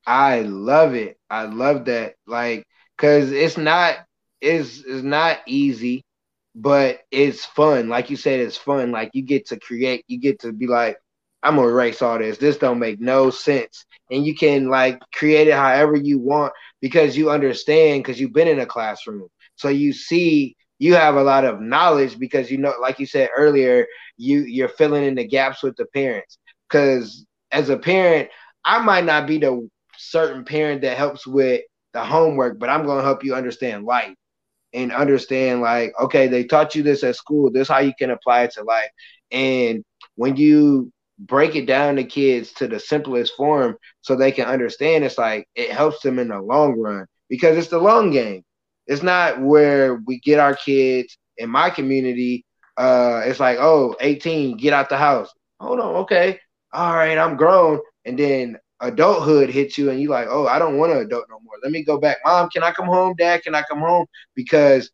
I 0.06 0.42
love 0.42 0.94
it. 0.94 1.18
I 1.28 1.44
love 1.44 1.86
that. 1.86 2.14
Like, 2.26 2.64
cause 2.98 3.32
it's 3.32 3.56
not, 3.56 3.96
it's, 4.40 4.80
it's 4.86 5.02
not 5.02 5.38
easy, 5.46 6.04
but 6.54 7.00
it's 7.10 7.44
fun. 7.44 7.88
Like 7.88 8.10
you 8.10 8.16
said, 8.16 8.40
it's 8.40 8.56
fun. 8.56 8.90
Like 8.92 9.10
you 9.14 9.22
get 9.22 9.46
to 9.48 9.60
create, 9.60 10.04
you 10.08 10.18
get 10.18 10.40
to 10.40 10.52
be 10.52 10.66
like, 10.66 10.98
I'm 11.42 11.56
gonna 11.56 11.68
erase 11.68 12.02
all 12.02 12.18
this. 12.18 12.38
This 12.38 12.58
don't 12.58 12.80
make 12.80 13.00
no 13.00 13.30
sense. 13.30 13.84
And 14.10 14.26
you 14.26 14.34
can 14.34 14.68
like 14.68 15.00
create 15.14 15.48
it 15.48 15.54
however 15.54 15.96
you 15.96 16.18
want 16.18 16.52
because 16.80 17.16
you 17.16 17.30
understand 17.30 18.02
because 18.02 18.20
you've 18.20 18.32
been 18.32 18.48
in 18.48 18.60
a 18.60 18.66
classroom. 18.66 19.28
So 19.56 19.68
you 19.68 19.92
see 19.92 20.56
you 20.78 20.94
have 20.94 21.16
a 21.16 21.22
lot 21.22 21.44
of 21.44 21.60
knowledge 21.60 22.18
because 22.18 22.50
you 22.50 22.58
know, 22.58 22.74
like 22.80 22.98
you 22.98 23.06
said 23.06 23.30
earlier, 23.36 23.86
you 24.16 24.40
you're 24.42 24.68
filling 24.68 25.04
in 25.04 25.14
the 25.14 25.26
gaps 25.26 25.62
with 25.62 25.76
the 25.76 25.86
parents. 25.86 26.38
Because 26.68 27.24
as 27.52 27.68
a 27.70 27.76
parent, 27.78 28.28
I 28.64 28.80
might 28.80 29.04
not 29.04 29.26
be 29.26 29.38
the 29.38 29.68
certain 29.96 30.44
parent 30.44 30.82
that 30.82 30.96
helps 30.96 31.26
with 31.26 31.62
the 31.98 32.06
homework, 32.06 32.58
but 32.58 32.70
I'm 32.70 32.86
gonna 32.86 33.02
help 33.02 33.24
you 33.24 33.34
understand 33.34 33.84
life 33.84 34.14
and 34.72 34.92
understand 34.92 35.60
like, 35.62 35.92
okay, 36.00 36.28
they 36.28 36.44
taught 36.44 36.74
you 36.74 36.82
this 36.82 37.02
at 37.04 37.16
school. 37.16 37.50
This 37.50 37.68
how 37.68 37.80
you 37.80 37.92
can 37.98 38.10
apply 38.10 38.42
it 38.44 38.52
to 38.52 38.64
life. 38.64 38.90
And 39.30 39.84
when 40.16 40.36
you 40.36 40.92
break 41.18 41.56
it 41.56 41.66
down 41.66 41.96
to 41.96 42.04
kids 42.04 42.52
to 42.54 42.68
the 42.68 42.78
simplest 42.80 43.34
form 43.36 43.76
so 44.02 44.16
they 44.16 44.32
can 44.32 44.46
understand, 44.46 45.04
it's 45.04 45.18
like 45.18 45.48
it 45.54 45.70
helps 45.70 46.00
them 46.02 46.18
in 46.18 46.28
the 46.28 46.40
long 46.40 46.78
run 46.78 47.06
because 47.28 47.56
it's 47.56 47.68
the 47.68 47.78
long 47.78 48.10
game. 48.10 48.44
It's 48.86 49.02
not 49.02 49.40
where 49.40 49.96
we 50.06 50.20
get 50.20 50.38
our 50.40 50.54
kids 50.56 51.18
in 51.38 51.50
my 51.50 51.70
community. 51.70 52.44
uh, 52.76 53.22
it's 53.24 53.40
like, 53.40 53.58
oh, 53.60 53.96
18, 54.00 54.56
get 54.56 54.72
out 54.72 54.88
the 54.88 54.96
house. 54.96 55.32
Hold 55.60 55.80
on, 55.80 55.96
okay, 55.96 56.38
all 56.72 56.94
right, 56.94 57.18
I'm 57.18 57.36
grown, 57.36 57.80
and 58.04 58.18
then 58.18 58.58
adulthood 58.80 59.50
hits 59.50 59.76
you, 59.78 59.90
and 59.90 60.00
you're 60.00 60.10
like, 60.10 60.28
oh, 60.30 60.46
I 60.46 60.58
don't 60.58 60.78
want 60.78 60.92
to 60.92 61.00
adult 61.00 61.26
no 61.28 61.40
more. 61.40 61.54
Let 61.62 61.72
me 61.72 61.82
go 61.82 61.98
back. 61.98 62.18
Mom, 62.24 62.48
can 62.50 62.62
I 62.62 62.72
come 62.72 62.86
home? 62.86 63.14
Dad, 63.16 63.42
can 63.42 63.54
I 63.54 63.62
come 63.62 63.80
home? 63.80 64.06
Because 64.34 64.90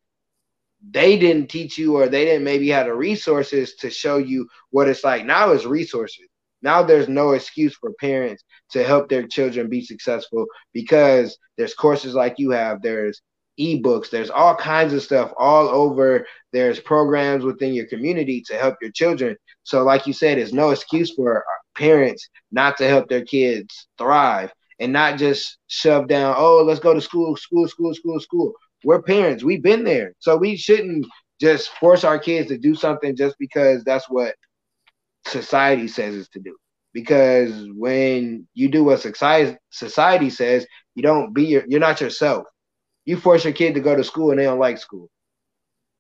they 0.91 1.19
didn't 1.19 1.49
teach 1.49 1.79
you, 1.79 1.97
or 1.97 2.09
they 2.09 2.25
didn't 2.25 2.45
maybe 2.45 2.69
have 2.69 2.87
the 2.87 2.95
resources 2.95 3.75
to 3.77 3.91
show 3.91 4.19
you 4.19 4.49
what 4.71 4.89
it's 4.89 5.05
like. 5.05 5.25
Now 5.25 5.51
it's 5.51 5.65
resources. 5.65 6.27
Now 6.63 6.83
there's 6.83 7.09
no 7.09 7.33
excuse 7.33 7.75
for 7.77 7.93
parents 8.01 8.43
to 8.71 8.85
help 8.85 9.09
their 9.09 9.27
children 9.27 9.69
be 9.69 9.83
successful 9.83 10.47
because 10.73 11.39
there's 11.59 11.75
courses 11.75 12.15
like 12.15 12.39
you 12.39 12.51
have, 12.51 12.81
there's 12.81 13.21
ebooks, 13.61 14.11
there's 14.11 14.31
all 14.31 14.57
kinds 14.57 14.93
of 14.95 15.03
stuff 15.03 15.33
all 15.37 15.69
over. 15.69 16.27
There's 16.53 16.81
programs 16.81 17.45
within 17.45 17.75
your 17.75 17.87
community 17.87 18.43
to 18.47 18.55
help 18.57 18.77
your 18.81 18.91
children. 18.93 19.37
So, 19.63 19.85
like 19.85 20.07
you 20.07 20.13
said, 20.13 20.39
there's 20.39 20.53
no 20.53 20.71
excuse 20.71 21.13
for 21.13 21.45
parents 21.75 22.29
not 22.53 22.77
to 22.79 22.89
help 22.89 23.09
their 23.09 23.25
kids 23.25 23.89
thrive 23.99 24.53
and 24.79 24.93
not 24.93 25.19
just 25.19 25.59
shove 25.69 26.09
down, 26.09 26.35
oh, 26.37 26.63
let's 26.65 26.81
go 26.81 26.95
to 26.95 27.01
school, 27.01 27.37
school, 27.37 27.69
school, 27.69 27.95
school, 27.95 28.21
school. 28.21 28.53
We're 28.85 29.03
parents, 29.03 29.45
we've 29.45 29.63
been 29.63 29.85
there. 29.85 30.15
So 30.19 30.37
we 30.37 30.57
shouldn't 30.57 31.07
just 31.41 31.71
force 31.81 32.05
our 32.05 32.19
kids 32.19 32.49
to 32.49 32.59
do 32.59 32.75
something 32.75 33.17
just 33.17 33.37
because 33.39 33.85
that's 33.85 34.09
what 34.09 34.35
society 35.27 35.89
says 35.89 36.15
is 36.15 36.29
to 36.31 36.41
do. 36.41 36.57
Because 36.93 37.69
when 37.75 38.47
you 38.55 38.69
do 38.69 38.85
what 38.85 39.01
society 39.01 39.57
society 39.71 40.31
says, 40.31 40.67
you 40.95 41.03
don't 41.03 41.35
be 41.35 41.45
your, 41.45 41.65
you're 41.67 41.81
not 41.81 42.01
yourself. 42.01 42.45
You 43.05 43.17
force 43.17 43.45
your 43.45 43.53
kid 43.53 43.75
to 43.75 43.81
go 43.81 43.97
to 43.97 44.05
school 44.05 44.31
and 44.31 44.39
they 44.39 44.45
don't 44.45 44.61
like 44.61 44.79
school. 44.79 45.11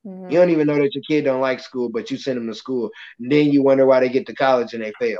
Mm-hmm. 0.07 0.31
You 0.31 0.39
don't 0.39 0.51
even 0.51 0.67
know 0.67 0.77
that 0.77 0.95
your 0.95 1.03
kid 1.09 1.25
don't 1.25 1.41
like 1.41 1.61
school, 1.61 1.89
but 1.89 2.11
you 2.11 2.17
send 2.17 2.37
them 2.37 2.47
to 2.47 2.55
school, 2.55 2.91
and 3.19 3.33
then 3.33 3.47
you 3.47 3.63
wonder 3.63 3.87
why 3.87 4.01
they 4.01 4.09
get 4.09 4.27
to 4.27 4.35
college 4.35 4.75
and 4.75 4.83
they 4.83 4.93
fail. 5.01 5.19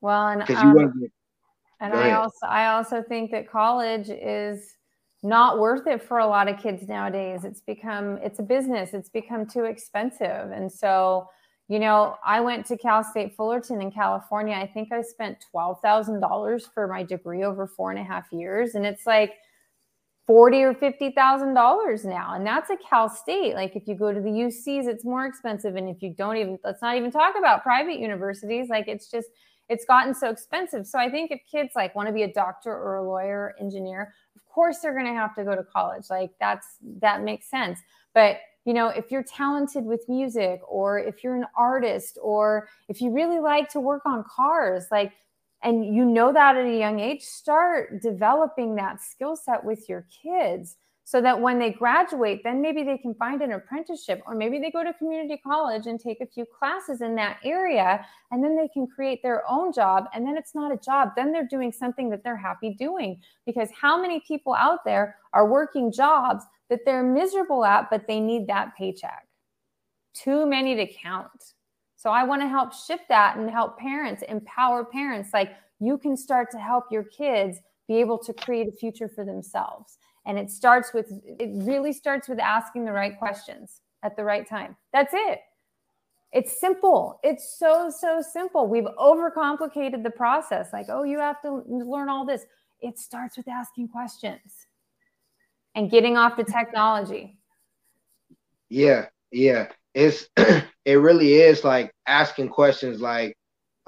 Well, 0.00 0.28
and 0.28 0.42
um, 0.42 1.10
and 1.80 1.94
I 1.94 2.12
also 2.12 2.46
I 2.46 2.66
also 2.66 3.02
think 3.02 3.30
that 3.30 3.50
college 3.50 4.08
is 4.08 4.76
not 5.22 5.58
worth 5.58 5.86
it 5.86 6.02
for 6.02 6.18
a 6.18 6.26
lot 6.26 6.48
of 6.48 6.58
kids 6.58 6.88
nowadays. 6.88 7.44
It's 7.44 7.60
become 7.60 8.18
it's 8.22 8.38
a 8.38 8.42
business. 8.42 8.94
It's 8.94 9.10
become 9.10 9.46
too 9.46 9.64
expensive, 9.64 10.50
and 10.52 10.70
so 10.70 11.28
you 11.68 11.78
know, 11.78 12.16
I 12.24 12.40
went 12.40 12.66
to 12.66 12.76
Cal 12.76 13.04
State 13.04 13.36
Fullerton 13.36 13.80
in 13.80 13.92
California. 13.92 14.56
I 14.56 14.66
think 14.66 14.90
I 14.90 15.02
spent 15.02 15.38
$12,000 15.54 16.62
for 16.74 16.88
my 16.88 17.04
degree 17.04 17.44
over 17.44 17.68
four 17.68 17.92
and 17.92 18.00
a 18.00 18.02
half 18.02 18.26
years. 18.32 18.74
And 18.74 18.84
it's 18.84 19.06
like 19.06 19.34
forty 20.30 20.62
or 20.62 20.72
fifty 20.72 21.10
thousand 21.10 21.54
dollars 21.54 22.04
now, 22.04 22.34
and 22.34 22.46
that's 22.46 22.70
a 22.70 22.76
Cal 22.76 23.08
State. 23.08 23.54
Like 23.54 23.74
if 23.74 23.88
you 23.88 23.96
go 23.96 24.12
to 24.12 24.20
the 24.20 24.28
UCs, 24.28 24.86
it's 24.86 25.04
more 25.04 25.26
expensive, 25.26 25.74
and 25.74 25.88
if 25.88 26.00
you 26.02 26.14
don't 26.16 26.36
even 26.36 26.56
let's 26.62 26.80
not 26.80 26.96
even 26.96 27.10
talk 27.10 27.34
about 27.36 27.64
private 27.64 27.98
universities. 27.98 28.68
Like 28.68 28.86
it's 28.86 29.10
just 29.10 29.26
it's 29.70 29.84
gotten 29.84 30.12
so 30.12 30.28
expensive. 30.28 30.84
So 30.86 30.98
I 30.98 31.08
think 31.08 31.30
if 31.30 31.40
kids 31.50 31.70
like 31.76 31.94
want 31.94 32.08
to 32.08 32.12
be 32.12 32.24
a 32.24 32.32
doctor 32.32 32.72
or 32.72 32.96
a 32.96 33.08
lawyer, 33.08 33.54
engineer, 33.60 34.12
of 34.34 34.44
course 34.46 34.80
they're 34.80 34.92
going 34.92 35.06
to 35.06 35.14
have 35.14 35.34
to 35.36 35.44
go 35.44 35.54
to 35.54 35.62
college. 35.62 36.06
Like 36.10 36.32
that's 36.40 36.66
that 37.00 37.22
makes 37.22 37.48
sense. 37.48 37.78
But 38.12 38.38
you 38.64 38.74
know, 38.74 38.88
if 38.88 39.10
you're 39.10 39.22
talented 39.22 39.84
with 39.84 40.06
music 40.08 40.60
or 40.68 40.98
if 40.98 41.24
you're 41.24 41.36
an 41.36 41.46
artist 41.56 42.18
or 42.20 42.68
if 42.88 43.00
you 43.00 43.10
really 43.10 43.38
like 43.38 43.68
to 43.70 43.80
work 43.80 44.02
on 44.04 44.24
cars, 44.24 44.86
like, 44.90 45.12
and 45.62 45.94
you 45.94 46.04
know 46.04 46.32
that 46.32 46.56
at 46.56 46.66
a 46.66 46.78
young 46.78 47.00
age, 47.00 47.22
start 47.22 48.02
developing 48.02 48.74
that 48.74 49.00
skill 49.00 49.36
set 49.36 49.62
with 49.64 49.88
your 49.88 50.06
kids 50.22 50.76
so 51.10 51.20
that 51.20 51.40
when 51.40 51.58
they 51.58 51.72
graduate, 51.72 52.40
then 52.44 52.62
maybe 52.62 52.84
they 52.84 52.96
can 52.96 53.16
find 53.16 53.42
an 53.42 53.50
apprenticeship 53.50 54.22
or 54.26 54.34
maybe 54.36 54.60
they 54.60 54.70
go 54.70 54.84
to 54.84 54.94
community 54.94 55.40
college 55.44 55.88
and 55.88 55.98
take 55.98 56.20
a 56.20 56.26
few 56.26 56.44
classes 56.44 57.00
in 57.00 57.16
that 57.16 57.38
area 57.42 58.06
and 58.30 58.44
then 58.44 58.56
they 58.56 58.68
can 58.68 58.86
create 58.86 59.20
their 59.20 59.42
own 59.50 59.72
job. 59.72 60.04
And 60.14 60.24
then 60.24 60.36
it's 60.36 60.54
not 60.54 60.70
a 60.70 60.76
job, 60.76 61.08
then 61.16 61.32
they're 61.32 61.48
doing 61.48 61.72
something 61.72 62.10
that 62.10 62.22
they're 62.22 62.36
happy 62.36 62.76
doing. 62.78 63.20
Because 63.44 63.70
how 63.72 64.00
many 64.00 64.20
people 64.20 64.54
out 64.54 64.84
there 64.84 65.16
are 65.32 65.50
working 65.50 65.90
jobs 65.90 66.44
that 66.68 66.84
they're 66.84 67.02
miserable 67.02 67.64
at, 67.64 67.90
but 67.90 68.06
they 68.06 68.20
need 68.20 68.46
that 68.46 68.76
paycheck. 68.78 69.26
Too 70.14 70.46
many 70.46 70.76
to 70.76 70.86
count. 70.86 71.54
So 71.96 72.10
I 72.10 72.22
want 72.22 72.40
to 72.42 72.46
help 72.46 72.72
shift 72.72 73.08
that 73.08 73.36
and 73.36 73.50
help 73.50 73.76
parents, 73.80 74.22
empower 74.28 74.84
parents. 74.84 75.30
Like 75.34 75.56
you 75.80 75.98
can 75.98 76.16
start 76.16 76.52
to 76.52 76.58
help 76.58 76.84
your 76.92 77.02
kids 77.02 77.58
be 77.88 77.96
able 77.96 78.18
to 78.18 78.32
create 78.32 78.68
a 78.68 78.72
future 78.72 79.08
for 79.08 79.24
themselves. 79.24 79.98
And 80.30 80.38
it 80.38 80.48
starts 80.48 80.94
with, 80.94 81.10
it 81.26 81.50
really 81.64 81.92
starts 81.92 82.28
with 82.28 82.38
asking 82.38 82.84
the 82.84 82.92
right 82.92 83.18
questions 83.18 83.80
at 84.04 84.14
the 84.14 84.22
right 84.22 84.48
time. 84.48 84.76
That's 84.92 85.12
it. 85.12 85.40
It's 86.30 86.60
simple. 86.60 87.18
It's 87.24 87.58
so, 87.58 87.90
so 87.90 88.22
simple. 88.22 88.68
We've 88.68 88.84
overcomplicated 88.84 90.04
the 90.04 90.10
process. 90.10 90.68
Like, 90.72 90.86
oh, 90.88 91.02
you 91.02 91.18
have 91.18 91.42
to 91.42 91.64
learn 91.66 92.08
all 92.08 92.24
this. 92.24 92.46
It 92.80 92.96
starts 92.96 93.36
with 93.36 93.48
asking 93.48 93.88
questions 93.88 94.68
and 95.74 95.90
getting 95.90 96.16
off 96.16 96.36
the 96.36 96.44
technology. 96.44 97.36
Yeah, 98.68 99.06
yeah. 99.32 99.66
It's 99.94 100.28
it 100.36 100.94
really 100.94 101.32
is 101.32 101.64
like 101.64 101.92
asking 102.06 102.50
questions 102.50 103.00
like, 103.00 103.36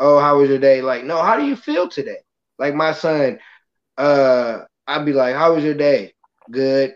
"Oh, 0.00 0.18
how 0.18 0.38
was 0.38 0.48
your 0.48 0.59
day?" 0.59 0.83
Like, 0.83 1.05
"No, 1.05 1.22
how 1.22 1.37
do 1.37 1.46
you 1.46 1.55
feel 1.55 1.88
today?" 1.88 2.18
Like 2.59 2.74
my 2.74 2.92
son, 2.92 3.38
uh, 3.96 4.62
I'd 4.88 5.07
be 5.07 5.12
like, 5.12 5.37
"How 5.37 5.55
was 5.55 5.62
your 5.62 5.74
day?" 5.74 6.14
Good. 6.50 6.94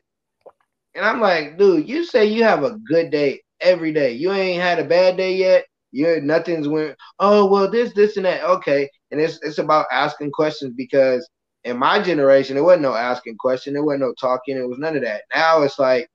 And 0.94 1.04
I'm 1.04 1.20
like, 1.20 1.58
dude, 1.58 1.88
you 1.88 2.04
say 2.04 2.26
you 2.26 2.42
have 2.44 2.62
a 2.64 2.78
good 2.88 3.10
day 3.10 3.42
every 3.60 3.92
day. 3.92 4.12
You 4.12 4.32
ain't 4.32 4.62
had 4.62 4.78
a 4.78 4.84
bad 4.84 5.16
day 5.16 5.34
yet. 5.36 5.66
You 5.92 6.20
nothing's 6.20 6.68
went. 6.68 6.96
Oh 7.18 7.46
well, 7.46 7.70
this, 7.70 7.92
this, 7.94 8.16
and 8.16 8.26
that. 8.26 8.44
Okay, 8.44 8.88
and 9.10 9.20
it's 9.20 9.38
it's 9.42 9.58
about 9.58 9.86
asking 9.92 10.30
questions 10.32 10.74
because 10.76 11.28
in 11.64 11.78
my 11.78 12.00
generation, 12.00 12.54
there 12.54 12.64
wasn't 12.64 12.82
no 12.82 12.94
asking 12.94 13.36
question, 13.38 13.74
there 13.74 13.84
wasn't 13.84 14.02
no 14.02 14.14
talking, 14.20 14.56
it 14.56 14.68
was 14.68 14.78
none 14.78 14.96
of 14.96 15.02
that. 15.02 15.22
Now 15.34 15.62
it's 15.62 15.78
like 15.78 16.08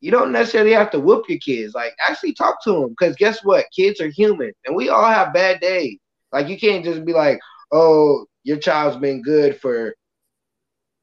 you 0.00 0.10
don't 0.10 0.32
necessarily 0.32 0.72
have 0.72 0.90
to 0.92 1.00
whoop 1.00 1.28
your 1.28 1.38
kids. 1.38 1.74
Like 1.74 1.92
actually 2.06 2.34
talk 2.34 2.62
to 2.64 2.72
them 2.72 2.90
because 2.90 3.16
guess 3.16 3.44
what? 3.44 3.66
Kids 3.74 4.00
are 4.00 4.08
human, 4.08 4.52
and 4.66 4.76
we 4.76 4.88
all 4.88 5.04
have 5.04 5.34
bad 5.34 5.60
days. 5.60 5.98
Like 6.32 6.48
you 6.48 6.58
can't 6.58 6.84
just 6.84 7.04
be 7.04 7.12
like, 7.12 7.38
oh, 7.72 8.26
your 8.44 8.58
child's 8.58 8.96
been 8.96 9.22
good 9.22 9.60
for 9.60 9.94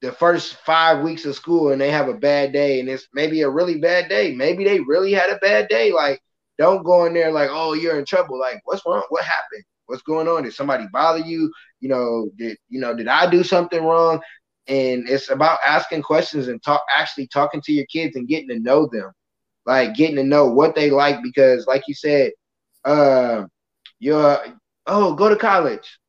the 0.01 0.11
first 0.11 0.55
five 0.57 1.03
weeks 1.03 1.25
of 1.25 1.35
school 1.35 1.71
and 1.71 1.81
they 1.81 1.91
have 1.91 2.07
a 2.07 2.13
bad 2.13 2.53
day 2.53 2.79
and 2.79 2.89
it's 2.89 3.07
maybe 3.13 3.41
a 3.41 3.49
really 3.49 3.79
bad 3.79 4.09
day. 4.09 4.33
Maybe 4.35 4.63
they 4.63 4.79
really 4.79 5.11
had 5.11 5.29
a 5.29 5.37
bad 5.37 5.67
day. 5.69 5.91
Like, 5.91 6.21
don't 6.57 6.83
go 6.83 7.05
in 7.05 7.13
there 7.13 7.31
like, 7.31 7.49
oh, 7.51 7.73
you're 7.73 7.97
in 7.97 8.05
trouble. 8.05 8.39
Like, 8.39 8.61
what's 8.65 8.85
wrong? 8.85 9.03
What 9.09 9.23
happened? 9.23 9.63
What's 9.87 10.03
going 10.03 10.27
on? 10.27 10.43
Did 10.43 10.53
somebody 10.53 10.85
bother 10.91 11.19
you? 11.19 11.51
You 11.79 11.89
know, 11.89 12.29
did 12.37 12.57
you 12.69 12.79
know, 12.79 12.95
did 12.95 13.07
I 13.07 13.29
do 13.29 13.43
something 13.43 13.83
wrong? 13.83 14.21
And 14.67 15.07
it's 15.07 15.29
about 15.29 15.59
asking 15.65 16.01
questions 16.03 16.47
and 16.47 16.61
talk 16.61 16.83
actually 16.95 17.27
talking 17.27 17.61
to 17.61 17.71
your 17.71 17.85
kids 17.85 18.15
and 18.15 18.27
getting 18.27 18.49
to 18.49 18.59
know 18.59 18.87
them. 18.91 19.11
Like 19.65 19.95
getting 19.95 20.15
to 20.17 20.23
know 20.23 20.47
what 20.47 20.75
they 20.75 20.89
like 20.91 21.23
because 21.23 21.67
like 21.67 21.83
you 21.87 21.93
said, 21.93 22.31
uh 22.85 23.45
you're 23.99 24.39
oh, 24.87 25.13
go 25.15 25.29
to 25.29 25.35
college. 25.35 25.99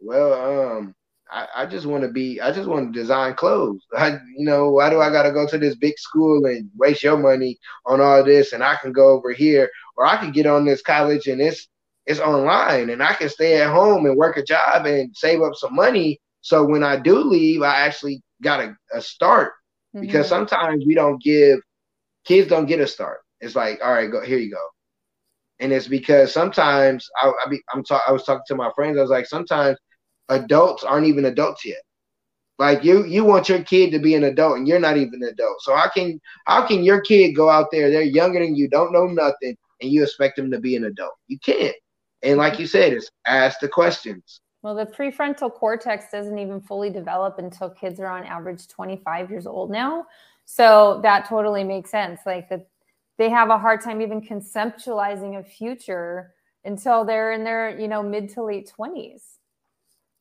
Well, 0.00 0.76
um, 0.78 0.94
I, 1.34 1.48
I 1.56 1.66
just 1.66 1.84
want 1.84 2.04
to 2.04 2.08
be 2.08 2.40
I 2.40 2.52
just 2.52 2.68
want 2.68 2.92
to 2.92 2.98
design 2.98 3.34
clothes. 3.34 3.84
I 3.96 4.12
you 4.36 4.44
know, 4.44 4.70
why 4.70 4.88
do 4.88 5.00
I 5.00 5.10
gotta 5.10 5.32
go 5.32 5.46
to 5.48 5.58
this 5.58 5.74
big 5.74 5.98
school 5.98 6.46
and 6.46 6.70
waste 6.76 7.02
your 7.02 7.18
money 7.18 7.58
on 7.86 8.00
all 8.00 8.24
this 8.24 8.52
and 8.52 8.62
I 8.62 8.76
can 8.76 8.92
go 8.92 9.08
over 9.08 9.32
here 9.32 9.68
or 9.96 10.06
I 10.06 10.16
can 10.16 10.30
get 10.30 10.46
on 10.46 10.64
this 10.64 10.80
college 10.80 11.26
and 11.26 11.40
it's 11.40 11.68
it's 12.06 12.20
online 12.20 12.90
and 12.90 13.02
I 13.02 13.14
can 13.14 13.28
stay 13.28 13.60
at 13.60 13.72
home 13.72 14.06
and 14.06 14.16
work 14.16 14.36
a 14.36 14.44
job 14.44 14.86
and 14.86 15.14
save 15.16 15.42
up 15.42 15.54
some 15.56 15.74
money. 15.74 16.20
So 16.40 16.64
when 16.64 16.84
I 16.84 16.98
do 16.98 17.18
leave, 17.18 17.62
I 17.62 17.80
actually 17.80 18.22
got 18.40 18.60
a, 18.60 18.76
a 18.92 19.00
start 19.00 19.54
mm-hmm. 19.94 20.06
because 20.06 20.28
sometimes 20.28 20.84
we 20.86 20.94
don't 20.94 21.20
give 21.20 21.58
kids 22.24 22.48
don't 22.48 22.66
get 22.66 22.80
a 22.80 22.86
start. 22.86 23.20
It's 23.40 23.56
like, 23.56 23.80
all 23.82 23.92
right, 23.92 24.10
go 24.10 24.22
here 24.22 24.38
you 24.38 24.52
go. 24.52 24.66
And 25.58 25.72
it's 25.72 25.88
because 25.88 26.32
sometimes 26.32 27.08
I, 27.20 27.28
I 27.28 27.48
be, 27.48 27.60
I'm 27.72 27.82
ta- 27.82 28.04
I 28.06 28.12
was 28.12 28.24
talking 28.24 28.44
to 28.48 28.54
my 28.54 28.70
friends. 28.74 28.98
I 28.98 29.02
was 29.02 29.10
like, 29.10 29.26
sometimes 29.26 29.78
adults 30.28 30.84
aren't 30.84 31.06
even 31.06 31.24
adults 31.26 31.64
yet. 31.64 31.82
Like 32.58 32.84
you, 32.84 33.04
you 33.04 33.24
want 33.24 33.48
your 33.48 33.62
kid 33.62 33.90
to 33.90 33.98
be 33.98 34.14
an 34.14 34.24
adult, 34.24 34.58
and 34.58 34.68
you're 34.68 34.78
not 34.78 34.96
even 34.96 35.22
an 35.22 35.28
adult. 35.28 35.60
So 35.62 35.74
how 35.74 35.88
can 35.88 36.20
how 36.46 36.66
can 36.66 36.84
your 36.84 37.00
kid 37.00 37.32
go 37.32 37.50
out 37.50 37.70
there? 37.72 37.90
They're 37.90 38.02
younger 38.02 38.38
than 38.38 38.54
you, 38.54 38.68
don't 38.68 38.92
know 38.92 39.06
nothing, 39.06 39.56
and 39.80 39.90
you 39.90 40.02
expect 40.04 40.36
them 40.36 40.50
to 40.52 40.60
be 40.60 40.76
an 40.76 40.84
adult? 40.84 41.14
You 41.26 41.38
can't. 41.40 41.74
And 42.22 42.38
like 42.38 42.58
you 42.58 42.66
said, 42.66 42.92
it's 42.92 43.10
ask 43.26 43.58
the 43.60 43.68
questions. 43.68 44.40
Well, 44.62 44.74
the 44.74 44.86
prefrontal 44.86 45.52
cortex 45.52 46.06
doesn't 46.10 46.38
even 46.38 46.60
fully 46.60 46.88
develop 46.88 47.38
until 47.38 47.68
kids 47.68 48.00
are 48.00 48.06
on 48.06 48.24
average 48.24 48.66
25 48.68 49.30
years 49.30 49.46
old 49.46 49.70
now. 49.70 50.06
So 50.46 51.00
that 51.02 51.28
totally 51.28 51.64
makes 51.64 51.90
sense. 51.90 52.20
Like 52.24 52.48
that 52.48 52.66
they 53.18 53.28
have 53.28 53.50
a 53.50 53.58
hard 53.58 53.82
time 53.82 54.00
even 54.00 54.22
conceptualizing 54.22 55.38
a 55.38 55.42
future 55.42 56.34
until 56.64 57.04
they're 57.04 57.32
in 57.32 57.44
their, 57.44 57.78
you 57.78 57.88
know, 57.88 58.02
mid 58.02 58.30
to 58.30 58.42
late 58.42 58.72
20s. 58.78 59.38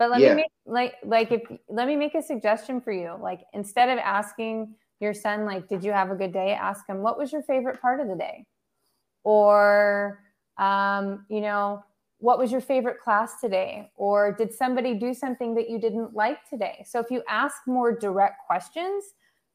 But 0.03 0.11
let 0.11 0.21
yeah. 0.21 0.29
me 0.31 0.35
make 0.41 0.51
like 0.65 0.95
like 1.05 1.31
if 1.31 1.41
let 1.69 1.87
me 1.87 1.95
make 1.95 2.13
a 2.13 2.21
suggestion 2.21 2.81
for 2.81 2.91
you. 2.91 3.15
Like 3.21 3.39
instead 3.53 3.87
of 3.87 3.99
asking 3.99 4.75
your 4.99 5.13
son 5.13 5.45
like 5.45 5.69
did 5.69 5.81
you 5.81 5.93
have 5.93 6.11
a 6.11 6.15
good 6.15 6.33
day, 6.33 6.51
ask 6.51 6.85
him 6.89 6.97
what 6.97 7.17
was 7.17 7.31
your 7.31 7.41
favorite 7.43 7.81
part 7.81 8.01
of 8.01 8.09
the 8.09 8.15
day? 8.15 8.45
or 9.23 10.19
um, 10.57 11.25
you 11.29 11.39
know 11.41 11.81
what 12.19 12.37
was 12.37 12.51
your 12.51 12.59
favorite 12.61 12.99
class 12.99 13.39
today 13.39 13.89
or 13.95 14.33
did 14.33 14.53
somebody 14.53 14.93
do 14.93 15.13
something 15.13 15.55
that 15.55 15.69
you 15.69 15.79
didn't 15.79 16.13
like 16.13 16.37
today 16.49 16.83
so 16.85 16.99
if 16.99 17.09
you 17.09 17.23
ask 17.29 17.55
more 17.67 17.97
direct 17.97 18.35
questions 18.45 19.03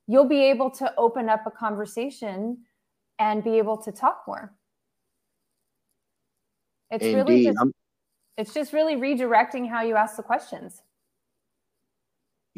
you'll 0.07 0.29
be 0.29 0.43
able 0.43 0.71
to 0.71 0.91
open 0.97 1.29
up 1.29 1.47
a 1.47 1.51
conversation 1.51 2.57
and 3.19 3.45
be 3.45 3.59
able 3.59 3.77
to 3.77 3.93
talk 3.93 4.23
more 4.27 4.55
it's 6.91 7.05
Indeed. 7.05 7.17
really 7.17 7.45
just 7.45 7.59
I'm- 7.59 7.73
it's 8.39 8.55
just 8.55 8.73
really 8.73 8.97
redirecting 8.97 9.69
how 9.69 9.83
you 9.83 9.97
ask 9.97 10.17
the 10.17 10.23
questions 10.23 10.81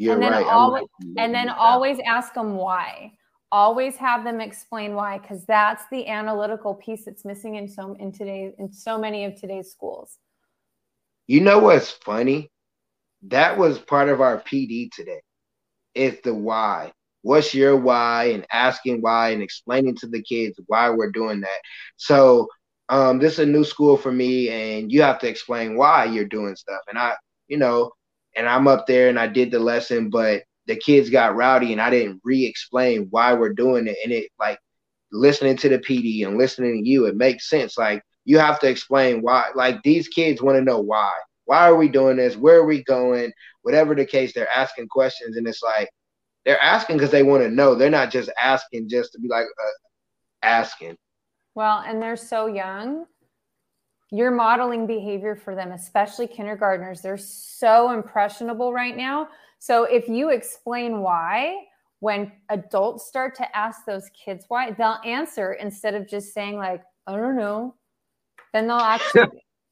you're 0.01 0.15
and 0.15 0.23
then 0.23 0.31
right. 0.31 0.45
always, 0.47 0.85
and 1.17 1.31
then 1.31 1.47
always 1.49 1.99
ask 2.07 2.33
them 2.33 2.55
why. 2.55 3.11
Always 3.51 3.97
have 3.97 4.23
them 4.23 4.41
explain 4.41 4.95
why, 4.95 5.19
because 5.19 5.45
that's 5.45 5.83
the 5.91 6.07
analytical 6.07 6.73
piece 6.73 7.05
that's 7.05 7.23
missing 7.23 7.55
in 7.55 7.67
so 7.67 7.95
in 7.99 8.11
today 8.11 8.51
in 8.57 8.71
so 8.71 8.97
many 8.97 9.25
of 9.25 9.35
today's 9.35 9.69
schools. 9.69 10.17
You 11.27 11.41
know 11.41 11.59
what's 11.59 11.91
funny? 11.91 12.49
That 13.27 13.59
was 13.59 13.77
part 13.77 14.09
of 14.09 14.21
our 14.21 14.41
PD 14.41 14.89
today. 14.91 15.21
It's 15.93 16.21
the 16.23 16.33
why. 16.33 16.93
What's 17.21 17.53
your 17.53 17.75
why? 17.75 18.31
And 18.33 18.47
asking 18.51 19.01
why 19.01 19.29
and 19.29 19.43
explaining 19.43 19.97
to 19.97 20.07
the 20.07 20.23
kids 20.23 20.59
why 20.65 20.89
we're 20.89 21.11
doing 21.11 21.41
that. 21.41 21.59
So 21.97 22.47
um, 22.91 23.19
this 23.19 23.33
is 23.33 23.39
a 23.39 23.45
new 23.45 23.63
school 23.63 23.97
for 23.97 24.11
me, 24.11 24.49
and 24.49 24.91
you 24.91 25.01
have 25.01 25.17
to 25.19 25.27
explain 25.27 25.77
why 25.77 26.05
you're 26.05 26.25
doing 26.25 26.55
stuff. 26.57 26.81
And 26.89 26.99
I, 26.99 27.15
you 27.47 27.57
know, 27.57 27.91
and 28.35 28.47
I'm 28.47 28.67
up 28.67 28.85
there 28.85 29.09
and 29.09 29.17
I 29.17 29.27
did 29.27 29.49
the 29.49 29.59
lesson, 29.59 30.09
but 30.09 30.43
the 30.67 30.75
kids 30.75 31.09
got 31.09 31.35
rowdy 31.35 31.71
and 31.71 31.81
I 31.81 31.89
didn't 31.89 32.21
re-explain 32.23 33.07
why 33.09 33.33
we're 33.33 33.53
doing 33.53 33.87
it. 33.87 33.97
And 34.03 34.13
it 34.13 34.29
like 34.39 34.59
listening 35.11 35.57
to 35.57 35.69
the 35.69 35.79
PD 35.79 36.25
and 36.27 36.37
listening 36.37 36.83
to 36.83 36.89
you, 36.89 37.05
it 37.05 37.15
makes 37.15 37.49
sense. 37.49 37.77
Like 37.77 38.03
you 38.25 38.37
have 38.39 38.59
to 38.59 38.69
explain 38.69 39.21
why. 39.21 39.45
Like 39.55 39.81
these 39.83 40.07
kids 40.09 40.41
want 40.41 40.57
to 40.57 40.63
know 40.63 40.79
why. 40.79 41.11
Why 41.45 41.67
are 41.67 41.75
we 41.75 41.89
doing 41.89 42.17
this? 42.17 42.37
Where 42.37 42.57
are 42.57 42.65
we 42.65 42.83
going? 42.83 43.31
Whatever 43.63 43.95
the 43.95 44.05
case, 44.05 44.33
they're 44.33 44.49
asking 44.49 44.87
questions, 44.87 45.37
and 45.37 45.47
it's 45.47 45.63
like 45.63 45.89
they're 46.45 46.61
asking 46.61 46.97
because 46.97 47.11
they 47.11 47.23
want 47.23 47.43
to 47.43 47.49
know. 47.49 47.75
They're 47.75 47.89
not 47.89 48.11
just 48.11 48.29
asking 48.41 48.89
just 48.89 49.13
to 49.13 49.19
be 49.19 49.27
like 49.27 49.45
uh, 49.45 50.45
asking. 50.45 50.97
Well, 51.55 51.83
and 51.85 52.01
they're 52.01 52.15
so 52.15 52.47
young 52.47 53.05
you're 54.11 54.31
modeling 54.31 54.85
behavior 54.85 55.35
for 55.35 55.55
them, 55.55 55.71
especially 55.71 56.27
kindergartners. 56.27 57.01
They're 57.01 57.17
so 57.17 57.91
impressionable 57.91 58.73
right 58.73 58.95
now. 58.95 59.29
So 59.59 59.85
if 59.85 60.09
you 60.09 60.29
explain 60.29 60.99
why, 61.01 61.55
when 62.01 62.31
adults 62.49 63.07
start 63.07 63.35
to 63.35 63.55
ask 63.55 63.85
those 63.85 64.09
kids 64.09 64.45
why, 64.49 64.71
they'll 64.71 64.99
answer 65.05 65.53
instead 65.53 65.95
of 65.95 66.09
just 66.09 66.33
saying 66.33 66.57
like, 66.57 66.83
I 67.07 67.15
don't 67.15 67.37
know. 67.37 67.75
Then 68.53 68.67
they'll 68.67 68.77
actually 68.77 69.21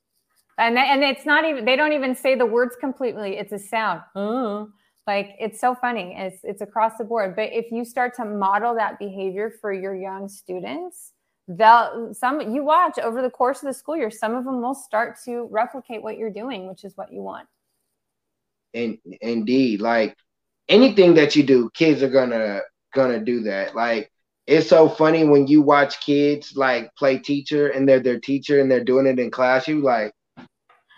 and 0.58 0.78
and 0.78 1.04
it's 1.04 1.26
not 1.26 1.44
even 1.44 1.66
they 1.66 1.76
don't 1.76 1.92
even 1.92 2.16
say 2.16 2.36
the 2.36 2.46
words 2.46 2.78
completely. 2.80 3.38
It's 3.38 3.52
a 3.52 3.60
sound. 3.60 4.02
Oh. 4.16 4.70
Like 5.06 5.32
it's 5.40 5.60
so 5.60 5.76
funny. 5.76 6.16
It's 6.18 6.44
it's 6.44 6.62
across 6.62 6.98
the 6.98 7.04
board. 7.04 7.36
But 7.36 7.50
if 7.52 7.72
you 7.72 7.84
start 7.84 8.16
to 8.18 8.26
model 8.26 8.74
that 8.76 9.00
behavior 9.00 9.52
for 9.60 9.74
your 9.74 9.96
young 9.96 10.30
students, 10.30 11.14
they'll 11.50 12.14
some 12.14 12.54
you 12.54 12.64
watch 12.64 13.00
over 13.00 13.22
the 13.22 13.30
course 13.30 13.62
of 13.64 13.68
the 13.68 13.74
school 13.74 13.98
year 13.98 14.12
some 14.12 14.36
of 14.36 14.46
them 14.46 14.62
will 14.62 14.76
start 14.76 15.18
to 15.26 15.48
replicate 15.50 16.02
what 16.02 16.18
you're 16.18 16.30
doing 16.30 16.68
which 16.68 16.84
is 16.84 16.96
what 16.96 17.12
you 17.12 17.22
want. 17.22 17.48
And 18.74 19.00
indeed 19.22 19.82
like 19.82 20.16
anything 20.68 21.16
that 21.16 21.36
you 21.36 21.44
do 21.44 21.70
kids 21.74 22.04
are 22.04 22.10
gonna 22.10 22.62
gonna 22.94 23.20
do 23.20 23.42
that. 23.44 23.76
Like 23.76 24.12
it's 24.46 24.70
so 24.70 24.88
funny 24.88 25.24
when 25.24 25.48
you 25.48 25.62
watch 25.62 26.00
kids 26.02 26.54
like 26.56 26.94
play 26.96 27.18
teacher 27.18 27.70
and 27.70 27.90
they're 27.90 28.00
their 28.00 28.20
teacher 28.20 28.62
and 28.62 28.70
they're 28.70 28.84
doing 28.84 29.08
it 29.08 29.20
in 29.20 29.32
class 29.32 29.68
you 29.68 29.82
like 29.82 30.14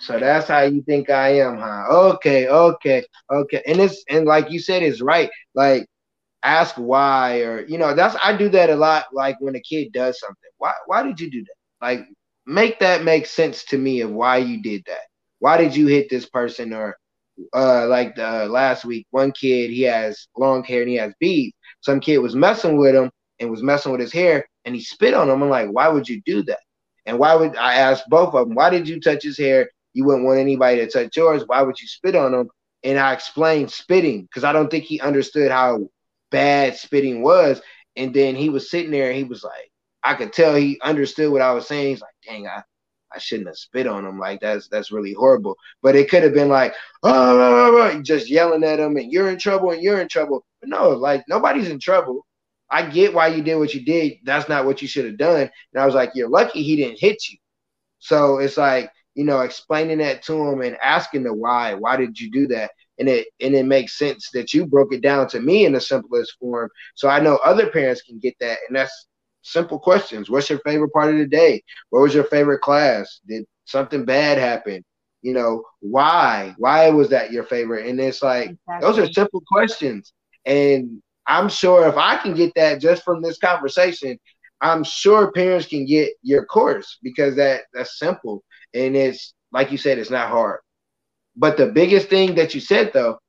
so 0.02 0.20
that's 0.20 0.48
how 0.48 0.62
you 0.62 0.82
think 0.82 1.10
i 1.10 1.30
am 1.38 1.58
huh? 1.58 1.86
Okay 1.90 2.48
okay 2.48 3.06
okay. 3.32 3.62
And 3.68 3.80
it's 3.80 4.04
and 4.10 4.26
like 4.26 4.50
you 4.50 4.60
said 4.60 4.84
it's 4.84 5.02
right. 5.02 5.30
Like 5.54 5.88
ask 6.44 6.76
why 6.76 7.40
or 7.42 7.66
you 7.68 7.78
know 7.78 7.94
that's 7.94 8.16
i 8.24 8.36
do 8.36 8.50
that 8.50 8.70
a 8.70 8.76
lot 8.76 9.06
like 9.14 9.36
when 9.40 9.56
a 9.56 9.62
kid 9.62 9.92
does 9.94 10.20
something. 10.20 10.50
Why 10.58 10.74
why 10.88 11.04
did 11.04 11.20
you 11.20 11.30
do 11.30 11.42
that? 11.44 11.86
Like 11.86 12.08
make 12.46 12.80
that 12.80 13.04
make 13.04 13.26
sense 13.26 13.64
to 13.66 13.78
me 13.78 14.02
of 14.02 14.12
why 14.12 14.38
you 14.38 14.62
did 14.62 14.84
that. 14.88 15.02
Why 15.40 15.58
did 15.58 15.76
you 15.76 15.88
hit 15.88 16.10
this 16.10 16.28
person 16.28 16.74
or 16.74 16.98
uh 17.54 17.88
like 17.88 18.16
the 18.16 18.48
last 18.48 18.86
week 18.86 19.08
one 19.12 19.32
kid 19.32 19.70
he 19.72 19.82
has 19.84 20.28
long 20.38 20.64
hair 20.64 20.82
and 20.82 20.90
he 20.90 20.96
has 20.98 21.14
beads. 21.20 21.56
Some 21.82 22.00
kid 22.00 22.20
was 22.20 22.36
messing 22.36 22.78
with 22.78 22.96
him 22.96 23.12
and 23.40 23.50
was 23.50 23.64
messing 23.64 23.92
with 23.92 24.02
his 24.02 24.14
hair 24.14 24.46
and 24.66 24.76
he 24.76 24.82
spit 24.82 25.14
on 25.14 25.30
him. 25.30 25.42
I'm 25.42 25.50
like 25.50 25.70
why 25.70 25.88
would 25.90 26.08
you 26.08 26.22
do 26.26 26.44
that? 26.44 26.60
And 27.06 27.20
why 27.20 27.36
would 27.36 27.56
i 27.58 27.76
ask 27.76 28.04
both 28.10 28.34
of 28.34 28.48
them 28.48 28.56
why 28.56 28.70
did 28.70 28.88
you 28.88 29.00
touch 29.00 29.24
his 29.24 29.38
hair? 29.38 29.70
You 29.94 30.06
wouldn't 30.06 30.26
want 30.26 30.40
anybody 30.40 30.78
to 30.78 30.88
touch 30.88 31.18
yours. 31.18 31.44
Why 31.46 31.62
would 31.62 31.80
you 31.80 31.88
spit 31.88 32.16
on 32.16 32.34
him? 32.34 32.50
And 32.84 32.98
i 33.00 33.14
explained 33.14 33.72
spitting 33.72 34.24
because 34.24 34.44
i 34.44 34.52
don't 34.54 34.70
think 34.70 34.86
he 34.86 35.00
understood 35.02 35.52
how 35.52 35.88
bad 36.32 36.76
spitting 36.78 37.22
was. 37.22 37.62
And 37.96 38.14
then 38.14 38.36
he 38.36 38.50
was 38.50 38.72
sitting 38.72 38.92
there 38.92 39.10
and 39.10 39.18
he 39.18 39.24
was 39.24 39.44
like, 39.44 39.72
I 40.04 40.16
could 40.16 40.34
tell 40.34 40.56
he 40.56 40.80
understood 40.82 41.32
what 41.32 41.42
I 41.42 41.52
was 41.52 41.68
saying. 41.68 41.90
He's 41.90 42.02
like, 42.02 42.16
dang, 42.26 42.48
I, 42.48 42.64
I 43.14 43.20
shouldn't 43.20 43.50
have 43.50 43.58
spit 43.58 43.88
on 43.88 44.06
him. 44.06 44.18
Like 44.18 44.40
that's 44.42 44.68
that's 44.70 44.92
really 44.92 45.14
horrible. 45.14 45.58
But 45.82 45.96
it 45.96 46.10
could 46.10 46.24
have 46.24 46.34
been 46.34 46.50
like, 46.50 46.74
oh, 47.04 48.02
just 48.04 48.30
yelling 48.30 48.64
at 48.64 48.80
him 48.80 48.98
and 48.98 49.12
you're 49.12 49.30
in 49.30 49.38
trouble 49.38 49.72
and 49.72 49.82
you're 49.82 50.02
in 50.02 50.08
trouble. 50.08 50.46
But 50.60 50.70
no, 50.70 50.90
like 50.90 51.24
nobody's 51.28 51.70
in 51.70 51.80
trouble. 51.80 52.26
I 52.70 52.90
get 52.90 53.14
why 53.14 53.28
you 53.28 53.44
did 53.44 53.56
what 53.58 53.74
you 53.74 53.84
did. 53.84 54.14
That's 54.24 54.48
not 54.48 54.66
what 54.66 54.82
you 54.82 54.88
should 54.88 55.06
have 55.06 55.18
done. 55.18 55.50
And 55.74 55.82
I 55.82 55.86
was 55.86 55.94
like, 55.94 56.12
you're 56.16 56.30
lucky 56.30 56.64
he 56.64 56.78
didn't 56.78 57.00
hit 57.00 57.18
you. 57.30 57.38
So 58.00 58.40
it's 58.40 58.58
like, 58.58 58.90
you 59.14 59.26
know, 59.26 59.42
explaining 59.42 59.98
that 59.98 60.24
to 60.24 60.34
him 60.48 60.62
and 60.62 60.78
asking 60.82 61.24
the 61.24 61.34
why. 61.34 61.74
Why 61.74 61.98
did 61.98 62.18
you 62.20 62.32
do 62.32 62.48
that? 62.48 62.72
And 63.02 63.10
it 63.10 63.28
and 63.42 63.54
it 63.54 63.66
makes 63.66 63.98
sense 63.98 64.30
that 64.34 64.54
you 64.54 64.66
broke 64.66 64.94
it 64.94 65.02
down 65.02 65.28
to 65.28 65.42
me 65.42 65.66
in 65.66 65.74
the 65.74 65.82
simplest 65.82 66.38
form 66.40 66.70
so 66.96 67.10
i 67.10 67.20
know 67.20 67.36
other 67.44 67.70
parents 67.70 68.02
can 68.02 68.18
get 68.20 68.36
that 68.40 68.60
and 68.68 68.78
that's 68.78 69.08
simple 69.44 69.80
questions. 69.80 70.30
What's 70.30 70.50
your 70.50 70.60
favorite 70.60 70.94
part 70.94 71.14
of 71.14 71.18
the 71.18 71.28
day? 71.28 71.64
What 71.90 72.02
was 72.02 72.14
your 72.14 72.24
favorite 72.26 72.62
class? 72.62 73.20
Did 73.28 73.46
something 73.66 74.06
bad 74.06 74.38
happen? 74.38 74.84
You 75.22 75.34
know 75.34 75.64
why? 75.80 76.56
Why 76.58 76.90
was 76.90 77.10
that 77.10 77.32
your 77.32 77.44
favorite? 77.44 77.88
And 77.88 78.00
it's 78.00 78.24
like 78.24 78.52
exactly. 78.52 78.82
those 78.82 79.00
are 79.00 79.14
simple 79.14 79.42
questions. 79.52 80.14
And 80.46 81.02
i'm 81.28 81.48
sure 81.48 81.88
if 81.88 81.96
i 81.98 82.18
can 82.18 82.34
get 82.34 82.52
that 82.56 82.82
just 82.82 83.04
from 83.04 83.22
this 83.22 83.38
conversation 83.38 84.18
i'm 84.60 84.84
sure 84.84 85.32
parents 85.32 85.68
can 85.68 85.86
get 85.86 86.10
your 86.24 86.44
course 86.46 86.98
because 87.04 87.36
that 87.36 87.62
that's 87.76 88.00
simple. 88.00 88.44
And 88.74 88.96
it's 88.96 89.36
like 89.52 89.72
you 89.72 89.78
said 89.78 90.00
it's 90.00 90.10
not 90.10 90.30
hard 90.30 90.62
but 91.36 91.58
the 91.58 91.68
biggest 91.68 92.10
thing 92.10 92.36
that 92.36 92.54
you 92.54 92.62
said 92.62 92.92
though, 92.94 93.20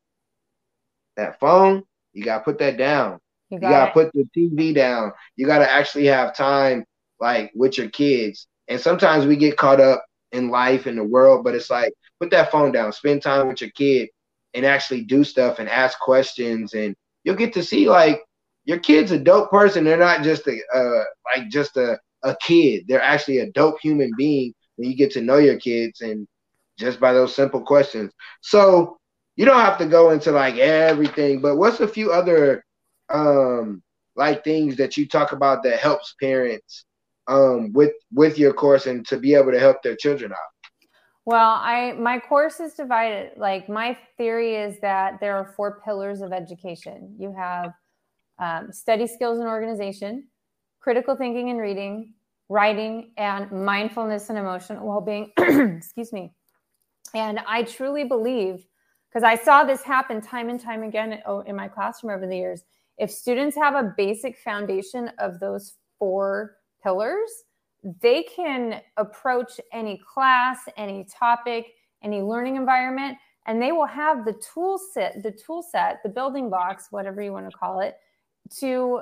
that 1.16 1.38
phone, 1.40 1.82
you 2.12 2.24
gotta 2.24 2.44
put 2.44 2.58
that 2.58 2.76
down. 2.76 3.18
You, 3.50 3.58
got 3.58 3.68
you 3.68 3.74
gotta 3.74 3.92
put 3.92 4.12
the 4.12 4.26
TV 4.36 4.74
down. 4.74 5.12
You 5.36 5.46
gotta 5.46 5.70
actually 5.70 6.06
have 6.06 6.36
time 6.36 6.84
like 7.20 7.50
with 7.54 7.78
your 7.78 7.88
kids. 7.90 8.46
And 8.68 8.80
sometimes 8.80 9.26
we 9.26 9.36
get 9.36 9.56
caught 9.56 9.80
up 9.80 10.04
in 10.32 10.48
life 10.48 10.86
and 10.86 10.98
the 10.98 11.04
world, 11.04 11.44
but 11.44 11.54
it's 11.54 11.70
like 11.70 11.92
put 12.20 12.30
that 12.30 12.50
phone 12.50 12.72
down, 12.72 12.92
spend 12.92 13.22
time 13.22 13.48
with 13.48 13.60
your 13.60 13.70
kid, 13.70 14.08
and 14.54 14.64
actually 14.66 15.02
do 15.02 15.24
stuff 15.24 15.58
and 15.58 15.68
ask 15.68 15.98
questions, 15.98 16.74
and 16.74 16.94
you'll 17.24 17.36
get 17.36 17.52
to 17.54 17.62
see 17.62 17.88
like 17.88 18.22
your 18.64 18.78
kid's 18.78 19.12
a 19.12 19.18
dope 19.18 19.50
person. 19.50 19.84
They're 19.84 19.96
not 19.98 20.22
just 20.22 20.46
a 20.46 20.58
uh, 20.74 21.04
like 21.34 21.48
just 21.50 21.76
a 21.76 21.98
a 22.24 22.36
kid. 22.40 22.84
They're 22.88 23.02
actually 23.02 23.38
a 23.38 23.50
dope 23.52 23.80
human 23.80 24.12
being 24.16 24.54
when 24.76 24.90
you 24.90 24.96
get 24.96 25.10
to 25.12 25.20
know 25.20 25.36
your 25.38 25.58
kids 25.58 26.00
and 26.00 26.26
just 26.82 27.00
by 27.00 27.12
those 27.12 27.34
simple 27.34 27.62
questions. 27.62 28.12
So 28.42 28.98
you 29.36 29.44
don't 29.44 29.60
have 29.60 29.78
to 29.78 29.86
go 29.86 30.10
into 30.10 30.30
like 30.32 30.56
everything, 30.56 31.40
but 31.40 31.56
what's 31.56 31.80
a 31.80 31.88
few 31.88 32.12
other 32.12 32.64
um 33.08 33.82
like 34.14 34.44
things 34.44 34.76
that 34.76 34.96
you 34.96 35.08
talk 35.08 35.32
about 35.32 35.62
that 35.62 35.78
helps 35.78 36.14
parents 36.20 36.84
um 37.28 37.72
with 37.72 37.92
with 38.12 38.38
your 38.38 38.52
course 38.52 38.86
and 38.86 39.06
to 39.06 39.16
be 39.16 39.34
able 39.34 39.52
to 39.52 39.60
help 39.60 39.82
their 39.82 39.96
children 39.96 40.32
out? 40.32 40.52
Well, 41.24 41.50
I 41.60 41.92
my 41.92 42.18
course 42.18 42.58
is 42.60 42.74
divided. 42.74 43.32
Like 43.36 43.68
my 43.68 43.96
theory 44.18 44.56
is 44.56 44.80
that 44.80 45.20
there 45.20 45.36
are 45.36 45.54
four 45.56 45.80
pillars 45.84 46.20
of 46.20 46.32
education. 46.32 47.14
You 47.18 47.32
have 47.32 47.72
um, 48.38 48.72
study 48.72 49.06
skills 49.06 49.38
and 49.38 49.48
organization, 49.48 50.28
critical 50.80 51.14
thinking 51.14 51.50
and 51.50 51.60
reading, 51.60 52.14
writing, 52.48 53.12
and 53.16 53.50
mindfulness 53.52 54.30
and 54.30 54.38
emotional 54.38 54.86
well-being. 54.86 55.30
Excuse 55.38 56.12
me. 56.12 56.32
And 57.14 57.40
I 57.46 57.62
truly 57.64 58.04
believe, 58.04 58.66
because 59.08 59.24
I 59.24 59.36
saw 59.36 59.64
this 59.64 59.82
happen 59.82 60.20
time 60.20 60.48
and 60.48 60.60
time 60.60 60.82
again 60.82 61.20
oh, 61.26 61.40
in 61.40 61.56
my 61.56 61.68
classroom 61.68 62.14
over 62.14 62.26
the 62.26 62.36
years, 62.36 62.64
if 62.98 63.10
students 63.10 63.56
have 63.56 63.74
a 63.74 63.92
basic 63.96 64.38
foundation 64.38 65.10
of 65.18 65.40
those 65.40 65.74
four 65.98 66.56
pillars, 66.82 67.30
they 68.00 68.22
can 68.22 68.80
approach 68.96 69.60
any 69.72 70.00
class, 70.12 70.58
any 70.76 71.04
topic, 71.04 71.66
any 72.02 72.22
learning 72.22 72.56
environment, 72.56 73.18
and 73.46 73.60
they 73.60 73.72
will 73.72 73.86
have 73.86 74.24
the 74.24 74.34
tool 74.34 74.78
set, 74.78 75.22
the 75.22 75.32
tool 75.32 75.62
set, 75.62 76.02
the 76.02 76.08
building 76.08 76.48
blocks, 76.48 76.88
whatever 76.90 77.20
you 77.22 77.32
want 77.32 77.50
to 77.50 77.56
call 77.56 77.80
it, 77.80 77.96
to 78.58 79.00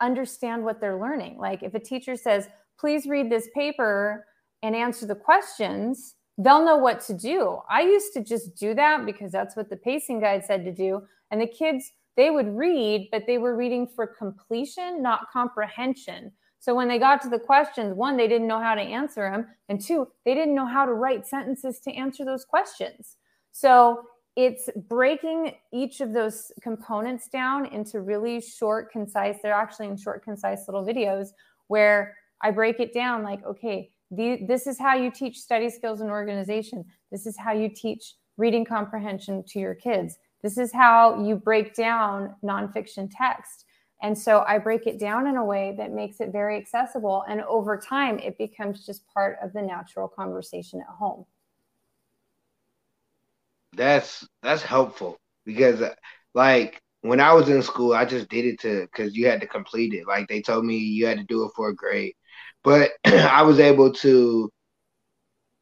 understand 0.00 0.64
what 0.64 0.80
they're 0.80 1.00
learning. 1.00 1.38
Like 1.38 1.62
if 1.62 1.74
a 1.74 1.80
teacher 1.80 2.16
says, 2.16 2.48
please 2.78 3.06
read 3.06 3.30
this 3.30 3.48
paper 3.54 4.26
and 4.62 4.74
answer 4.74 5.06
the 5.06 5.14
questions, 5.14 6.16
they'll 6.40 6.64
know 6.64 6.76
what 6.76 7.00
to 7.00 7.14
do. 7.14 7.58
I 7.68 7.82
used 7.82 8.12
to 8.14 8.24
just 8.24 8.56
do 8.56 8.74
that 8.74 9.04
because 9.04 9.30
that's 9.30 9.56
what 9.56 9.68
the 9.68 9.76
pacing 9.76 10.20
guide 10.20 10.44
said 10.44 10.64
to 10.64 10.72
do. 10.72 11.02
And 11.30 11.40
the 11.40 11.46
kids, 11.46 11.92
they 12.16 12.30
would 12.30 12.56
read, 12.56 13.08
but 13.12 13.26
they 13.26 13.38
were 13.38 13.56
reading 13.56 13.86
for 13.86 14.06
completion, 14.06 15.02
not 15.02 15.30
comprehension. 15.30 16.32
So 16.58 16.74
when 16.74 16.88
they 16.88 16.98
got 16.98 17.22
to 17.22 17.28
the 17.28 17.38
questions, 17.38 17.94
one, 17.94 18.16
they 18.16 18.28
didn't 18.28 18.48
know 18.48 18.60
how 18.60 18.74
to 18.74 18.80
answer 18.80 19.30
them. 19.30 19.46
And 19.68 19.80
two, 19.80 20.08
they 20.24 20.34
didn't 20.34 20.54
know 20.54 20.66
how 20.66 20.84
to 20.84 20.92
write 20.92 21.26
sentences 21.26 21.80
to 21.80 21.92
answer 21.92 22.24
those 22.24 22.44
questions. 22.44 23.16
So 23.52 24.04
it's 24.36 24.68
breaking 24.88 25.54
each 25.72 26.00
of 26.00 26.12
those 26.12 26.52
components 26.62 27.28
down 27.28 27.66
into 27.66 28.00
really 28.00 28.40
short, 28.40 28.92
concise, 28.92 29.36
they're 29.42 29.52
actually 29.52 29.88
in 29.88 29.96
short, 29.96 30.24
concise 30.24 30.68
little 30.68 30.84
videos 30.84 31.28
where 31.68 32.16
I 32.42 32.50
break 32.50 32.80
it 32.80 32.92
down 32.94 33.22
like, 33.22 33.44
okay, 33.44 33.90
the, 34.10 34.44
this 34.46 34.66
is 34.66 34.78
how 34.78 34.94
you 34.94 35.10
teach 35.10 35.38
study 35.38 35.70
skills 35.70 36.00
and 36.00 36.10
organization. 36.10 36.84
This 37.12 37.26
is 37.26 37.36
how 37.38 37.52
you 37.52 37.68
teach 37.68 38.14
reading 38.36 38.64
comprehension 38.64 39.44
to 39.48 39.58
your 39.58 39.74
kids. 39.74 40.18
This 40.42 40.58
is 40.58 40.72
how 40.72 41.22
you 41.22 41.36
break 41.36 41.74
down 41.74 42.34
nonfiction 42.42 43.10
text. 43.14 43.66
And 44.02 44.16
so 44.16 44.44
I 44.48 44.58
break 44.58 44.86
it 44.86 44.98
down 44.98 45.26
in 45.26 45.36
a 45.36 45.44
way 45.44 45.74
that 45.76 45.92
makes 45.92 46.20
it 46.20 46.32
very 46.32 46.56
accessible. 46.56 47.24
And 47.28 47.42
over 47.42 47.76
time, 47.76 48.18
it 48.18 48.38
becomes 48.38 48.86
just 48.86 49.06
part 49.12 49.38
of 49.42 49.52
the 49.52 49.60
natural 49.60 50.08
conversation 50.08 50.80
at 50.80 50.86
home. 50.86 51.26
That's 53.76 54.26
that's 54.42 54.62
helpful 54.62 55.18
because 55.44 55.82
like 56.34 56.80
when 57.02 57.20
I 57.20 57.32
was 57.34 57.48
in 57.48 57.62
school, 57.62 57.92
I 57.92 58.04
just 58.04 58.28
did 58.28 58.44
it 58.44 58.60
to 58.60 58.82
because 58.82 59.14
you 59.14 59.26
had 59.26 59.40
to 59.42 59.46
complete 59.46 59.94
it. 59.94 60.06
Like 60.06 60.28
they 60.28 60.40
told 60.40 60.64
me 60.64 60.76
you 60.76 61.06
had 61.06 61.18
to 61.18 61.24
do 61.24 61.44
it 61.44 61.52
for 61.54 61.68
a 61.68 61.74
grade 61.74 62.14
but 62.64 62.90
I 63.04 63.42
was 63.42 63.58
able 63.58 63.92
to 63.94 64.50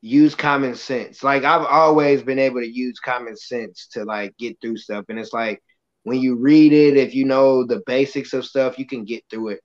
use 0.01 0.35
common 0.35 0.75
sense. 0.75 1.23
Like 1.23 1.45
I've 1.45 1.67
always 1.67 2.23
been 2.23 2.39
able 2.39 2.61
to 2.61 2.69
use 2.69 2.99
common 3.01 3.37
sense 3.37 3.89
to 3.93 4.05
like 4.05 4.37
get 4.39 4.61
through 4.61 4.77
stuff. 4.77 5.05
And 5.09 5.19
it's 5.19 5.33
like 5.33 5.61
when 6.05 6.21
you 6.21 6.37
read 6.37 6.73
it, 6.73 6.97
if 6.97 7.15
you 7.15 7.25
know 7.25 7.65
the 7.65 7.83
basics 7.87 8.33
of 8.33 8.45
stuff, 8.45 8.79
you 8.79 8.87
can 8.87 9.05
get 9.05 9.25
through 9.31 9.59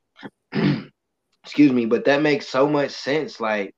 it. 0.53 0.89
Excuse 1.43 1.71
me, 1.71 1.85
but 1.85 2.05
that 2.05 2.21
makes 2.21 2.47
so 2.47 2.67
much 2.67 2.91
sense. 2.91 3.39
Like, 3.39 3.73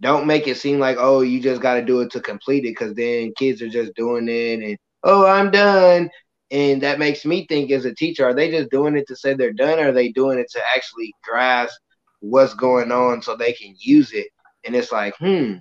don't 0.00 0.26
make 0.26 0.48
it 0.48 0.56
seem 0.56 0.78
like 0.78 0.96
oh, 0.98 1.20
you 1.20 1.40
just 1.40 1.62
got 1.62 1.74
to 1.74 1.84
do 1.84 2.00
it 2.00 2.10
to 2.12 2.20
complete 2.20 2.64
it, 2.64 2.70
because 2.70 2.94
then 2.94 3.32
kids 3.36 3.62
are 3.62 3.68
just 3.68 3.94
doing 3.94 4.28
it 4.28 4.62
and 4.62 4.78
oh, 5.04 5.26
I'm 5.26 5.50
done. 5.50 6.10
And 6.50 6.82
that 6.82 6.98
makes 6.98 7.24
me 7.24 7.46
think 7.46 7.70
as 7.70 7.84
a 7.84 7.94
teacher, 7.94 8.24
are 8.24 8.34
they 8.34 8.50
just 8.50 8.70
doing 8.70 8.96
it 8.96 9.06
to 9.06 9.16
say 9.16 9.34
they're 9.34 9.52
done, 9.52 9.78
or 9.78 9.90
are 9.90 9.92
they 9.92 10.10
doing 10.10 10.38
it 10.38 10.50
to 10.52 10.60
actually 10.74 11.14
grasp 11.22 11.80
what's 12.20 12.54
going 12.54 12.92
on 12.92 13.22
so 13.22 13.36
they 13.36 13.52
can 13.52 13.74
use 13.78 14.12
it. 14.12 14.28
And 14.64 14.74
it's 14.76 14.92
like, 14.92 15.14
hmm, 15.18 15.54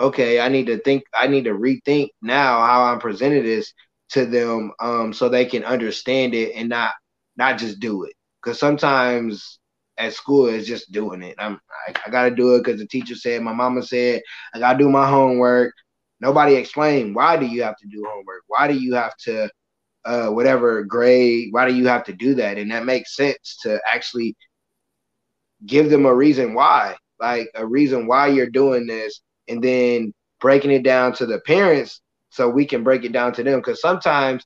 okay, 0.00 0.40
I 0.40 0.48
need 0.48 0.66
to 0.66 0.78
think, 0.78 1.04
I 1.14 1.26
need 1.26 1.44
to 1.44 1.52
rethink 1.52 2.08
now 2.22 2.64
how 2.64 2.84
I'm 2.84 2.98
presenting 3.00 3.44
this 3.44 3.72
to 4.10 4.26
them 4.26 4.72
um, 4.80 5.12
so 5.12 5.28
they 5.28 5.44
can 5.44 5.64
understand 5.64 6.34
it 6.34 6.54
and 6.54 6.68
not 6.68 6.92
not 7.36 7.58
just 7.58 7.80
do 7.80 8.04
it. 8.04 8.12
Because 8.42 8.58
sometimes 8.58 9.58
at 9.98 10.12
school 10.12 10.46
it's 10.46 10.66
just 10.66 10.92
doing 10.92 11.22
it. 11.22 11.34
I'm 11.38 11.58
I, 11.88 11.94
I 12.06 12.10
gotta 12.10 12.34
do 12.34 12.54
it 12.54 12.64
because 12.64 12.80
the 12.80 12.86
teacher 12.86 13.14
said, 13.14 13.42
my 13.42 13.52
mama 13.52 13.82
said, 13.82 14.22
I 14.54 14.58
gotta 14.58 14.78
do 14.78 14.88
my 14.90 15.08
homework. 15.08 15.74
Nobody 16.20 16.54
explained 16.54 17.14
why 17.14 17.36
do 17.36 17.46
you 17.46 17.62
have 17.62 17.76
to 17.78 17.86
do 17.88 18.06
homework? 18.08 18.42
Why 18.48 18.68
do 18.68 18.74
you 18.74 18.94
have 18.94 19.16
to 19.24 19.48
uh, 20.04 20.28
whatever 20.28 20.84
grade? 20.84 21.48
Why 21.52 21.68
do 21.68 21.74
you 21.74 21.86
have 21.88 22.04
to 22.04 22.12
do 22.12 22.34
that? 22.36 22.58
And 22.58 22.70
that 22.70 22.84
makes 22.84 23.16
sense 23.16 23.58
to 23.62 23.80
actually 23.86 24.36
give 25.66 25.90
them 25.90 26.06
a 26.06 26.14
reason 26.14 26.54
why, 26.54 26.96
like 27.20 27.48
a 27.54 27.66
reason 27.66 28.06
why 28.06 28.28
you're 28.28 28.50
doing 28.50 28.86
this, 28.86 29.20
and 29.48 29.62
then 29.62 30.12
breaking 30.40 30.70
it 30.70 30.82
down 30.82 31.12
to 31.14 31.26
the 31.26 31.40
parents 31.40 32.00
so 32.30 32.48
we 32.48 32.64
can 32.66 32.84
break 32.84 33.04
it 33.04 33.12
down 33.12 33.32
to 33.34 33.42
them. 33.42 33.58
Because 33.58 33.80
sometimes, 33.80 34.44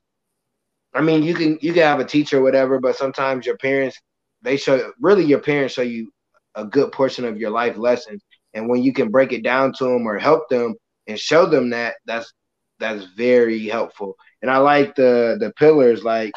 I 0.93 1.01
mean, 1.01 1.23
you 1.23 1.33
can 1.33 1.57
you 1.61 1.73
can 1.73 1.83
have 1.83 1.99
a 1.99 2.05
teacher 2.05 2.39
or 2.39 2.43
whatever, 2.43 2.79
but 2.79 2.95
sometimes 2.95 3.45
your 3.45 3.57
parents 3.57 3.97
they 4.41 4.57
show 4.57 4.91
really 4.99 5.23
your 5.23 5.39
parents 5.39 5.73
show 5.73 5.81
you 5.81 6.11
a 6.55 6.65
good 6.65 6.91
portion 6.91 7.25
of 7.25 7.37
your 7.37 7.49
life 7.49 7.77
lessons, 7.77 8.23
and 8.53 8.69
when 8.69 8.83
you 8.83 8.93
can 8.93 9.09
break 9.09 9.31
it 9.31 9.43
down 9.43 9.73
to 9.73 9.85
them 9.85 10.05
or 10.07 10.17
help 10.17 10.49
them 10.49 10.75
and 11.07 11.19
show 11.19 11.45
them 11.45 11.69
that, 11.71 11.95
that's 12.05 12.31
that's 12.79 13.05
very 13.15 13.67
helpful. 13.67 14.15
And 14.41 14.51
I 14.51 14.57
like 14.57 14.95
the 14.95 15.37
the 15.39 15.51
pillars 15.57 16.03
like 16.03 16.33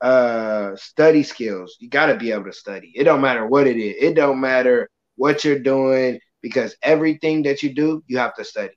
uh 0.00 0.76
study 0.76 1.22
skills. 1.22 1.76
You 1.80 1.88
got 1.88 2.06
to 2.06 2.16
be 2.16 2.32
able 2.32 2.44
to 2.44 2.52
study. 2.52 2.92
It 2.94 3.04
don't 3.04 3.20
matter 3.20 3.46
what 3.46 3.66
it 3.66 3.76
is. 3.76 3.94
It 3.98 4.14
don't 4.14 4.40
matter 4.40 4.88
what 5.16 5.44
you're 5.44 5.58
doing 5.58 6.20
because 6.42 6.76
everything 6.82 7.42
that 7.44 7.62
you 7.62 7.74
do, 7.74 8.02
you 8.06 8.18
have 8.18 8.34
to 8.36 8.44
study. 8.44 8.74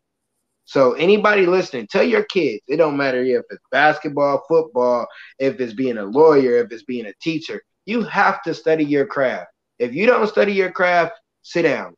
So 0.65 0.93
anybody 0.93 1.45
listening, 1.45 1.87
tell 1.87 2.03
your 2.03 2.23
kids, 2.25 2.61
it 2.67 2.75
don't 2.75 2.97
matter 2.97 3.23
if 3.23 3.43
it's 3.49 3.63
basketball, 3.71 4.43
football, 4.49 5.07
if 5.39 5.59
it's 5.61 5.73
being 5.73 5.97
a 5.97 6.03
lawyer, 6.03 6.57
if 6.57 6.71
it's 6.71 6.83
being 6.83 7.05
a 7.05 7.13
teacher, 7.21 7.61
you 7.85 8.03
have 8.03 8.41
to 8.43 8.53
study 8.53 8.83
your 8.83 9.05
craft. 9.05 9.47
If 9.79 9.93
you 9.93 10.05
don't 10.05 10.27
study 10.27 10.51
your 10.51 10.71
craft, 10.71 11.13
sit 11.41 11.61
down. 11.61 11.95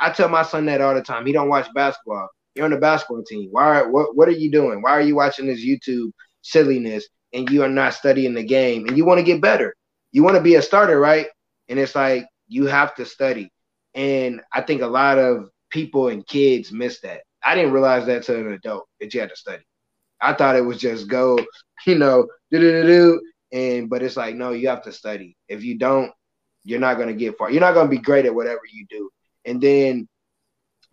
I 0.00 0.10
tell 0.10 0.28
my 0.28 0.42
son 0.42 0.66
that 0.66 0.80
all 0.80 0.94
the 0.94 1.02
time. 1.02 1.26
He 1.26 1.32
don't 1.32 1.48
watch 1.48 1.68
basketball. 1.74 2.28
You're 2.54 2.64
on 2.64 2.72
the 2.72 2.78
basketball 2.78 3.22
team. 3.22 3.48
Why 3.52 3.82
what 3.82 4.16
what 4.16 4.28
are 4.28 4.32
you 4.32 4.50
doing? 4.50 4.82
Why 4.82 4.90
are 4.90 5.00
you 5.00 5.14
watching 5.14 5.46
this 5.46 5.64
YouTube 5.64 6.10
silliness 6.42 7.06
and 7.32 7.50
you 7.50 7.62
are 7.62 7.68
not 7.68 7.94
studying 7.94 8.34
the 8.34 8.42
game 8.42 8.86
and 8.86 8.96
you 8.96 9.04
want 9.04 9.18
to 9.18 9.24
get 9.24 9.40
better. 9.40 9.74
You 10.12 10.22
want 10.22 10.36
to 10.36 10.42
be 10.42 10.54
a 10.54 10.62
starter, 10.62 10.98
right? 10.98 11.26
And 11.68 11.78
it's 11.78 11.94
like 11.94 12.26
you 12.46 12.66
have 12.66 12.94
to 12.96 13.04
study. 13.04 13.50
And 13.94 14.40
I 14.52 14.62
think 14.62 14.82
a 14.82 14.86
lot 14.86 15.18
of 15.18 15.50
people 15.70 16.08
and 16.08 16.26
kids 16.26 16.72
miss 16.72 17.00
that. 17.00 17.20
I 17.44 17.54
didn't 17.54 17.72
realize 17.72 18.06
that 18.06 18.24
to 18.24 18.38
an 18.38 18.52
adult 18.52 18.88
that 19.00 19.12
you 19.14 19.20
had 19.20 19.30
to 19.30 19.36
study. 19.36 19.64
I 20.20 20.32
thought 20.32 20.56
it 20.56 20.64
was 20.64 20.78
just 20.78 21.08
go, 21.08 21.38
you 21.86 21.96
know, 21.96 22.26
do 22.50 22.58
do 22.58 22.82
do 22.82 22.86
do. 22.86 23.20
And 23.52 23.88
but 23.88 24.02
it's 24.02 24.16
like, 24.16 24.34
no, 24.34 24.50
you 24.50 24.68
have 24.68 24.82
to 24.82 24.92
study. 24.92 25.36
If 25.48 25.64
you 25.64 25.78
don't, 25.78 26.12
you're 26.64 26.80
not 26.80 26.98
gonna 26.98 27.14
get 27.14 27.38
far. 27.38 27.50
You're 27.50 27.60
not 27.60 27.74
gonna 27.74 27.88
be 27.88 27.98
great 27.98 28.26
at 28.26 28.34
whatever 28.34 28.60
you 28.72 28.86
do. 28.88 29.10
And 29.44 29.60
then 29.60 30.08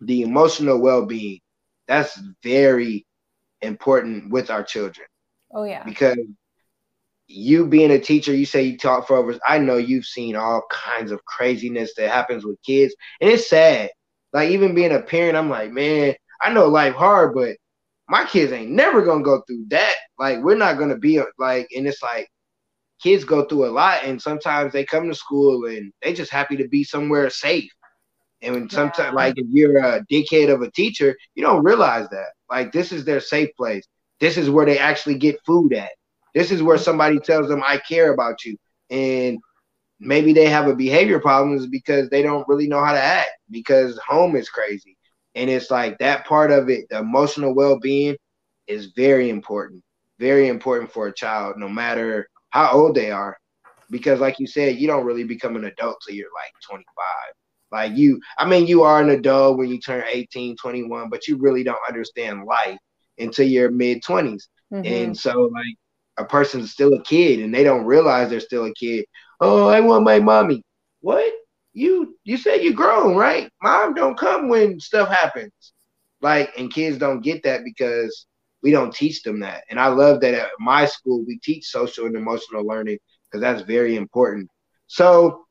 the 0.00 0.22
emotional 0.22 0.80
well-being, 0.80 1.40
that's 1.88 2.18
very 2.42 3.06
important 3.62 4.30
with 4.30 4.50
our 4.50 4.62
children. 4.62 5.06
Oh 5.52 5.64
yeah. 5.64 5.84
Because 5.84 6.18
you 7.28 7.66
being 7.66 7.90
a 7.90 7.98
teacher, 7.98 8.34
you 8.34 8.46
say 8.46 8.62
you 8.62 8.78
taught 8.78 9.06
for 9.06 9.16
over. 9.16 9.38
I 9.46 9.58
know 9.58 9.76
you've 9.76 10.06
seen 10.06 10.36
all 10.36 10.62
kinds 10.70 11.10
of 11.10 11.24
craziness 11.24 11.94
that 11.96 12.10
happens 12.10 12.44
with 12.44 12.62
kids, 12.62 12.94
and 13.20 13.30
it's 13.30 13.48
sad. 13.48 13.90
Like 14.32 14.50
even 14.50 14.74
being 14.74 14.92
a 14.92 15.00
parent, 15.00 15.36
I'm 15.36 15.50
like, 15.50 15.72
man, 15.72 16.14
I 16.40 16.52
know 16.52 16.66
life 16.66 16.94
hard, 16.94 17.34
but 17.34 17.56
my 18.08 18.24
kids 18.24 18.52
ain't 18.52 18.70
never 18.70 19.02
gonna 19.02 19.24
go 19.24 19.42
through 19.46 19.66
that. 19.68 19.94
Like 20.18 20.42
we're 20.42 20.56
not 20.56 20.78
gonna 20.78 20.98
be 20.98 21.20
like, 21.38 21.68
and 21.74 21.86
it's 21.86 22.02
like 22.02 22.28
kids 23.02 23.24
go 23.24 23.44
through 23.44 23.66
a 23.66 23.70
lot, 23.70 24.04
and 24.04 24.20
sometimes 24.20 24.72
they 24.72 24.84
come 24.84 25.08
to 25.08 25.14
school 25.14 25.66
and 25.66 25.92
they 26.02 26.12
just 26.12 26.30
happy 26.30 26.56
to 26.56 26.68
be 26.68 26.84
somewhere 26.84 27.30
safe. 27.30 27.70
And 28.42 28.70
sometimes, 28.70 29.08
yeah. 29.08 29.14
like 29.14 29.34
if 29.36 29.46
you're 29.50 29.78
a 29.78 30.04
dickhead 30.12 30.52
of 30.52 30.62
a 30.62 30.70
teacher, 30.70 31.16
you 31.34 31.42
don't 31.42 31.64
realize 31.64 32.08
that. 32.10 32.28
Like 32.50 32.70
this 32.70 32.92
is 32.92 33.04
their 33.04 33.20
safe 33.20 33.48
place. 33.56 33.84
This 34.20 34.36
is 34.36 34.50
where 34.50 34.66
they 34.66 34.78
actually 34.78 35.18
get 35.18 35.44
food 35.44 35.72
at. 35.72 35.90
This 36.34 36.50
is 36.50 36.62
where 36.62 36.78
somebody 36.78 37.18
tells 37.18 37.48
them, 37.48 37.62
I 37.66 37.78
care 37.78 38.12
about 38.12 38.44
you. 38.44 38.56
And 38.90 39.38
maybe 40.00 40.32
they 40.32 40.48
have 40.48 40.68
a 40.68 40.74
behavior 40.74 41.18
problems 41.18 41.66
because 41.66 42.08
they 42.08 42.22
don't 42.22 42.46
really 42.48 42.68
know 42.68 42.84
how 42.84 42.92
to 42.92 43.02
act 43.02 43.30
because 43.50 43.98
home 44.06 44.36
is 44.36 44.48
crazy. 44.48 44.96
And 45.34 45.50
it's 45.50 45.70
like 45.70 45.98
that 45.98 46.26
part 46.26 46.50
of 46.50 46.68
it, 46.70 46.88
the 46.90 46.98
emotional 46.98 47.54
well 47.54 47.78
being 47.78 48.16
is 48.66 48.92
very 48.96 49.30
important, 49.30 49.82
very 50.18 50.48
important 50.48 50.90
for 50.90 51.06
a 51.06 51.14
child, 51.14 51.56
no 51.58 51.68
matter 51.68 52.28
how 52.50 52.72
old 52.72 52.94
they 52.94 53.10
are. 53.10 53.36
Because, 53.90 54.18
like 54.18 54.40
you 54.40 54.46
said, 54.46 54.76
you 54.76 54.88
don't 54.88 55.04
really 55.06 55.24
become 55.24 55.54
an 55.56 55.64
adult 55.64 55.98
till 56.04 56.16
you're 56.16 56.32
like 56.34 56.52
25. 56.68 56.84
Like 57.70 57.96
you, 57.96 58.20
I 58.38 58.48
mean, 58.48 58.66
you 58.66 58.82
are 58.82 59.00
an 59.00 59.10
adult 59.10 59.58
when 59.58 59.68
you 59.68 59.78
turn 59.78 60.04
18, 60.10 60.56
21, 60.56 61.08
but 61.08 61.28
you 61.28 61.36
really 61.36 61.62
don't 61.62 61.78
understand 61.88 62.44
life 62.44 62.78
into 63.18 63.44
your 63.44 63.70
mid 63.70 64.02
20s. 64.02 64.44
Mm-hmm. 64.72 64.84
And 64.84 65.16
so, 65.16 65.42
like, 65.42 65.76
a 66.18 66.24
person's 66.24 66.72
still 66.72 66.94
a 66.94 67.02
kid 67.02 67.40
and 67.40 67.54
they 67.54 67.62
don't 67.62 67.84
realize 67.84 68.30
they're 68.30 68.40
still 68.40 68.64
a 68.64 68.74
kid. 68.74 69.04
Oh, 69.40 69.68
I 69.68 69.80
want 69.80 70.04
my 70.04 70.18
mommy. 70.18 70.62
What? 71.00 71.32
You 71.72 72.16
you 72.24 72.38
said 72.38 72.62
you're 72.62 72.72
grown, 72.72 73.16
right? 73.16 73.50
Mom 73.62 73.92
don't 73.92 74.18
come 74.18 74.48
when 74.48 74.80
stuff 74.80 75.08
happens. 75.10 75.52
Like, 76.22 76.52
and 76.56 76.72
kids 76.72 76.96
don't 76.96 77.20
get 77.20 77.42
that 77.42 77.64
because 77.64 78.26
we 78.62 78.70
don't 78.70 78.94
teach 78.94 79.22
them 79.22 79.40
that. 79.40 79.64
And 79.68 79.78
I 79.78 79.88
love 79.88 80.20
that 80.22 80.32
at 80.32 80.48
my 80.58 80.86
school 80.86 81.22
we 81.26 81.38
teach 81.38 81.66
social 81.66 82.06
and 82.06 82.16
emotional 82.16 82.66
learning 82.66 82.98
because 83.24 83.42
that's 83.42 83.62
very 83.62 83.96
important. 83.96 84.48
So, 84.86 85.44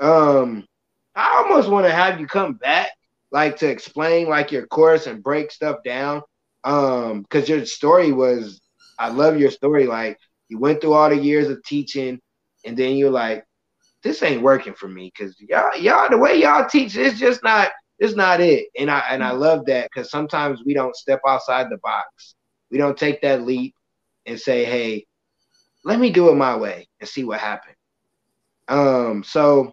um, 0.00 0.66
I 1.14 1.44
almost 1.44 1.68
want 1.68 1.86
to 1.86 1.92
have 1.92 2.18
you 2.18 2.26
come 2.26 2.54
back, 2.54 2.90
like 3.30 3.56
to 3.58 3.68
explain 3.68 4.28
like 4.28 4.50
your 4.50 4.66
course 4.66 5.06
and 5.06 5.22
break 5.22 5.52
stuff 5.52 5.78
down 5.84 6.22
um 6.64 7.22
because 7.22 7.48
your 7.48 7.64
story 7.64 8.12
was 8.12 8.60
i 8.98 9.08
love 9.08 9.38
your 9.38 9.50
story 9.50 9.86
like 9.86 10.18
you 10.48 10.58
went 10.58 10.80
through 10.80 10.92
all 10.92 11.08
the 11.08 11.16
years 11.16 11.48
of 11.48 11.62
teaching 11.64 12.20
and 12.64 12.76
then 12.76 12.96
you're 12.96 13.10
like 13.10 13.44
this 14.02 14.22
ain't 14.22 14.42
working 14.42 14.74
for 14.74 14.88
me 14.88 15.12
because 15.14 15.36
y'all 15.40 15.76
y'all 15.76 16.08
the 16.10 16.18
way 16.18 16.40
y'all 16.40 16.68
teach 16.68 16.96
it's 16.96 17.18
just 17.18 17.42
not 17.42 17.70
it's 17.98 18.14
not 18.14 18.40
it. 18.40 18.68
And 18.78 18.90
I 18.90 19.00
and 19.10 19.22
I 19.22 19.32
love 19.32 19.66
that 19.66 19.90
because 19.92 20.10
sometimes 20.10 20.62
we 20.64 20.74
don't 20.74 20.96
step 20.96 21.20
outside 21.26 21.68
the 21.70 21.78
box. 21.78 22.34
We 22.70 22.78
don't 22.78 22.96
take 22.96 23.22
that 23.22 23.42
leap 23.42 23.74
and 24.26 24.38
say, 24.38 24.64
hey, 24.64 25.06
let 25.84 25.98
me 25.98 26.10
do 26.10 26.28
it 26.30 26.34
my 26.36 26.56
way 26.56 26.88
and 27.00 27.08
see 27.08 27.24
what 27.24 27.40
happens. 27.40 27.76
Um, 28.68 29.24
so 29.24 29.72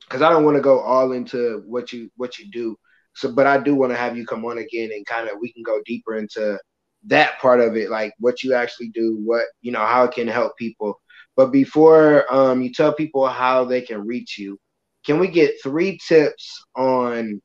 because 0.00 0.20
I 0.20 0.30
don't 0.30 0.44
want 0.44 0.56
to 0.56 0.62
go 0.62 0.80
all 0.80 1.12
into 1.12 1.62
what 1.66 1.92
you 1.92 2.10
what 2.16 2.38
you 2.38 2.50
do. 2.50 2.76
So, 3.14 3.32
but 3.32 3.46
I 3.46 3.58
do 3.58 3.74
want 3.74 3.92
to 3.92 3.96
have 3.96 4.16
you 4.16 4.26
come 4.26 4.44
on 4.44 4.58
again 4.58 4.90
and 4.92 5.06
kind 5.06 5.28
of 5.28 5.36
we 5.40 5.52
can 5.52 5.62
go 5.62 5.80
deeper 5.84 6.16
into 6.16 6.58
that 7.04 7.38
part 7.40 7.60
of 7.60 7.76
it, 7.76 7.90
like 7.90 8.14
what 8.18 8.42
you 8.42 8.54
actually 8.54 8.88
do, 8.88 9.16
what 9.22 9.44
you 9.60 9.72
know, 9.72 9.84
how 9.84 10.04
it 10.04 10.12
can 10.12 10.28
help 10.28 10.56
people. 10.56 11.00
But 11.36 11.50
before 11.50 12.32
um, 12.32 12.62
you 12.62 12.72
tell 12.72 12.92
people 12.92 13.26
how 13.26 13.64
they 13.64 13.80
can 13.80 14.06
reach 14.06 14.38
you, 14.38 14.58
can 15.04 15.18
we 15.18 15.28
get 15.28 15.62
three 15.62 15.98
tips 16.06 16.62
on 16.76 17.40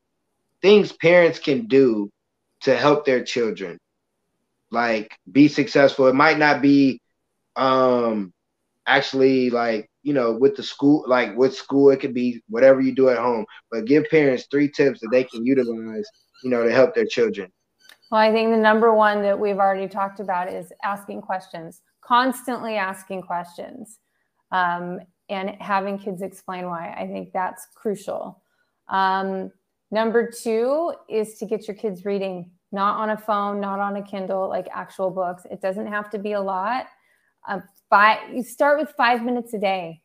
things 0.62 0.92
parents 0.92 1.38
can 1.38 1.66
do 1.66 2.10
to 2.62 2.76
help 2.76 3.04
their 3.04 3.24
children, 3.24 3.78
like 4.70 5.16
be 5.30 5.48
successful? 5.48 6.06
It 6.06 6.14
might 6.14 6.38
not 6.38 6.62
be 6.62 7.00
um, 7.56 8.32
actually 8.86 9.50
like 9.50 9.90
you 10.08 10.14
know 10.14 10.32
with 10.32 10.56
the 10.56 10.62
school, 10.62 11.04
like 11.06 11.36
with 11.36 11.54
school, 11.54 11.90
it 11.90 12.00
could 12.00 12.14
be 12.14 12.42
whatever 12.48 12.80
you 12.80 12.94
do 12.94 13.10
at 13.10 13.18
home. 13.18 13.44
But 13.70 13.84
give 13.84 14.04
parents 14.08 14.46
three 14.50 14.70
tips 14.70 15.00
that 15.00 15.10
they 15.12 15.24
can 15.24 15.44
utilize, 15.44 16.06
you 16.42 16.48
know, 16.48 16.64
to 16.64 16.72
help 16.72 16.94
their 16.94 17.04
children. 17.04 17.52
Well, 18.10 18.22
I 18.22 18.32
think 18.32 18.50
the 18.50 18.56
number 18.56 18.94
one 18.94 19.20
that 19.20 19.38
we've 19.38 19.58
already 19.58 19.86
talked 19.86 20.18
about 20.18 20.50
is 20.50 20.72
asking 20.82 21.20
questions, 21.20 21.82
constantly 22.00 22.76
asking 22.76 23.20
questions, 23.20 23.98
um, 24.50 25.00
and 25.28 25.50
having 25.60 25.98
kids 25.98 26.22
explain 26.22 26.64
why. 26.68 26.94
I 26.98 27.06
think 27.06 27.32
that's 27.34 27.66
crucial. 27.74 28.42
Um, 28.88 29.52
number 29.90 30.30
two 30.30 30.94
is 31.06 31.34
to 31.34 31.44
get 31.44 31.68
your 31.68 31.76
kids 31.76 32.06
reading, 32.06 32.50
not 32.72 32.96
on 32.96 33.10
a 33.10 33.16
phone, 33.18 33.60
not 33.60 33.78
on 33.78 33.96
a 33.96 34.02
Kindle, 34.02 34.48
like 34.48 34.68
actual 34.72 35.10
books. 35.10 35.42
It 35.50 35.60
doesn't 35.60 35.88
have 35.88 36.08
to 36.12 36.18
be 36.18 36.32
a 36.32 36.40
lot. 36.40 36.86
Five, 37.90 38.34
you 38.34 38.42
start 38.42 38.78
with 38.78 38.90
five 38.96 39.24
minutes 39.24 39.54
a 39.54 39.58
day, 39.58 40.02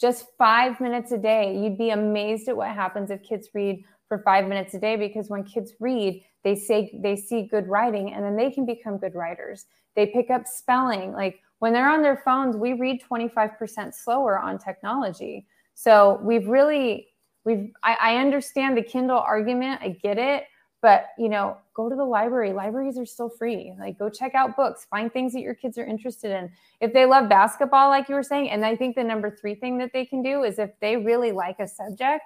just 0.00 0.26
five 0.36 0.80
minutes 0.80 1.12
a 1.12 1.18
day. 1.18 1.56
You'd 1.56 1.78
be 1.78 1.90
amazed 1.90 2.48
at 2.48 2.56
what 2.56 2.70
happens 2.70 3.10
if 3.10 3.22
kids 3.22 3.48
read 3.54 3.84
for 4.08 4.18
five 4.18 4.48
minutes 4.48 4.74
a 4.74 4.80
day 4.80 4.96
because 4.96 5.28
when 5.28 5.44
kids 5.44 5.74
read, 5.78 6.24
they 6.42 6.56
say 6.56 6.90
they 7.02 7.16
see 7.16 7.42
good 7.42 7.68
writing 7.68 8.12
and 8.12 8.24
then 8.24 8.36
they 8.36 8.50
can 8.50 8.66
become 8.66 8.98
good 8.98 9.14
writers. 9.14 9.66
They 9.94 10.06
pick 10.06 10.30
up 10.30 10.46
spelling. 10.46 11.12
Like 11.12 11.40
when 11.60 11.72
they're 11.72 11.88
on 11.88 12.02
their 12.02 12.20
phones, 12.24 12.56
we 12.56 12.72
read 12.72 13.00
25% 13.02 13.94
slower 13.94 14.38
on 14.38 14.58
technology. 14.58 15.46
So 15.74 16.20
we've 16.22 16.48
really 16.48 17.08
we've 17.44 17.70
I, 17.82 17.96
I 18.00 18.16
understand 18.16 18.76
the 18.76 18.82
Kindle 18.82 19.18
argument. 19.18 19.80
I 19.82 19.90
get 19.90 20.18
it, 20.18 20.44
but 20.84 21.06
you 21.16 21.30
know, 21.30 21.56
go 21.72 21.88
to 21.88 21.96
the 21.96 22.04
library. 22.04 22.52
Libraries 22.52 22.98
are 22.98 23.06
still 23.06 23.30
free. 23.30 23.72
Like 23.80 23.98
go 23.98 24.10
check 24.10 24.34
out 24.34 24.54
books, 24.54 24.86
find 24.90 25.10
things 25.10 25.32
that 25.32 25.40
your 25.40 25.54
kids 25.54 25.78
are 25.78 25.86
interested 25.86 26.30
in. 26.30 26.50
If 26.82 26.92
they 26.92 27.06
love 27.06 27.30
basketball, 27.30 27.88
like 27.88 28.06
you 28.06 28.14
were 28.14 28.22
saying, 28.22 28.50
and 28.50 28.66
I 28.66 28.76
think 28.76 28.94
the 28.94 29.02
number 29.02 29.34
three 29.34 29.54
thing 29.54 29.78
that 29.78 29.94
they 29.94 30.04
can 30.04 30.22
do 30.22 30.42
is 30.42 30.58
if 30.58 30.72
they 30.82 30.98
really 30.98 31.32
like 31.32 31.58
a 31.58 31.66
subject, 31.66 32.24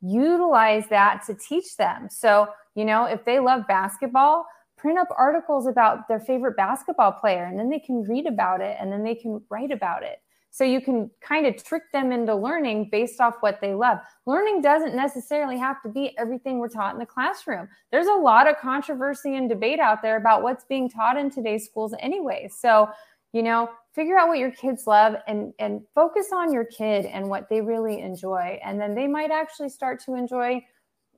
utilize 0.00 0.84
that 0.88 1.22
to 1.26 1.34
teach 1.34 1.76
them. 1.76 2.08
So, 2.10 2.48
you 2.74 2.86
know, 2.86 3.04
if 3.04 3.26
they 3.26 3.40
love 3.40 3.66
basketball, 3.68 4.46
print 4.78 4.98
up 4.98 5.08
articles 5.14 5.66
about 5.66 6.08
their 6.08 6.20
favorite 6.20 6.56
basketball 6.56 7.12
player 7.12 7.44
and 7.44 7.58
then 7.58 7.68
they 7.68 7.78
can 7.78 8.04
read 8.04 8.24
about 8.24 8.62
it 8.62 8.78
and 8.80 8.90
then 8.90 9.04
they 9.04 9.14
can 9.14 9.42
write 9.50 9.70
about 9.70 10.02
it. 10.02 10.22
So 10.56 10.64
you 10.64 10.80
can 10.80 11.10
kind 11.20 11.44
of 11.44 11.62
trick 11.62 11.82
them 11.92 12.12
into 12.12 12.34
learning 12.34 12.88
based 12.90 13.20
off 13.20 13.34
what 13.40 13.60
they 13.60 13.74
love. 13.74 13.98
Learning 14.24 14.62
doesn't 14.62 14.96
necessarily 14.96 15.58
have 15.58 15.82
to 15.82 15.90
be 15.90 16.16
everything 16.16 16.58
we're 16.58 16.70
taught 16.70 16.94
in 16.94 16.98
the 16.98 17.04
classroom. 17.04 17.68
There's 17.92 18.06
a 18.06 18.14
lot 18.14 18.48
of 18.48 18.56
controversy 18.56 19.36
and 19.36 19.50
debate 19.50 19.80
out 19.80 20.00
there 20.00 20.16
about 20.16 20.42
what's 20.42 20.64
being 20.64 20.88
taught 20.88 21.18
in 21.18 21.30
today's 21.30 21.66
schools 21.66 21.94
anyway. 22.00 22.48
So, 22.50 22.88
you 23.34 23.42
know, 23.42 23.68
figure 23.92 24.16
out 24.16 24.28
what 24.28 24.38
your 24.38 24.50
kids 24.50 24.86
love 24.86 25.16
and 25.28 25.52
and 25.58 25.82
focus 25.94 26.28
on 26.32 26.54
your 26.54 26.64
kid 26.64 27.04
and 27.04 27.28
what 27.28 27.50
they 27.50 27.60
really 27.60 28.00
enjoy 28.00 28.58
and 28.64 28.80
then 28.80 28.94
they 28.94 29.06
might 29.06 29.30
actually 29.30 29.68
start 29.68 30.02
to 30.04 30.14
enjoy 30.14 30.64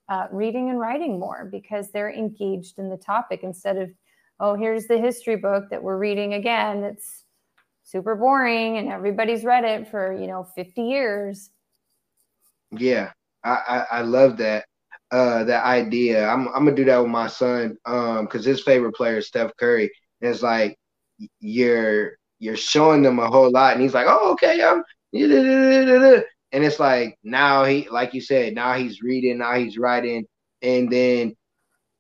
uh, 0.09 0.27
reading 0.33 0.71
and 0.71 0.81
writing 0.81 1.21
more 1.21 1.49
because 1.53 1.93
they're 1.93 2.13
engaged 2.13 2.81
in 2.81 2.89
the 2.89 2.97
topic 2.97 3.41
instead 3.45 3.77
of 3.77 3.89
oh 4.41 4.55
here's 4.55 4.87
the 4.87 4.99
history 4.99 5.37
book 5.37 5.65
that 5.71 5.83
we're 5.83 5.99
reading 5.99 6.35
again 6.35 6.83
it's 6.83 7.18
super 7.89 8.15
boring 8.15 8.79
and 8.79 8.89
everybody's 8.89 9.45
read 9.45 9.65
it 9.65 9.89
for 9.89 10.13
you 10.13 10.27
know 10.27 10.45
50 10.55 10.83
years 10.83 11.51
yeah 12.71 13.13
i 13.45 13.85
i, 13.91 13.99
I 13.99 14.03
love 14.03 14.37
that 14.39 14.67
uh 15.11 15.45
that 15.45 15.65
idea 15.65 16.29
i'm, 16.29 16.49
I'm 16.49 16.65
gonna 16.65 16.75
do 16.75 16.85
that 16.85 16.99
with 16.99 17.11
my 17.11 17.29
son 17.29 17.77
um 17.87 18.27
because 18.27 18.45
his 18.45 18.63
favorite 18.63 18.93
player 18.95 19.19
is 19.19 19.27
steph 19.29 19.57
curry 19.57 19.91
and 20.21 20.31
it's 20.31 20.43
like 20.43 20.77
you're 21.41 22.13
you're 22.39 22.57
showing 22.57 23.03
them 23.03 23.19
a 23.19 23.29
whole 23.29 23.51
lot, 23.51 23.73
and 23.75 23.83
he's 23.83 23.95
like, 23.95 24.07
"Oh, 24.09 24.33
okay, 24.33 24.63
I'm." 24.63 24.83
And 26.51 26.65
it's 26.65 26.81
like 26.81 27.19
now 27.23 27.65
he, 27.65 27.87
like 27.91 28.15
you 28.15 28.23
said, 28.23 28.55
now 28.55 28.73
he's 28.73 29.03
reading, 29.03 29.37
now 29.37 29.53
he's 29.53 29.77
writing, 29.77 30.27
and 30.63 30.91
then 30.91 31.37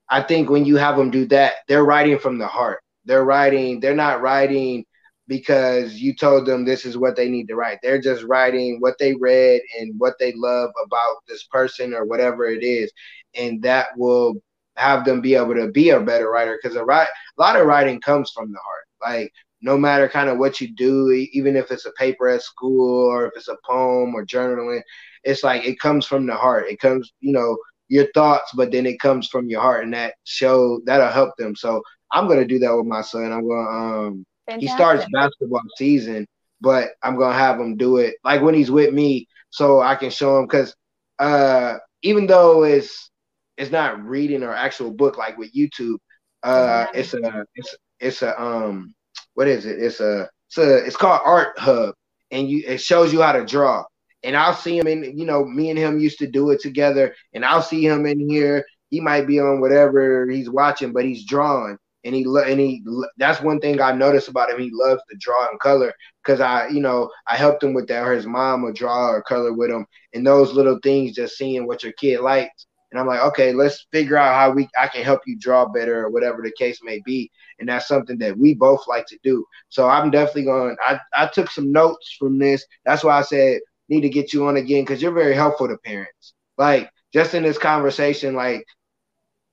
I 0.08 0.22
think 0.22 0.48
when 0.48 0.64
you 0.64 0.76
have 0.76 0.96
them 0.96 1.10
do 1.10 1.26
that, 1.26 1.56
they're 1.68 1.84
writing 1.84 2.18
from 2.18 2.38
the 2.38 2.46
heart. 2.46 2.80
They're 3.04 3.24
writing. 3.26 3.78
They're 3.80 3.94
not 3.94 4.22
writing 4.22 4.86
because 5.28 5.94
you 5.94 6.14
told 6.14 6.46
them 6.46 6.64
this 6.64 6.86
is 6.86 6.98
what 6.98 7.16
they 7.16 7.28
need 7.28 7.48
to 7.48 7.56
write. 7.56 7.78
They're 7.82 8.00
just 8.00 8.24
writing 8.24 8.78
what 8.80 8.96
they 8.98 9.14
read 9.14 9.62
and 9.78 9.94
what 9.98 10.14
they 10.20 10.32
love 10.36 10.70
about 10.84 11.16
this 11.28 11.44
person 11.44 11.94
or 11.94 12.06
whatever 12.06 12.46
it 12.46 12.64
is, 12.64 12.92
and 13.36 13.62
that 13.62 13.88
will 13.96 14.34
have 14.76 15.04
them 15.04 15.20
be 15.20 15.34
able 15.34 15.54
to 15.54 15.70
be 15.70 15.90
a 15.90 16.00
better 16.00 16.30
writer 16.30 16.58
because 16.62 16.76
a, 16.76 16.84
write, 16.84 17.08
a 17.38 17.40
lot 17.42 17.56
of 17.56 17.66
writing 17.66 18.00
comes 18.00 18.30
from 18.32 18.52
the 18.52 18.58
heart. 18.58 18.86
Like 19.14 19.32
no 19.62 19.76
matter 19.78 20.08
kind 20.08 20.28
of 20.30 20.38
what 20.38 20.60
you 20.60 20.74
do, 20.74 21.10
even 21.32 21.56
if 21.56 21.70
it's 21.70 21.86
a 21.86 21.92
paper 21.92 22.28
at 22.28 22.42
school 22.42 23.06
or 23.10 23.26
if 23.26 23.32
it's 23.36 23.48
a 23.48 23.56
poem 23.66 24.14
or 24.14 24.24
journaling, 24.26 24.80
it's 25.24 25.42
like 25.44 25.64
it 25.66 25.78
comes 25.80 26.06
from 26.06 26.26
the 26.26 26.34
heart. 26.34 26.66
It 26.68 26.80
comes, 26.80 27.12
you 27.20 27.32
know, 27.32 27.56
your 27.88 28.06
thoughts, 28.14 28.52
but 28.56 28.70
then 28.72 28.86
it 28.86 29.00
comes 29.00 29.28
from 29.28 29.48
your 29.48 29.60
heart, 29.60 29.84
and 29.84 29.94
that 29.94 30.14
show 30.24 30.80
that'll 30.86 31.08
help 31.08 31.36
them. 31.38 31.54
So 31.56 31.82
I'm 32.12 32.28
gonna 32.28 32.46
do 32.46 32.58
that 32.60 32.76
with 32.76 32.86
my 32.86 33.02
son. 33.02 33.32
I'm 33.32 33.48
gonna 33.48 34.06
um 34.08 34.26
Fantastic. 34.48 34.68
he 34.70 34.74
starts 34.74 35.06
basketball 35.12 35.60
season, 35.76 36.26
but 36.60 36.90
I'm 37.02 37.16
gonna 37.18 37.36
have 37.36 37.60
him 37.60 37.76
do 37.76 37.98
it 37.98 38.16
like 38.24 38.40
when 38.42 38.54
he's 38.54 38.70
with 38.70 38.94
me, 38.94 39.28
so 39.50 39.80
I 39.80 39.94
can 39.94 40.10
show 40.10 40.38
him 40.38 40.46
because 40.46 40.74
uh 41.18 41.76
even 42.02 42.26
though 42.26 42.64
it's 42.64 43.10
it's 43.58 43.70
not 43.70 44.02
reading 44.02 44.42
or 44.42 44.54
actual 44.54 44.90
book 44.90 45.18
like 45.18 45.36
with 45.36 45.52
YouTube, 45.54 45.98
uh 46.42 46.86
it's 46.94 47.12
a 47.14 47.44
it's 47.54 47.76
it's 48.00 48.22
a 48.22 48.40
um 48.40 48.94
what 49.34 49.48
is 49.48 49.66
it? 49.66 49.78
It's 49.78 50.00
a 50.00 50.28
it's 50.48 50.58
a 50.58 50.76
it's 50.86 50.96
called 50.96 51.20
Art 51.24 51.58
Hub, 51.58 51.94
and 52.30 52.48
you 52.48 52.62
it 52.66 52.80
shows 52.80 53.12
you 53.12 53.20
how 53.22 53.32
to 53.32 53.44
draw. 53.44 53.84
And 54.24 54.36
I'll 54.36 54.54
see 54.54 54.76
him 54.78 54.88
in, 54.88 55.16
you 55.16 55.24
know, 55.26 55.44
me 55.44 55.70
and 55.70 55.78
him 55.78 56.00
used 56.00 56.18
to 56.18 56.26
do 56.26 56.50
it 56.50 56.60
together, 56.60 57.14
and 57.34 57.44
I'll 57.44 57.62
see 57.62 57.86
him 57.86 58.06
in 58.06 58.28
here. 58.28 58.64
He 58.90 59.00
might 59.00 59.26
be 59.26 59.38
on 59.38 59.60
whatever 59.60 60.28
he's 60.28 60.50
watching, 60.50 60.92
but 60.92 61.04
he's 61.04 61.24
drawing, 61.26 61.78
and 62.08 62.16
he 62.16 62.24
and 62.24 62.60
he. 62.60 62.82
That's 63.18 63.40
one 63.40 63.60
thing 63.60 63.80
I 63.80 63.92
noticed 63.92 64.28
about 64.28 64.50
him. 64.50 64.58
He 64.58 64.70
loves 64.72 65.02
to 65.10 65.16
draw 65.20 65.48
and 65.48 65.60
color 65.60 65.92
because 66.24 66.40
I, 66.40 66.68
you 66.68 66.80
know, 66.80 67.10
I 67.28 67.36
helped 67.36 67.62
him 67.62 67.74
with 67.74 67.86
that. 67.88 68.02
Or 68.04 68.14
his 68.14 68.26
mom 68.26 68.62
would 68.62 68.74
draw 68.74 69.10
or 69.10 69.22
color 69.22 69.52
with 69.52 69.70
him, 69.70 69.86
and 70.14 70.26
those 70.26 70.52
little 70.52 70.78
things, 70.82 71.14
just 71.14 71.36
seeing 71.36 71.66
what 71.66 71.84
your 71.84 71.92
kid 71.92 72.20
likes 72.20 72.66
and 72.90 72.98
I'm 72.98 73.06
like, 73.06 73.20
okay, 73.20 73.52
let's 73.52 73.86
figure 73.92 74.16
out 74.16 74.34
how 74.34 74.50
we 74.50 74.68
I 74.78 74.88
can 74.88 75.04
help 75.04 75.20
you 75.26 75.38
draw 75.38 75.66
better 75.66 76.04
or 76.06 76.10
whatever 76.10 76.42
the 76.42 76.52
case 76.58 76.80
may 76.82 77.00
be. 77.04 77.30
And 77.58 77.68
that's 77.68 77.88
something 77.88 78.18
that 78.18 78.38
we 78.38 78.54
both 78.54 78.86
like 78.88 79.06
to 79.06 79.18
do. 79.22 79.44
So 79.68 79.88
I'm 79.88 80.10
definitely 80.10 80.44
going. 80.44 80.76
I 80.84 80.98
I 81.14 81.26
took 81.28 81.50
some 81.50 81.70
notes 81.72 82.16
from 82.18 82.38
this. 82.38 82.64
That's 82.84 83.04
why 83.04 83.18
I 83.18 83.22
said 83.22 83.60
need 83.88 84.02
to 84.02 84.08
get 84.08 84.32
you 84.32 84.46
on 84.46 84.56
again 84.56 84.82
because 84.82 85.02
you're 85.02 85.12
very 85.12 85.34
helpful 85.34 85.68
to 85.68 85.76
parents. 85.78 86.34
Like 86.56 86.90
just 87.12 87.34
in 87.34 87.42
this 87.42 87.58
conversation, 87.58 88.34
like 88.34 88.64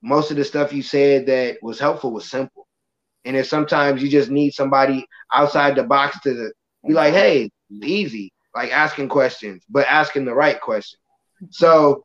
most 0.02 0.30
of 0.30 0.36
the 0.36 0.44
stuff 0.44 0.72
you 0.72 0.82
said 0.82 1.26
that 1.26 1.58
was 1.62 1.78
helpful 1.78 2.12
was 2.12 2.28
simple. 2.28 2.66
And 3.24 3.36
if 3.36 3.46
sometimes 3.46 4.02
you 4.02 4.08
just 4.08 4.30
need 4.30 4.52
somebody 4.52 5.06
outside 5.34 5.74
the 5.74 5.82
box 5.82 6.20
to 6.20 6.52
be 6.86 6.94
like, 6.94 7.12
hey, 7.12 7.50
easy, 7.70 8.32
like 8.54 8.70
asking 8.70 9.08
questions, 9.08 9.64
but 9.68 9.86
asking 9.88 10.24
the 10.24 10.34
right 10.34 10.60
question. 10.60 10.98
So 11.50 12.04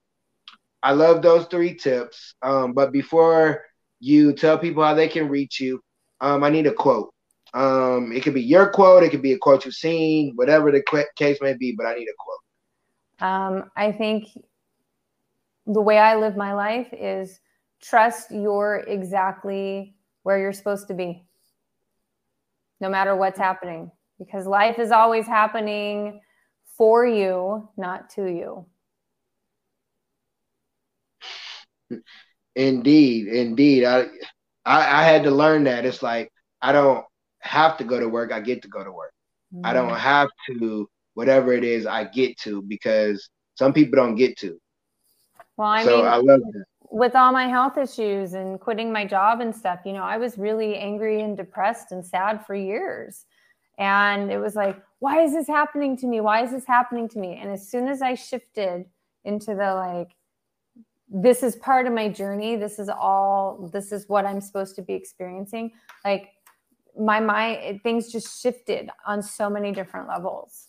I 0.81 0.93
love 0.93 1.21
those 1.21 1.45
three 1.45 1.75
tips. 1.75 2.33
Um, 2.41 2.73
but 2.73 2.91
before 2.91 3.63
you 3.99 4.33
tell 4.33 4.57
people 4.57 4.83
how 4.83 4.95
they 4.95 5.07
can 5.07 5.29
reach 5.29 5.59
you, 5.59 5.79
um, 6.21 6.43
I 6.43 6.49
need 6.49 6.67
a 6.67 6.73
quote. 6.73 7.13
Um, 7.53 8.11
it 8.13 8.23
could 8.23 8.33
be 8.33 8.41
your 8.41 8.69
quote, 8.69 9.03
it 9.03 9.09
could 9.09 9.21
be 9.21 9.33
a 9.33 9.37
quote 9.37 9.65
you've 9.65 9.73
seen, 9.75 10.33
whatever 10.35 10.71
the 10.71 11.05
case 11.15 11.37
may 11.41 11.53
be, 11.53 11.73
but 11.73 11.85
I 11.85 11.95
need 11.95 12.07
a 12.07 12.15
quote. 12.17 13.29
Um, 13.29 13.71
I 13.75 13.91
think 13.91 14.27
the 15.67 15.81
way 15.81 15.99
I 15.99 16.15
live 16.15 16.35
my 16.35 16.53
life 16.53 16.87
is 16.93 17.39
trust 17.81 18.31
you're 18.31 18.83
exactly 18.87 19.95
where 20.23 20.39
you're 20.39 20.53
supposed 20.53 20.87
to 20.87 20.93
be, 20.93 21.25
no 22.79 22.89
matter 22.89 23.15
what's 23.15 23.39
happening, 23.39 23.91
because 24.19 24.45
life 24.45 24.79
is 24.79 24.91
always 24.91 25.25
happening 25.25 26.21
for 26.77 27.05
you, 27.05 27.67
not 27.77 28.09
to 28.11 28.25
you. 28.27 28.65
Indeed, 32.55 33.27
indeed. 33.27 33.85
I, 33.85 34.07
I, 34.65 35.01
I 35.01 35.03
had 35.03 35.23
to 35.23 35.31
learn 35.31 35.63
that. 35.65 35.85
It's 35.85 36.03
like 36.03 36.31
I 36.61 36.71
don't 36.71 37.05
have 37.39 37.77
to 37.77 37.83
go 37.83 37.99
to 37.99 38.07
work. 38.07 38.31
I 38.31 38.39
get 38.39 38.61
to 38.61 38.67
go 38.67 38.83
to 38.83 38.91
work. 38.91 39.13
Mm-hmm. 39.53 39.65
I 39.65 39.73
don't 39.73 39.95
have 39.95 40.29
to 40.47 40.89
whatever 41.13 41.53
it 41.53 41.63
is 41.63 41.85
I 41.85 42.05
get 42.05 42.37
to 42.39 42.61
because 42.61 43.29
some 43.55 43.73
people 43.73 43.97
don't 43.97 44.15
get 44.15 44.37
to. 44.39 44.57
Well, 45.57 45.67
I 45.67 45.83
so 45.83 45.97
mean, 45.97 46.05
I 46.05 46.15
love 46.15 46.39
that. 46.39 46.65
With 46.91 47.15
all 47.15 47.31
my 47.31 47.47
health 47.47 47.77
issues 47.77 48.33
and 48.33 48.59
quitting 48.59 48.91
my 48.91 49.05
job 49.05 49.39
and 49.39 49.55
stuff, 49.55 49.79
you 49.85 49.93
know, 49.93 50.03
I 50.03 50.17
was 50.17 50.37
really 50.37 50.75
angry 50.75 51.21
and 51.21 51.37
depressed 51.37 51.91
and 51.91 52.05
sad 52.05 52.45
for 52.45 52.53
years. 52.53 53.25
And 53.77 54.29
it 54.29 54.37
was 54.37 54.55
like, 54.55 54.77
why 54.99 55.21
is 55.21 55.33
this 55.33 55.47
happening 55.47 55.95
to 55.97 56.05
me? 56.05 56.19
Why 56.19 56.43
is 56.43 56.51
this 56.51 56.67
happening 56.67 57.07
to 57.09 57.19
me? 57.19 57.39
And 57.41 57.49
as 57.49 57.67
soon 57.67 57.87
as 57.87 58.01
I 58.01 58.15
shifted 58.15 58.85
into 59.23 59.55
the 59.55 59.73
like, 59.73 60.11
this 61.07 61.43
is 61.43 61.55
part 61.55 61.87
of 61.87 61.93
my 61.93 62.09
journey, 62.09 62.55
this 62.55 62.77
is 62.77 62.89
all, 62.89 63.69
this 63.73 63.91
is 63.91 64.07
what 64.07 64.25
I'm 64.25 64.41
supposed 64.41 64.75
to 64.75 64.81
be 64.81 64.93
experiencing, 64.93 65.71
like 66.05 66.29
my 66.97 67.19
mind, 67.19 67.81
things 67.83 68.11
just 68.11 68.41
shifted 68.41 68.89
on 69.05 69.21
so 69.21 69.49
many 69.49 69.71
different 69.71 70.07
levels. 70.07 70.67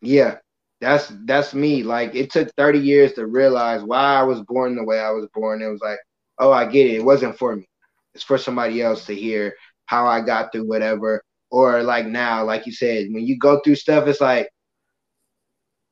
Yeah, 0.00 0.38
that's 0.80 1.12
that's 1.24 1.54
me. 1.54 1.82
Like 1.82 2.14
it 2.14 2.30
took 2.30 2.50
30 2.56 2.78
years 2.78 3.12
to 3.14 3.26
realize 3.26 3.82
why 3.82 4.14
I 4.16 4.22
was 4.22 4.40
born 4.42 4.76
the 4.76 4.84
way 4.84 5.00
I 5.00 5.10
was 5.10 5.26
born. 5.34 5.62
It 5.62 5.68
was 5.68 5.80
like, 5.80 5.98
oh, 6.38 6.52
I 6.52 6.66
get 6.66 6.86
it. 6.86 6.96
It 6.96 7.04
wasn't 7.04 7.38
for 7.38 7.56
me. 7.56 7.68
It's 8.14 8.24
for 8.24 8.38
somebody 8.38 8.82
else 8.82 9.06
to 9.06 9.14
hear 9.14 9.54
how 9.86 10.06
I 10.06 10.20
got 10.20 10.52
through 10.52 10.68
whatever. 10.68 11.22
Or 11.50 11.82
like 11.82 12.06
now, 12.06 12.44
like 12.44 12.66
you 12.66 12.72
said, 12.72 13.08
when 13.10 13.26
you 13.26 13.38
go 13.38 13.60
through 13.60 13.76
stuff, 13.76 14.06
it's 14.06 14.20
like 14.20 14.50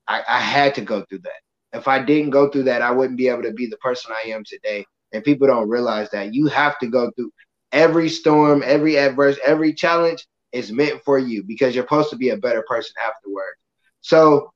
I, 0.06 0.22
I 0.28 0.40
had 0.40 0.74
to 0.76 0.82
go 0.82 1.04
through 1.08 1.20
that. 1.20 1.78
If 1.78 1.88
I 1.88 2.02
didn't 2.02 2.30
go 2.30 2.48
through 2.48 2.64
that, 2.64 2.82
I 2.82 2.90
wouldn't 2.90 3.18
be 3.18 3.28
able 3.28 3.42
to 3.42 3.52
be 3.52 3.66
the 3.66 3.76
person 3.78 4.12
I 4.12 4.30
am 4.30 4.44
today. 4.44 4.84
And 5.12 5.24
people 5.24 5.46
don't 5.46 5.68
realize 5.68 6.10
that 6.10 6.34
you 6.34 6.46
have 6.46 6.78
to 6.80 6.88
go 6.88 7.10
through 7.16 7.30
every 7.72 8.08
storm, 8.08 8.62
every 8.64 8.98
adverse, 8.98 9.38
every 9.44 9.72
challenge 9.72 10.26
is 10.52 10.72
meant 10.72 11.02
for 11.04 11.18
you 11.18 11.42
because 11.44 11.74
you're 11.74 11.84
supposed 11.84 12.10
to 12.10 12.16
be 12.16 12.30
a 12.30 12.36
better 12.36 12.64
person 12.68 12.92
afterwards. 13.04 13.58
So 14.00 14.50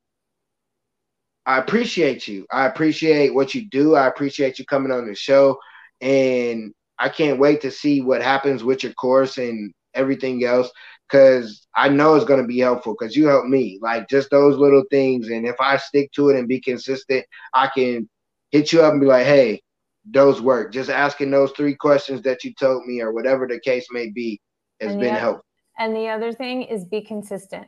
I 1.51 1.59
appreciate 1.59 2.28
you. 2.28 2.46
I 2.53 2.66
appreciate 2.66 3.34
what 3.34 3.57
you 3.57 3.68
do. 3.68 3.96
I 3.96 4.07
appreciate 4.07 4.61
you 4.61 4.64
coming 4.66 4.92
on 4.92 5.09
the 5.09 5.16
show. 5.16 5.59
And 6.01 6.72
I 6.96 7.09
can't 7.09 7.40
wait 7.40 7.61
to 7.62 7.72
see 7.72 8.03
what 8.03 8.22
happens 8.22 8.62
with 8.62 8.84
your 8.84 8.92
course 8.92 9.36
and 9.36 9.74
everything 9.94 10.44
else 10.44 10.70
because 11.09 11.66
I 11.74 11.88
know 11.88 12.14
it's 12.14 12.24
going 12.24 12.40
to 12.40 12.46
be 12.46 12.61
helpful 12.61 12.94
because 12.96 13.16
you 13.16 13.26
helped 13.26 13.48
me. 13.48 13.80
Like 13.82 14.09
just 14.09 14.30
those 14.30 14.59
little 14.59 14.84
things. 14.92 15.28
And 15.28 15.44
if 15.44 15.57
I 15.61 15.76
stick 15.76 16.12
to 16.12 16.28
it 16.28 16.38
and 16.38 16.46
be 16.46 16.61
consistent, 16.61 17.26
I 17.53 17.66
can 17.66 18.09
hit 18.53 18.72
you 18.72 18.82
up 18.82 18.92
and 18.92 19.01
be 19.01 19.09
like, 19.09 19.26
hey, 19.26 19.61
those 20.05 20.40
work. 20.40 20.72
Just 20.72 20.88
asking 20.88 21.32
those 21.32 21.51
three 21.57 21.74
questions 21.74 22.22
that 22.22 22.44
you 22.44 22.55
told 22.55 22.86
me 22.86 23.01
or 23.01 23.12
whatever 23.12 23.48
the 23.48 23.59
case 23.59 23.88
may 23.90 24.09
be 24.09 24.40
has 24.80 24.92
and 24.92 25.01
been 25.01 25.14
other, 25.14 25.20
helpful. 25.20 25.44
And 25.80 25.96
the 25.96 26.07
other 26.07 26.32
thing 26.32 26.62
is 26.62 26.84
be 26.84 27.01
consistent 27.01 27.66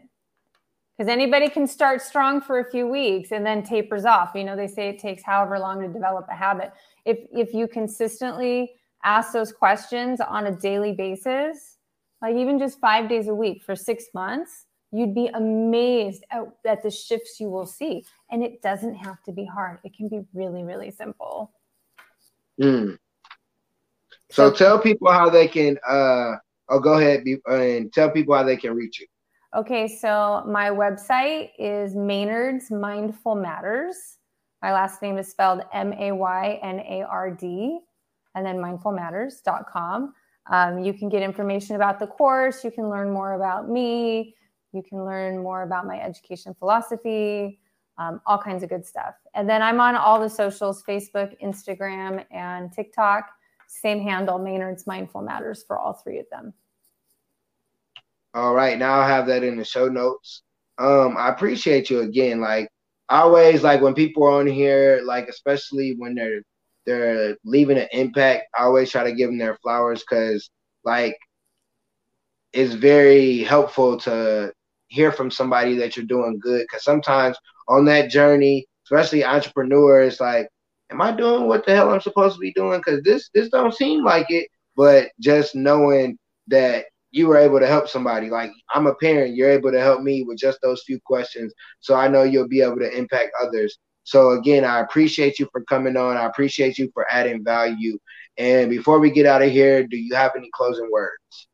because 1.02 1.12
anybody 1.12 1.48
can 1.48 1.66
start 1.66 2.00
strong 2.00 2.40
for 2.40 2.60
a 2.60 2.70
few 2.70 2.86
weeks 2.86 3.32
and 3.32 3.44
then 3.44 3.64
tapers 3.64 4.04
off. 4.04 4.30
You 4.36 4.44
know 4.44 4.54
they 4.54 4.68
say 4.68 4.88
it 4.88 5.00
takes 5.00 5.24
however 5.24 5.58
long 5.58 5.80
to 5.80 5.88
develop 5.88 6.26
a 6.30 6.34
habit. 6.34 6.72
If 7.04 7.26
if 7.32 7.52
you 7.52 7.66
consistently 7.66 8.74
ask 9.02 9.32
those 9.32 9.50
questions 9.50 10.20
on 10.20 10.46
a 10.46 10.52
daily 10.52 10.92
basis 10.92 11.78
like 12.20 12.36
even 12.36 12.56
just 12.56 12.78
five 12.78 13.08
days 13.08 13.26
a 13.26 13.34
week 13.34 13.64
for 13.64 13.74
six 13.74 14.04
months 14.14 14.66
you'd 14.92 15.12
be 15.12 15.26
amazed 15.34 16.22
at, 16.30 16.44
at 16.64 16.84
the 16.84 16.90
shifts 16.90 17.40
you 17.40 17.50
will 17.50 17.66
see. 17.66 18.04
And 18.30 18.44
it 18.44 18.62
doesn't 18.62 18.94
have 18.94 19.20
to 19.24 19.32
be 19.32 19.44
hard. 19.44 19.80
It 19.82 19.96
can 19.96 20.08
be 20.08 20.20
really 20.32 20.62
really 20.62 20.92
simple. 20.92 21.50
Mm. 22.60 22.96
so, 24.30 24.50
so 24.50 24.54
tell 24.54 24.78
people 24.78 25.10
how 25.10 25.28
they 25.28 25.48
can 25.48 25.78
uh 25.84 26.36
oh 26.68 26.78
go 26.78 26.92
ahead 26.92 27.24
and 27.46 27.92
tell 27.92 28.08
people 28.08 28.36
how 28.36 28.44
they 28.44 28.56
can 28.56 28.72
reach 28.76 29.00
you 29.00 29.08
Okay, 29.54 29.86
so 29.86 30.42
my 30.46 30.70
website 30.70 31.50
is 31.58 31.94
Maynard's 31.94 32.70
Mindful 32.70 33.34
Matters. 33.34 34.16
My 34.62 34.72
last 34.72 35.02
name 35.02 35.18
is 35.18 35.28
spelled 35.28 35.60
M 35.74 35.92
A 35.92 36.10
Y 36.10 36.58
N 36.62 36.80
A 36.80 37.02
R 37.02 37.30
D, 37.30 37.80
and 38.34 38.46
then 38.46 38.56
mindfulmatters.com. 38.56 40.14
Um, 40.46 40.78
you 40.78 40.94
can 40.94 41.10
get 41.10 41.22
information 41.22 41.76
about 41.76 41.98
the 41.98 42.06
course. 42.06 42.64
You 42.64 42.70
can 42.70 42.88
learn 42.88 43.12
more 43.12 43.34
about 43.34 43.68
me. 43.68 44.34
You 44.72 44.82
can 44.82 45.04
learn 45.04 45.42
more 45.42 45.64
about 45.64 45.86
my 45.86 46.00
education 46.00 46.54
philosophy, 46.54 47.60
um, 47.98 48.22
all 48.24 48.38
kinds 48.38 48.62
of 48.62 48.70
good 48.70 48.86
stuff. 48.86 49.16
And 49.34 49.46
then 49.46 49.60
I'm 49.60 49.80
on 49.80 49.96
all 49.96 50.18
the 50.18 50.30
socials 50.30 50.82
Facebook, 50.82 51.38
Instagram, 51.42 52.24
and 52.30 52.72
TikTok. 52.72 53.28
Same 53.68 54.00
handle, 54.00 54.38
Maynard's 54.38 54.86
Mindful 54.86 55.20
Matters 55.20 55.62
for 55.62 55.78
all 55.78 55.92
three 55.92 56.18
of 56.18 56.26
them. 56.30 56.54
All 58.34 58.54
right, 58.54 58.78
now 58.78 59.00
I'll 59.00 59.08
have 59.08 59.26
that 59.26 59.44
in 59.44 59.56
the 59.56 59.64
show 59.64 59.88
notes. 59.88 60.42
Um, 60.78 61.16
I 61.18 61.28
appreciate 61.28 61.90
you 61.90 62.00
again. 62.00 62.40
Like 62.40 62.68
always, 63.08 63.62
like 63.62 63.80
when 63.82 63.94
people 63.94 64.24
are 64.24 64.40
on 64.40 64.46
here, 64.46 65.02
like 65.04 65.28
especially 65.28 65.94
when 65.98 66.14
they're 66.14 66.42
they're 66.86 67.36
leaving 67.44 67.78
an 67.78 67.88
impact, 67.92 68.44
I 68.58 68.64
always 68.64 68.90
try 68.90 69.04
to 69.04 69.14
give 69.14 69.28
them 69.30 69.38
their 69.38 69.56
flowers 69.62 70.00
because 70.08 70.50
like 70.84 71.16
it's 72.52 72.74
very 72.74 73.38
helpful 73.42 73.96
to 73.98 74.52
hear 74.88 75.12
from 75.12 75.30
somebody 75.30 75.76
that 75.76 75.96
you're 75.96 76.06
doing 76.06 76.38
good. 76.40 76.62
Because 76.62 76.84
sometimes 76.84 77.36
on 77.68 77.84
that 77.86 78.10
journey, 78.10 78.66
especially 78.86 79.24
entrepreneurs, 79.24 80.20
like, 80.20 80.48
am 80.90 81.00
I 81.00 81.12
doing 81.12 81.46
what 81.48 81.64
the 81.66 81.74
hell 81.74 81.92
I'm 81.92 82.00
supposed 82.00 82.34
to 82.36 82.40
be 82.40 82.52
doing? 82.52 82.80
Because 82.80 83.02
this 83.04 83.30
this 83.34 83.48
don't 83.50 83.74
seem 83.74 84.04
like 84.04 84.26
it. 84.30 84.48
But 84.76 85.10
just 85.20 85.54
knowing 85.54 86.18
that 86.48 86.86
you 87.12 87.28
were 87.28 87.36
able 87.36 87.60
to 87.60 87.66
help 87.66 87.88
somebody. 87.88 88.30
Like 88.30 88.50
I'm 88.74 88.86
a 88.86 88.94
parent, 88.94 89.36
you're 89.36 89.50
able 89.50 89.70
to 89.70 89.80
help 89.80 90.02
me 90.02 90.24
with 90.24 90.38
just 90.38 90.58
those 90.62 90.82
few 90.84 90.98
questions. 91.04 91.52
So 91.80 91.94
I 91.94 92.08
know 92.08 92.22
you'll 92.24 92.48
be 92.48 92.62
able 92.62 92.78
to 92.78 92.90
impact 92.90 93.32
others. 93.40 93.78
So 94.04 94.30
again, 94.30 94.64
I 94.64 94.80
appreciate 94.80 95.38
you 95.38 95.48
for 95.52 95.62
coming 95.64 95.96
on. 95.96 96.16
I 96.16 96.26
appreciate 96.26 96.78
you 96.78 96.90
for 96.92 97.06
adding 97.08 97.44
value. 97.44 97.98
And 98.36 98.70
before 98.70 98.98
we 98.98 99.10
get 99.10 99.26
out 99.26 99.42
of 99.42 99.50
here, 99.50 99.86
do 99.86 99.96
you 99.96 100.14
have 100.16 100.32
any 100.36 100.50
closing 100.52 100.90
words? 100.90 101.48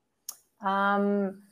Um 0.64 1.42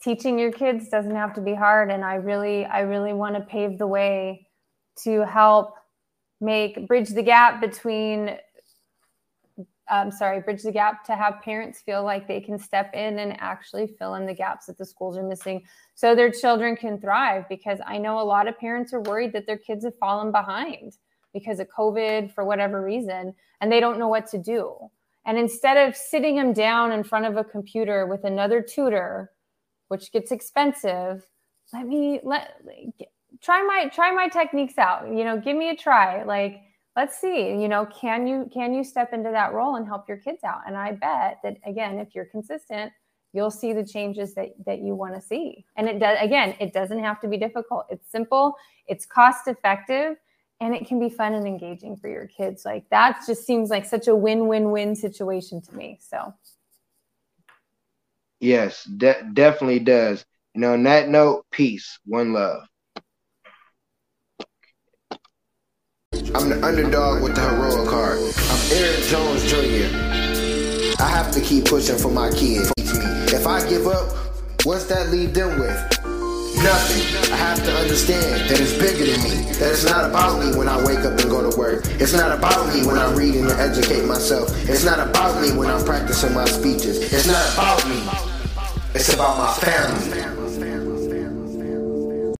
teaching 0.00 0.38
your 0.38 0.52
kids 0.52 0.88
doesn't 0.88 1.16
have 1.16 1.34
to 1.34 1.40
be 1.40 1.54
hard 1.54 1.90
and 1.90 2.04
I 2.04 2.14
really 2.14 2.64
I 2.64 2.80
really 2.80 3.12
want 3.12 3.34
to 3.34 3.40
pave 3.40 3.78
the 3.78 3.86
way 3.86 4.46
to 5.02 5.26
help 5.26 5.74
make 6.40 6.86
bridge 6.86 7.08
the 7.08 7.22
gap 7.22 7.60
between 7.60 8.36
um, 9.90 10.10
sorry, 10.10 10.40
bridge 10.40 10.62
the 10.62 10.72
gap 10.72 11.04
to 11.04 11.16
have 11.16 11.40
parents 11.42 11.80
feel 11.80 12.04
like 12.04 12.28
they 12.28 12.40
can 12.40 12.58
step 12.58 12.94
in 12.94 13.18
and 13.18 13.40
actually 13.40 13.86
fill 13.86 14.14
in 14.14 14.26
the 14.26 14.34
gaps 14.34 14.66
that 14.66 14.78
the 14.78 14.84
schools 14.84 15.16
are 15.16 15.22
missing 15.22 15.62
so 15.94 16.14
their 16.14 16.30
children 16.30 16.76
can 16.76 17.00
thrive. 17.00 17.48
Because 17.48 17.78
I 17.86 17.98
know 17.98 18.20
a 18.20 18.22
lot 18.22 18.48
of 18.48 18.58
parents 18.58 18.92
are 18.92 19.00
worried 19.00 19.32
that 19.32 19.46
their 19.46 19.58
kids 19.58 19.84
have 19.84 19.96
fallen 19.98 20.32
behind 20.32 20.96
because 21.32 21.60
of 21.60 21.68
COVID 21.68 22.32
for 22.32 22.44
whatever 22.44 22.82
reason, 22.82 23.34
and 23.60 23.70
they 23.70 23.80
don't 23.80 23.98
know 23.98 24.08
what 24.08 24.26
to 24.28 24.38
do. 24.38 24.74
And 25.26 25.36
instead 25.36 25.76
of 25.76 25.94
sitting 25.94 26.36
them 26.36 26.52
down 26.52 26.92
in 26.92 27.04
front 27.04 27.26
of 27.26 27.36
a 27.36 27.44
computer 27.44 28.06
with 28.06 28.24
another 28.24 28.62
tutor, 28.62 29.30
which 29.88 30.10
gets 30.12 30.32
expensive, 30.32 31.26
let 31.72 31.86
me 31.86 32.20
let 32.22 32.54
try 33.42 33.62
my 33.62 33.88
try 33.88 34.10
my 34.10 34.28
techniques 34.28 34.78
out. 34.78 35.08
You 35.08 35.24
know, 35.24 35.38
give 35.38 35.56
me 35.56 35.70
a 35.70 35.76
try. 35.76 36.22
Like 36.24 36.62
let's 36.98 37.16
see 37.20 37.50
you 37.62 37.68
know 37.68 37.86
can 37.86 38.26
you 38.26 38.50
can 38.52 38.74
you 38.74 38.82
step 38.82 39.12
into 39.12 39.30
that 39.30 39.52
role 39.52 39.76
and 39.76 39.86
help 39.86 40.08
your 40.08 40.16
kids 40.16 40.42
out? 40.42 40.62
And 40.66 40.76
i 40.76 40.90
bet 40.92 41.38
that 41.44 41.56
again 41.64 41.98
if 42.00 42.08
you're 42.14 42.24
consistent 42.36 42.92
you'll 43.32 43.52
see 43.52 43.72
the 43.72 43.84
changes 43.84 44.34
that 44.34 44.48
that 44.66 44.80
you 44.80 44.94
want 44.94 45.14
to 45.14 45.20
see. 45.20 45.64
And 45.76 45.88
it 45.88 45.98
does 46.00 46.18
again 46.20 46.54
it 46.58 46.72
doesn't 46.72 46.98
have 46.98 47.20
to 47.20 47.28
be 47.28 47.36
difficult. 47.36 47.86
It's 47.90 48.10
simple 48.10 48.56
it's 48.86 49.06
cost 49.06 49.46
effective 49.46 50.16
and 50.60 50.74
it 50.74 50.88
can 50.88 50.98
be 50.98 51.08
fun 51.08 51.34
and 51.34 51.46
engaging 51.46 51.96
for 51.96 52.08
your 52.08 52.26
kids. 52.26 52.64
Like 52.64 52.84
that 52.90 53.22
just 53.26 53.46
seems 53.46 53.70
like 53.70 53.86
such 53.86 54.08
a 54.08 54.16
win-win-win 54.16 54.96
situation 54.96 55.60
to 55.62 55.76
me 55.76 55.98
so. 56.00 56.34
Yes 58.40 58.84
de- 58.84 59.30
definitely 59.34 59.80
does. 59.80 60.24
You 60.54 60.62
know 60.62 60.72
on 60.72 60.82
that 60.84 61.08
note 61.08 61.46
peace 61.52 61.98
one 62.06 62.32
love 62.32 62.66
I'm 66.34 66.50
the 66.50 66.60
underdog 66.62 67.22
with 67.22 67.34
the 67.34 67.40
heroic 67.40 67.88
heart. 67.88 68.18
I'm 68.20 68.60
Eric 68.72 69.04
Jones 69.04 69.42
Jr. 69.48 69.88
I 71.02 71.08
have 71.08 71.32
to 71.32 71.40
keep 71.40 71.64
pushing 71.64 71.96
for 71.96 72.10
my 72.10 72.28
kids. 72.30 72.70
If 73.32 73.46
I 73.46 73.66
give 73.66 73.86
up, 73.86 74.12
what's 74.64 74.84
that 74.86 75.08
leave 75.08 75.32
them 75.32 75.58
with? 75.58 75.74
Nothing. 76.62 77.32
I 77.32 77.36
have 77.36 77.64
to 77.64 77.72
understand 77.72 78.50
that 78.50 78.60
it's 78.60 78.74
bigger 78.74 79.06
than 79.10 79.22
me. 79.24 79.52
That 79.58 79.72
it's 79.72 79.84
not 79.84 80.04
about 80.04 80.44
me 80.44 80.54
when 80.54 80.68
I 80.68 80.76
wake 80.84 81.00
up 81.00 81.18
and 81.18 81.30
go 81.30 81.50
to 81.50 81.56
work. 81.56 81.86
It's 81.98 82.12
not 82.12 82.36
about 82.36 82.74
me 82.74 82.86
when 82.86 82.98
I 82.98 83.10
read 83.14 83.34
and 83.34 83.48
educate 83.52 84.04
myself. 84.04 84.50
It's 84.68 84.84
not 84.84 84.98
about 84.98 85.40
me 85.40 85.56
when 85.56 85.70
I'm 85.70 85.84
practicing 85.84 86.34
my 86.34 86.44
speeches. 86.44 87.10
It's 87.10 87.26
not 87.26 87.54
about 87.54 87.88
me. 87.88 88.02
It's 88.94 89.14
about 89.14 89.38
my 89.38 89.54
family. 89.54 90.37